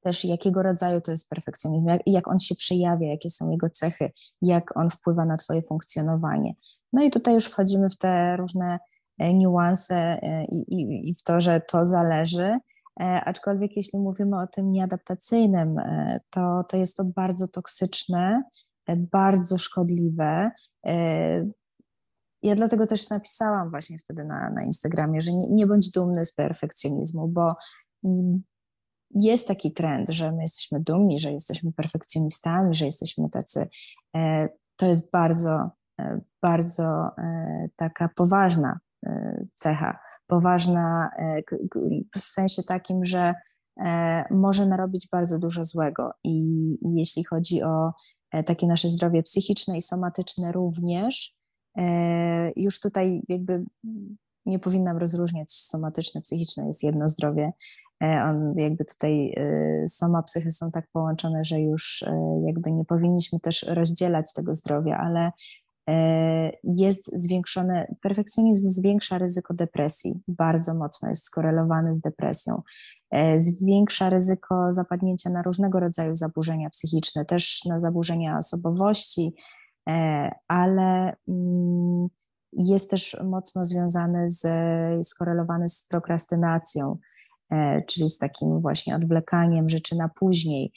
też 0.00 0.24
jakiego 0.24 0.62
rodzaju 0.62 1.00
to 1.00 1.10
jest 1.10 1.28
perfekcjonizm, 1.28 1.88
jak, 1.88 2.02
jak 2.06 2.28
on 2.28 2.38
się 2.38 2.54
przejawia, 2.54 3.08
jakie 3.08 3.30
są 3.30 3.50
jego 3.50 3.70
cechy, 3.70 4.12
jak 4.42 4.76
on 4.76 4.90
wpływa 4.90 5.24
na 5.24 5.36
twoje 5.36 5.62
funkcjonowanie. 5.62 6.54
No 6.92 7.02
i 7.02 7.10
tutaj 7.10 7.34
już 7.34 7.46
wchodzimy 7.46 7.88
w 7.88 7.96
te 7.96 8.36
różne 8.36 8.78
E, 9.18 9.34
niuanse 9.34 9.96
e, 9.96 10.44
i, 10.44 10.74
i, 10.74 11.08
i 11.08 11.14
w 11.14 11.22
to, 11.22 11.40
że 11.40 11.60
to 11.60 11.84
zależy. 11.84 12.58
E, 13.00 13.20
aczkolwiek 13.24 13.76
jeśli 13.76 14.00
mówimy 14.00 14.36
o 14.40 14.46
tym 14.46 14.70
nieadaptacyjnym, 14.70 15.76
to, 16.30 16.64
to 16.68 16.76
jest 16.76 16.96
to 16.96 17.04
bardzo 17.04 17.48
toksyczne, 17.48 18.42
bardzo 18.96 19.58
szkodliwe. 19.58 20.50
Ja 22.44 22.54
dlatego 22.54 22.86
też 22.86 23.10
napisałam 23.10 23.70
właśnie 23.70 23.98
wtedy 23.98 24.24
na, 24.24 24.50
na 24.50 24.64
Instagramie, 24.64 25.20
że 25.20 25.32
nie, 25.32 25.46
nie 25.50 25.66
bądź 25.66 25.90
dumny 25.90 26.24
z 26.24 26.34
perfekcjonizmu, 26.34 27.28
bo 27.28 27.54
jest 29.10 29.48
taki 29.48 29.72
trend, 29.72 30.10
że 30.10 30.32
my 30.32 30.42
jesteśmy 30.42 30.80
dumni, 30.80 31.18
że 31.18 31.32
jesteśmy 31.32 31.72
perfekcjonistami, 31.72 32.74
że 32.74 32.84
jesteśmy 32.84 33.30
tacy. 33.30 33.68
To 34.76 34.86
jest 34.86 35.10
bardzo, 35.10 35.70
bardzo 36.42 37.10
taka 37.76 38.08
poważna 38.16 38.78
cecha, 39.54 39.98
poważna 40.26 41.10
e, 41.18 41.42
w 42.14 42.20
sensie 42.20 42.62
takim, 42.62 43.04
że 43.04 43.34
e, 43.84 44.24
może 44.30 44.66
narobić 44.66 45.08
bardzo 45.12 45.38
dużo 45.38 45.64
złego. 45.64 46.10
I, 46.24 46.38
i 46.82 46.94
jeśli 46.94 47.24
chodzi 47.24 47.62
o 47.62 47.92
e, 48.30 48.44
takie 48.44 48.66
nasze 48.66 48.88
zdrowie 48.88 49.22
psychiczne 49.22 49.76
i 49.76 49.82
somatyczne 49.82 50.52
również, 50.52 51.36
już 52.56 52.80
tutaj 52.80 53.22
jakby 53.28 53.64
nie 54.46 54.58
powinnam 54.58 54.96
rozróżniać 54.96 55.52
somatyczne, 55.52 56.20
psychiczne, 56.20 56.66
jest 56.66 56.82
jedno 56.82 57.08
zdrowie. 57.08 57.52
On 58.00 58.54
jakby 58.56 58.84
tutaj 58.84 59.34
soma, 59.88 60.22
psychy 60.22 60.50
są 60.50 60.70
tak 60.70 60.86
połączone, 60.92 61.44
że 61.44 61.60
już 61.60 62.04
jakby 62.46 62.72
nie 62.72 62.84
powinniśmy 62.84 63.40
też 63.40 63.62
rozdzielać 63.68 64.32
tego 64.32 64.54
zdrowia, 64.54 64.98
ale 64.98 65.32
E, 65.90 66.52
jest 66.64 67.10
zwiększone, 67.14 67.94
perfekcjonizm 68.02 68.66
zwiększa 68.66 69.18
ryzyko 69.18 69.54
depresji, 69.54 70.20
bardzo 70.28 70.74
mocno 70.74 71.08
jest 71.08 71.24
skorelowany 71.24 71.94
z 71.94 72.00
depresją. 72.00 72.62
E, 73.10 73.38
zwiększa 73.38 74.10
ryzyko 74.10 74.72
zapadnięcia 74.72 75.30
na 75.30 75.42
różnego 75.42 75.80
rodzaju 75.80 76.14
zaburzenia 76.14 76.70
psychiczne, 76.70 77.24
też 77.24 77.64
na 77.64 77.80
zaburzenia 77.80 78.38
osobowości, 78.38 79.34
e, 79.34 79.40
ale 80.48 81.16
mm, 81.28 82.08
jest 82.52 82.90
też 82.90 83.16
mocno 83.24 83.64
związany 83.64 84.28
z, 84.28 84.46
skorelowany 85.06 85.68
z 85.68 85.86
prokrastynacją, 85.88 86.98
czyli 87.86 88.08
z 88.08 88.18
takim 88.18 88.60
właśnie 88.60 88.96
odwlekaniem 88.96 89.68
rzeczy 89.68 89.96
na 89.96 90.08
później 90.08 90.72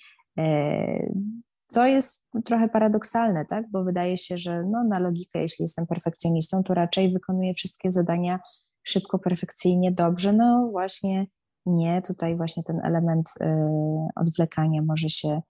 co 1.67 1.85
jest 1.85 2.25
trochę 2.45 2.69
paradoksalne, 2.69 3.45
tak? 3.45 3.71
bo 3.71 3.83
wydaje 3.83 4.17
się, 4.17 4.37
że 4.37 4.63
no, 4.63 4.83
na 4.83 4.99
logikę, 4.99 5.41
jeśli 5.41 5.63
jestem 5.63 5.87
perfekcjonistą, 5.87 6.63
to 6.63 6.73
raczej 6.73 7.13
wykonuję 7.13 7.53
wszystkie 7.53 7.91
zadania 7.91 8.39
szybko, 8.83 9.19
perfekcyjnie, 9.19 9.91
dobrze. 9.91 10.33
No 10.33 10.67
właśnie 10.71 11.27
nie, 11.65 12.01
tutaj 12.01 12.37
właśnie 12.37 12.63
ten 12.63 12.79
element 12.83 13.29
odwlekania 14.15 14.81
może 14.81 15.09
się 15.09 15.41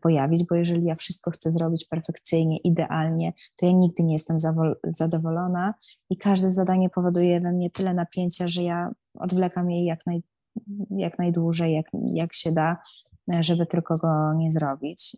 pojawić, 0.00 0.44
bo 0.48 0.54
jeżeli 0.54 0.84
ja 0.84 0.94
wszystko 0.94 1.30
chcę 1.30 1.50
zrobić 1.50 1.84
perfekcyjnie, 1.84 2.58
idealnie, 2.58 3.32
to 3.56 3.66
ja 3.66 3.72
nigdy 3.72 4.04
nie 4.04 4.12
jestem 4.12 4.36
zadowolona 4.84 5.74
i 6.10 6.16
każde 6.16 6.50
zadanie 6.50 6.90
powoduje 6.90 7.40
we 7.40 7.52
mnie 7.52 7.70
tyle 7.70 7.94
napięcia, 7.94 8.48
że 8.48 8.62
ja 8.62 8.90
odwlekam 9.18 9.70
je 9.70 9.84
jak, 9.84 10.06
naj, 10.06 10.22
jak 10.90 11.18
najdłużej, 11.18 11.74
jak, 11.74 11.86
jak 12.06 12.34
się 12.34 12.52
da, 12.52 12.76
żeby 13.40 13.66
tylko 13.66 13.94
go 13.94 14.34
nie 14.34 14.50
zrobić. 14.50 15.16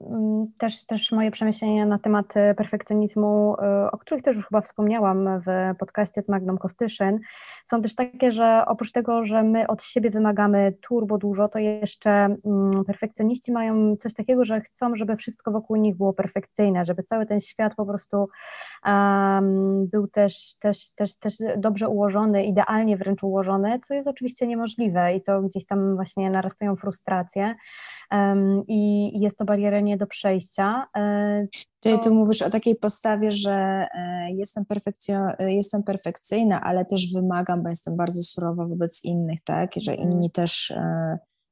Mm, 0.00 0.46
też, 0.58 0.86
też 0.86 1.12
moje 1.12 1.30
przemyślenia 1.30 1.86
na 1.86 1.98
temat 1.98 2.36
e, 2.36 2.54
perfekcjonizmu, 2.54 3.56
e, 3.62 3.90
o 3.90 3.98
których 3.98 4.22
też 4.22 4.36
już 4.36 4.46
chyba 4.46 4.60
wspomniałam 4.60 5.40
w 5.40 5.76
podcaście 5.78 6.22
z 6.22 6.28
Magdą 6.28 6.58
Kostyszyn, 6.58 7.20
są 7.66 7.82
też 7.82 7.94
takie, 7.94 8.32
że 8.32 8.64
oprócz 8.66 8.92
tego, 8.92 9.24
że 9.24 9.42
my 9.42 9.66
od 9.66 9.82
siebie 9.82 10.10
wymagamy 10.10 10.72
turbo 10.88 11.18
dużo, 11.18 11.48
to 11.48 11.58
jeszcze 11.58 12.10
mm, 12.10 12.84
perfekcjoniści 12.86 13.52
mają 13.52 13.96
coś 13.96 14.14
takiego, 14.14 14.44
że 14.44 14.60
chcą, 14.60 14.96
żeby 14.96 15.16
wszystko 15.16 15.50
wokół 15.50 15.76
nich 15.76 15.96
było 15.96 16.12
perfekcyjne, 16.12 16.84
żeby 16.84 17.02
cały 17.02 17.26
ten 17.26 17.40
świat 17.40 17.74
po 17.74 17.86
prostu 17.86 18.28
um, 18.86 19.86
był 19.86 20.06
też, 20.06 20.54
też, 20.60 20.90
też, 20.90 21.16
też 21.16 21.34
dobrze 21.56 21.88
ułożony, 21.88 22.44
idealnie 22.44 22.96
wręcz 22.96 23.22
ułożony, 23.22 23.80
co 23.82 23.94
jest 23.94 24.08
oczywiście 24.08 24.46
niemożliwe 24.46 25.14
i 25.16 25.22
to 25.22 25.42
gdzieś 25.42 25.66
tam 25.66 25.96
właśnie 25.96 26.30
narastają 26.30 26.76
frustracje 26.76 27.54
i 28.68 29.10
jest 29.20 29.38
to 29.38 29.44
bariera 29.44 29.80
nie 29.80 29.96
do 29.96 30.06
przejścia. 30.06 30.86
E, 30.96 31.46
Czyli 31.80 32.00
tu 32.00 32.14
mówisz 32.14 32.42
o 32.42 32.50
takiej 32.50 32.76
postawie, 32.76 33.30
że 33.30 33.86
e, 33.94 34.32
jestem, 34.32 34.64
e, 35.38 35.52
jestem 35.52 35.82
perfekcyjna, 35.82 36.60
ale 36.60 36.84
też 36.84 37.12
wymagam, 37.12 37.62
bo 37.62 37.68
jestem 37.68 37.96
bardzo 37.96 38.22
surowa 38.22 38.66
wobec 38.66 39.04
innych, 39.04 39.40
tak? 39.44 39.70
Że 39.76 39.92
mhm. 39.92 40.10
inni 40.10 40.30
też 40.30 40.74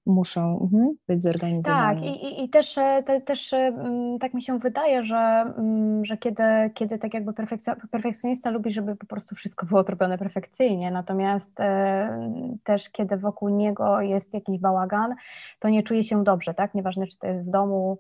muszą 0.07 0.61
mhm, 0.63 0.95
być 1.09 1.23
zorganizowani. 1.23 2.01
Tak, 2.01 2.23
i, 2.23 2.27
i, 2.27 2.45
i 2.45 2.49
też, 2.49 2.75
te, 3.05 3.21
też 3.21 3.55
tak 4.21 4.35
mi 4.35 4.43
się 4.43 4.59
wydaje, 4.59 5.05
że, 5.05 5.53
że 6.03 6.17
kiedy, 6.17 6.43
kiedy 6.75 6.99
tak 6.99 7.15
jakby 7.15 7.33
perfekcjonista 7.91 8.51
lubi, 8.51 8.73
żeby 8.73 8.97
po 8.97 9.07
prostu 9.07 9.35
wszystko 9.35 9.67
było 9.67 9.83
zrobione 9.83 10.19
perfekcyjnie, 10.19 10.91
natomiast 10.91 11.59
też 12.65 12.91
kiedy 12.91 13.17
wokół 13.17 13.49
niego 13.49 14.01
jest 14.01 14.35
jakiś 14.35 14.59
bałagan, 14.59 15.15
to 15.59 15.69
nie 15.69 15.83
czuje 15.83 16.05
się 16.05 16.25
dobrze, 16.25 16.55
tak? 16.55 16.75
Nieważne, 16.75 17.07
czy 17.07 17.19
to 17.19 17.27
jest 17.27 17.47
w 17.47 17.51
domu, 17.51 17.99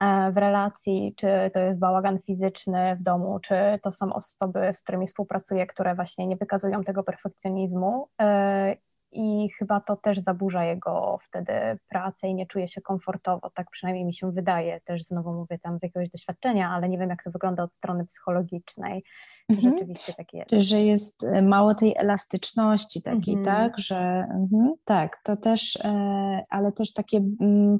e, 0.00 0.32
w 0.32 0.36
relacji, 0.36 1.14
czy 1.16 1.26
to 1.52 1.60
jest 1.60 1.78
bałagan 1.78 2.18
fizyczny 2.18 2.96
w 2.96 3.02
domu, 3.02 3.38
czy 3.40 3.54
to 3.82 3.92
są 3.92 4.12
osoby, 4.12 4.72
z 4.72 4.82
którymi 4.82 5.06
współpracuję, 5.06 5.66
które 5.66 5.94
właśnie 5.94 6.26
nie 6.26 6.36
wykazują 6.36 6.84
tego 6.84 7.02
perfekcjonizmu 7.02 8.08
e, 8.20 8.76
i 9.14 9.50
chyba 9.58 9.80
to 9.80 9.96
też 9.96 10.18
zaburza 10.18 10.64
jego 10.64 11.18
wtedy 11.22 11.52
pracę 11.88 12.28
i 12.28 12.34
nie 12.34 12.46
czuje 12.46 12.68
się 12.68 12.80
komfortowo, 12.80 13.50
tak 13.50 13.70
przynajmniej 13.70 14.04
mi 14.04 14.14
się 14.14 14.32
wydaje, 14.32 14.80
też 14.80 15.02
znowu 15.02 15.32
mówię 15.32 15.58
tam 15.58 15.78
z 15.78 15.82
jakiegoś 15.82 16.08
doświadczenia, 16.08 16.70
ale 16.70 16.88
nie 16.88 16.98
wiem 16.98 17.10
jak 17.10 17.22
to 17.22 17.30
wygląda 17.30 17.62
od 17.62 17.74
strony 17.74 18.06
psychologicznej, 18.06 19.04
mhm. 19.48 19.72
rzeczywiście 19.72 20.12
takie 20.12 20.38
jest. 20.38 20.68
Że 20.68 20.80
jest 20.80 21.24
e, 21.24 21.42
mało 21.42 21.74
tej 21.74 21.94
elastyczności 21.96 23.02
takiej, 23.02 23.34
mhm. 23.34 23.56
tak, 23.56 23.78
że 23.78 23.96
mhm, 24.30 24.72
tak, 24.84 25.16
to 25.24 25.36
też, 25.36 25.76
e, 25.84 26.42
ale 26.50 26.72
też 26.72 26.92
takie 26.92 27.18
mm, 27.40 27.78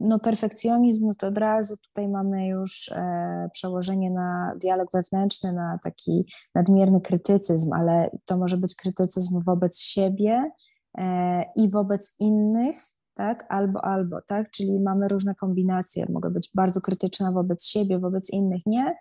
no 0.00 0.18
perfekcjonizm, 0.18 1.06
no 1.06 1.12
to 1.18 1.26
od 1.26 1.38
razu 1.38 1.76
tutaj 1.76 2.08
mamy 2.08 2.46
już 2.46 2.92
e, 2.92 3.48
przełożenie 3.52 4.10
na 4.10 4.54
dialog 4.62 4.88
wewnętrzny, 4.92 5.52
na 5.52 5.78
taki 5.84 6.26
nadmierny 6.54 7.00
krytycyzm, 7.00 7.72
ale 7.72 8.10
to 8.24 8.38
może 8.38 8.56
być 8.56 8.74
krytycyzm 8.74 9.40
wobec 9.44 9.80
siebie 9.80 10.50
e, 10.98 11.44
i 11.56 11.70
wobec 11.70 12.16
innych, 12.20 12.76
tak? 13.14 13.46
Albo, 13.48 13.84
albo, 13.84 14.20
tak? 14.26 14.50
Czyli 14.50 14.80
mamy 14.80 15.08
różne 15.08 15.34
kombinacje. 15.34 16.06
Mogę 16.08 16.30
być 16.30 16.50
bardzo 16.54 16.80
krytyczna 16.80 17.32
wobec 17.32 17.66
siebie, 17.66 17.98
wobec 17.98 18.30
innych 18.32 18.62
nie. 18.66 18.96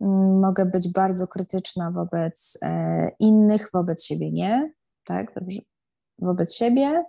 Mm, 0.00 0.40
mogę 0.40 0.66
być 0.66 0.92
bardzo 0.92 1.26
krytyczna 1.26 1.90
wobec 1.90 2.58
e, 2.62 3.10
innych, 3.18 3.68
wobec 3.72 4.04
siebie 4.04 4.32
nie, 4.32 4.72
tak? 5.04 5.34
Dobrze. 5.34 5.60
Wobec 6.18 6.54
siebie, 6.54 7.04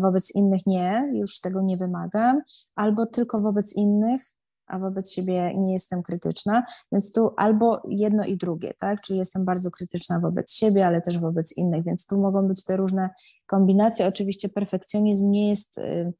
wobec 0.00 0.34
innych 0.34 0.60
nie, 0.66 1.10
już 1.14 1.40
tego 1.40 1.62
nie 1.62 1.76
wymagam, 1.76 2.42
albo 2.74 3.06
tylko 3.06 3.40
wobec 3.40 3.76
innych, 3.76 4.22
a 4.66 4.78
wobec 4.78 5.12
siebie 5.12 5.54
nie 5.56 5.72
jestem 5.72 6.02
krytyczna, 6.02 6.62
więc 6.92 7.12
tu 7.12 7.30
albo 7.36 7.82
jedno 7.88 8.24
i 8.24 8.36
drugie, 8.36 8.74
tak? 8.78 9.00
Czyli 9.00 9.18
jestem 9.18 9.44
bardzo 9.44 9.70
krytyczna 9.70 10.20
wobec 10.20 10.52
siebie, 10.52 10.86
ale 10.86 11.00
też 11.00 11.18
wobec 11.18 11.56
innych, 11.56 11.84
więc 11.84 12.06
tu 12.06 12.18
mogą 12.18 12.48
być 12.48 12.64
te 12.64 12.76
różne 12.76 13.10
kombinacje. 13.46 14.06
Oczywiście 14.06 14.48
perfekcjonizm 14.48 15.30
nie 15.30 15.48
jest 15.48 15.78
y, 15.78 16.12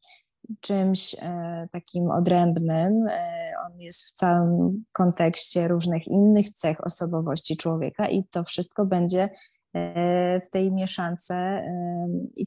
czymś 0.61 1.17
e, 1.23 1.69
takim 1.73 2.11
odrębnym, 2.11 3.07
e, 3.11 3.53
on 3.67 3.81
jest 3.81 4.05
w 4.05 4.13
całym 4.13 4.85
kontekście 4.93 5.69
różnych 5.69 6.07
innych 6.07 6.51
cech 6.51 6.85
osobowości 6.85 7.57
człowieka 7.57 8.07
i 8.07 8.25
to 8.25 8.45
wszystko 8.45 8.87
będzie 8.87 9.29
e, 9.75 10.41
w 10.41 10.51
tej 10.51 10.73
mieszance 10.73 11.63
i 12.37 12.47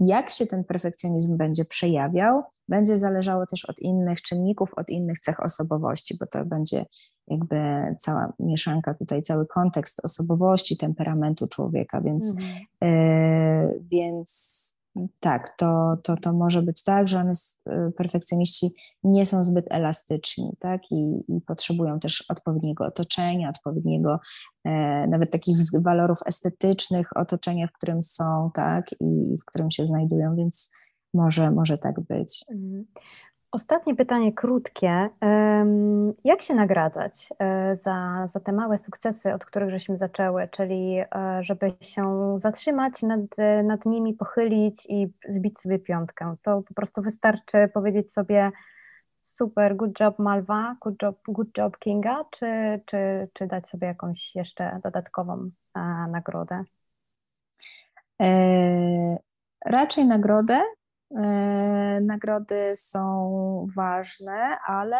jak 0.00 0.30
się 0.30 0.46
ten 0.46 0.64
perfekcjonizm 0.64 1.36
będzie 1.36 1.64
przejawiał, 1.64 2.42
będzie 2.68 2.98
zależało 2.98 3.46
też 3.46 3.64
od 3.64 3.80
innych 3.80 4.22
czynników, 4.22 4.74
od 4.76 4.90
innych 4.90 5.18
cech 5.18 5.40
osobowości, 5.40 6.16
bo 6.20 6.26
to 6.26 6.44
będzie 6.44 6.84
jakby 7.28 7.56
cała 8.00 8.32
mieszanka 8.38 8.94
tutaj, 8.94 9.22
cały 9.22 9.46
kontekst 9.46 10.04
osobowości, 10.04 10.76
temperamentu 10.76 11.46
człowieka, 11.46 12.00
więc, 12.00 12.36
y, 12.84 13.84
więc 13.90 14.77
tak, 15.20 15.56
to, 15.56 15.96
to, 16.02 16.16
to 16.16 16.32
może 16.32 16.62
być 16.62 16.84
tak, 16.84 17.08
że 17.08 17.20
one, 17.20 17.32
y, 17.68 17.92
perfekcjoniści 17.92 18.74
nie 19.04 19.26
są 19.26 19.44
zbyt 19.44 19.66
elastyczni, 19.70 20.52
tak, 20.58 20.80
i, 20.90 21.24
i 21.28 21.40
potrzebują 21.40 22.00
też 22.00 22.24
odpowiedniego 22.30 22.84
otoczenia, 22.84 23.48
odpowiedniego, 23.48 24.20
e, 24.64 25.06
nawet 25.06 25.30
takich 25.30 25.56
walorów 25.82 26.18
estetycznych 26.26 27.16
otoczenia, 27.16 27.66
w 27.66 27.72
którym 27.72 28.02
są, 28.02 28.50
tak, 28.54 28.92
i 29.00 29.36
w 29.42 29.44
którym 29.46 29.70
się 29.70 29.86
znajdują, 29.86 30.36
więc 30.36 30.72
może, 31.14 31.50
może 31.50 31.78
tak 31.78 32.00
być. 32.00 32.44
Ostatnie 33.52 33.94
pytanie 33.96 34.32
krótkie. 34.32 35.08
Jak 36.24 36.42
się 36.42 36.54
nagradzać 36.54 37.28
e, 37.38 37.76
za, 37.76 38.26
za 38.32 38.40
te 38.40 38.52
małe 38.52 38.78
sukcesy, 38.78 39.34
od 39.34 39.44
których 39.44 39.70
żeśmy 39.70 39.98
zaczęły, 39.98 40.48
czyli 40.48 40.98
e, 40.98 41.06
żeby 41.40 41.72
się 41.80 42.34
zatrzymać 42.38 43.02
nad, 43.02 43.20
nad 43.64 43.86
nimi, 43.86 44.14
pochylić 44.14 44.86
i 44.88 45.12
zbić 45.28 45.58
sobie 45.60 45.78
piątkę? 45.78 46.34
To 46.42 46.62
po 46.62 46.74
prostu 46.74 47.02
wystarczy 47.02 47.68
powiedzieć 47.74 48.12
sobie 48.12 48.50
super, 49.20 49.76
good 49.76 50.00
job 50.00 50.18
Malwa, 50.18 50.76
good 50.80 51.02
job, 51.02 51.18
good 51.28 51.58
job 51.58 51.78
Kinga, 51.78 52.24
czy, 52.30 52.46
czy, 52.86 53.28
czy 53.32 53.46
dać 53.46 53.68
sobie 53.68 53.86
jakąś 53.86 54.34
jeszcze 54.34 54.80
dodatkową 54.84 55.50
e, 55.74 55.80
nagrodę? 56.10 56.62
E, 58.22 59.16
raczej 59.64 60.08
nagrodę, 60.08 60.60
nagrody 62.00 62.72
są 62.74 63.66
ważne, 63.76 64.58
ale 64.66 64.96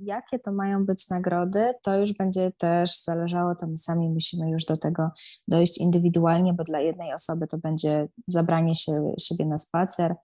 jakie 0.00 0.38
to 0.38 0.52
mają 0.52 0.86
być 0.86 1.10
nagrody, 1.10 1.74
to 1.82 1.98
już 1.98 2.12
będzie 2.12 2.50
też 2.58 3.02
zależało, 3.02 3.54
to 3.54 3.66
my 3.66 3.78
sami 3.78 4.10
musimy 4.10 4.50
już 4.50 4.64
do 4.64 4.76
tego 4.76 5.10
dojść 5.48 5.78
indywidualnie, 5.78 6.52
bo 6.52 6.64
dla 6.64 6.80
jednej 6.80 7.14
osoby 7.14 7.46
to 7.46 7.58
będzie 7.58 8.08
zabranie 8.26 8.74
się, 8.74 9.14
siebie 9.18 9.46
na 9.46 9.58
spacer, 9.58 10.14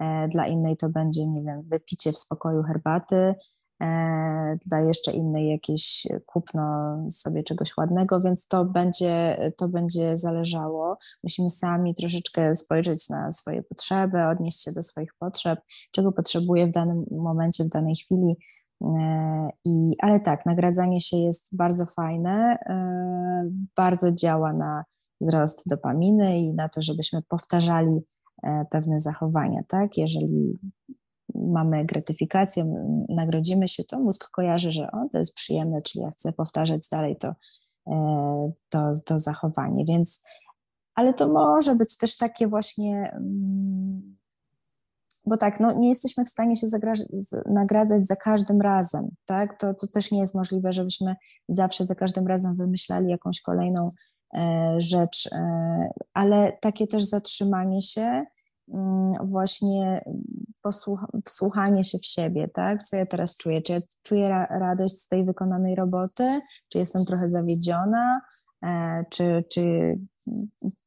e, 0.00 0.28
dla 0.28 0.46
innej 0.46 0.76
to 0.76 0.88
będzie, 0.88 1.26
nie 1.26 1.42
wiem, 1.42 1.62
wypicie 1.62 2.12
w 2.12 2.18
spokoju 2.18 2.62
herbaty, 2.62 3.34
E, 3.34 3.34
dla 4.66 4.80
jeszcze 4.80 5.12
innej 5.12 5.48
jakieś 5.48 6.06
kupno 6.26 6.96
sobie 7.10 7.42
czegoś 7.42 7.76
ładnego, 7.76 8.20
więc 8.20 8.48
to 8.48 8.64
będzie, 8.64 9.36
to 9.56 9.68
będzie 9.68 10.16
zależało. 10.16 10.98
Musimy 11.22 11.50
sami 11.50 11.94
troszeczkę 11.94 12.54
spojrzeć 12.54 13.10
na 13.10 13.32
swoje 13.32 13.62
potrzeby, 13.62 14.24
odnieść 14.24 14.64
się 14.64 14.72
do 14.72 14.82
swoich 14.82 15.14
potrzeb, 15.18 15.60
czego 15.90 16.12
potrzebuję 16.12 16.66
w 16.66 16.70
danym 16.70 17.04
momencie, 17.10 17.64
w 17.64 17.68
danej 17.68 17.94
chwili. 17.94 18.36
E, 18.82 19.48
I, 19.64 19.96
ale 19.98 20.20
tak, 20.20 20.46
nagradzanie 20.46 21.00
się 21.00 21.16
jest 21.16 21.56
bardzo 21.56 21.86
fajne, 21.86 22.58
e, 22.66 23.50
bardzo 23.76 24.12
działa 24.12 24.52
na 24.52 24.84
wzrost 25.20 25.68
dopaminy 25.68 26.40
i 26.40 26.54
na 26.54 26.68
to, 26.68 26.82
żebyśmy 26.82 27.22
powtarzali 27.22 28.00
pewne 28.70 29.00
zachowania, 29.00 29.62
tak? 29.68 29.96
Jeżeli 29.96 30.58
mamy 31.34 31.84
gratyfikację, 31.84 32.74
nagrodzimy 33.08 33.68
się, 33.68 33.84
to 33.84 34.00
mózg 34.00 34.30
kojarzy, 34.30 34.72
że 34.72 34.90
o, 34.90 35.08
to 35.12 35.18
jest 35.18 35.34
przyjemne, 35.34 35.82
czyli 35.82 36.04
ja 36.04 36.10
chcę 36.10 36.32
powtarzać 36.32 36.88
dalej 36.88 37.16
to, 37.16 37.34
e, 37.86 38.52
to, 38.68 38.92
to 39.06 39.18
zachowanie, 39.18 39.84
więc 39.84 40.24
ale 40.94 41.14
to 41.14 41.28
może 41.28 41.74
być 41.74 41.96
też 41.96 42.16
takie 42.16 42.48
właśnie, 42.48 43.12
mm, 43.12 44.16
bo 45.26 45.36
tak, 45.36 45.60
no, 45.60 45.72
nie 45.72 45.88
jesteśmy 45.88 46.24
w 46.24 46.28
stanie 46.28 46.56
się 46.56 46.66
nagradzać 47.46 48.06
za 48.06 48.16
każdym 48.16 48.60
razem, 48.60 49.08
tak? 49.26 49.58
To, 49.58 49.74
to 49.74 49.86
też 49.86 50.12
nie 50.12 50.18
jest 50.18 50.34
możliwe, 50.34 50.72
żebyśmy 50.72 51.16
zawsze 51.48 51.84
za 51.84 51.94
każdym 51.94 52.26
razem 52.26 52.56
wymyślali 52.56 53.10
jakąś 53.10 53.40
kolejną 53.40 53.90
e, 54.36 54.74
rzecz, 54.78 55.28
e, 55.32 55.90
ale 56.14 56.58
takie 56.60 56.86
też 56.86 57.04
zatrzymanie 57.04 57.80
się, 57.80 58.24
właśnie 59.24 60.04
wsłuchanie 61.24 61.84
się 61.84 61.98
w 61.98 62.06
siebie, 62.06 62.48
tak? 62.48 62.82
Co 62.82 62.96
ja 62.96 63.06
teraz 63.06 63.36
czuję? 63.36 63.62
Czy 63.62 63.72
ja 63.72 63.78
czuję 64.02 64.28
ra 64.28 64.46
radość 64.46 64.94
z 64.94 65.08
tej 65.08 65.24
wykonanej 65.24 65.74
roboty? 65.74 66.40
Czy 66.68 66.78
jestem 66.78 67.04
trochę 67.04 67.28
zawiedziona? 67.28 68.20
E, 68.64 69.04
czy, 69.10 69.44
czy 69.52 69.94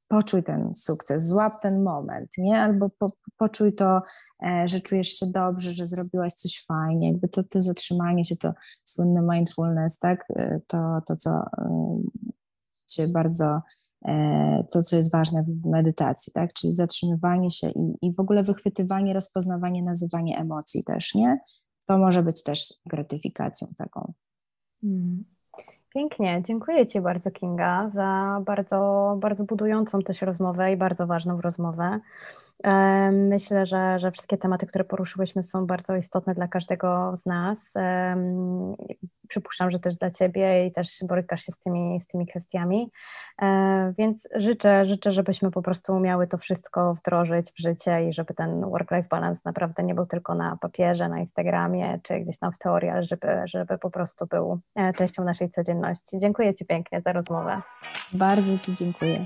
poczuj 0.07 0.43
ten 0.43 0.75
sukces, 0.75 1.27
złap 1.27 1.61
ten 1.61 1.83
moment, 1.83 2.29
nie? 2.37 2.61
Albo 2.61 2.89
po, 2.89 3.07
poczuj 3.37 3.75
to, 3.75 4.01
e, 4.45 4.67
że 4.67 4.79
czujesz 4.79 5.07
się 5.07 5.25
dobrze, 5.33 5.71
że 5.71 5.85
zrobiłaś 5.85 6.33
coś 6.33 6.65
fajnie, 6.67 7.11
jakby 7.11 7.27
to, 7.27 7.43
to 7.43 7.61
zatrzymanie 7.61 8.23
się, 8.23 8.35
to 8.35 8.53
słynne 8.83 9.21
mindfulness, 9.21 9.99
tak? 9.99 10.25
E, 10.35 10.59
to, 10.67 10.77
to 11.07 11.15
co 11.15 11.45
cię 12.87 13.07
bardzo 13.13 13.61
to, 14.71 14.81
co 14.81 14.95
jest 14.95 15.11
ważne 15.11 15.43
w 15.43 15.65
medytacji, 15.65 16.33
tak? 16.33 16.53
Czyli 16.53 16.73
zatrzymywanie 16.73 17.49
się 17.49 17.69
i, 17.69 17.97
i 18.01 18.13
w 18.13 18.19
ogóle 18.19 18.43
wychwytywanie, 18.43 19.13
rozpoznawanie, 19.13 19.83
nazywanie 19.83 20.37
emocji 20.37 20.83
też, 20.83 21.15
nie? 21.15 21.39
To 21.87 21.97
może 21.97 22.23
być 22.23 22.43
też 22.43 22.73
gratyfikacją 22.85 23.67
taką. 23.77 24.13
Hmm. 24.81 25.25
Pięknie, 25.93 26.41
dziękuję 26.45 26.87
Ci 26.87 27.01
bardzo 27.01 27.31
Kinga 27.31 27.89
za 27.89 28.41
bardzo, 28.45 29.15
bardzo 29.19 29.43
budującą 29.43 30.01
też 30.01 30.21
rozmowę 30.21 30.71
i 30.71 30.77
bardzo 30.77 31.07
ważną 31.07 31.41
rozmowę. 31.41 31.99
Myślę, 33.11 33.65
że, 33.65 33.99
że 33.99 34.11
wszystkie 34.11 34.37
tematy, 34.37 34.65
które 34.65 34.83
poruszyłyśmy, 34.83 35.43
są 35.43 35.65
bardzo 35.65 35.95
istotne 35.95 36.33
dla 36.33 36.47
każdego 36.47 37.13
z 37.15 37.25
nas. 37.25 37.73
Przypuszczam, 39.27 39.71
że 39.71 39.79
też 39.79 39.95
dla 39.95 40.11
Ciebie 40.11 40.65
i 40.67 40.71
też 40.71 41.03
borykasz 41.07 41.41
się 41.41 41.51
z 41.51 41.59
tymi, 41.59 42.01
z 42.01 42.07
tymi 42.07 42.27
kwestiami. 42.27 42.91
Więc 43.97 44.27
życzę, 44.35 44.85
życzę, 44.85 45.11
żebyśmy 45.11 45.51
po 45.51 45.61
prostu 45.61 45.93
umiały 45.93 46.27
to 46.27 46.37
wszystko 46.37 46.93
wdrożyć 46.93 47.51
w 47.51 47.61
życie 47.61 48.09
i 48.09 48.13
żeby 48.13 48.33
ten 48.33 48.61
work-life 48.61 49.07
balance 49.09 49.41
naprawdę 49.45 49.83
nie 49.83 49.95
był 49.95 50.05
tylko 50.05 50.35
na 50.35 50.57
papierze, 50.61 51.09
na 51.09 51.19
Instagramie 51.19 51.99
czy 52.03 52.19
gdzieś 52.19 52.37
tam 52.37 52.53
w 52.53 52.57
teorii, 52.57 52.89
ale 52.89 53.03
żeby, 53.03 53.27
żeby 53.45 53.77
po 53.77 53.89
prostu 53.89 54.27
był 54.27 54.59
e, 54.75 54.93
częścią 54.93 55.23
naszej 55.23 55.49
codzienności. 55.49 56.17
Dziękuję 56.17 56.55
Ci 56.55 56.65
pięknie 56.65 57.01
za 57.01 57.13
rozmowę. 57.13 57.61
Bardzo 58.13 58.57
Ci 58.57 58.73
dziękuję. 58.73 59.25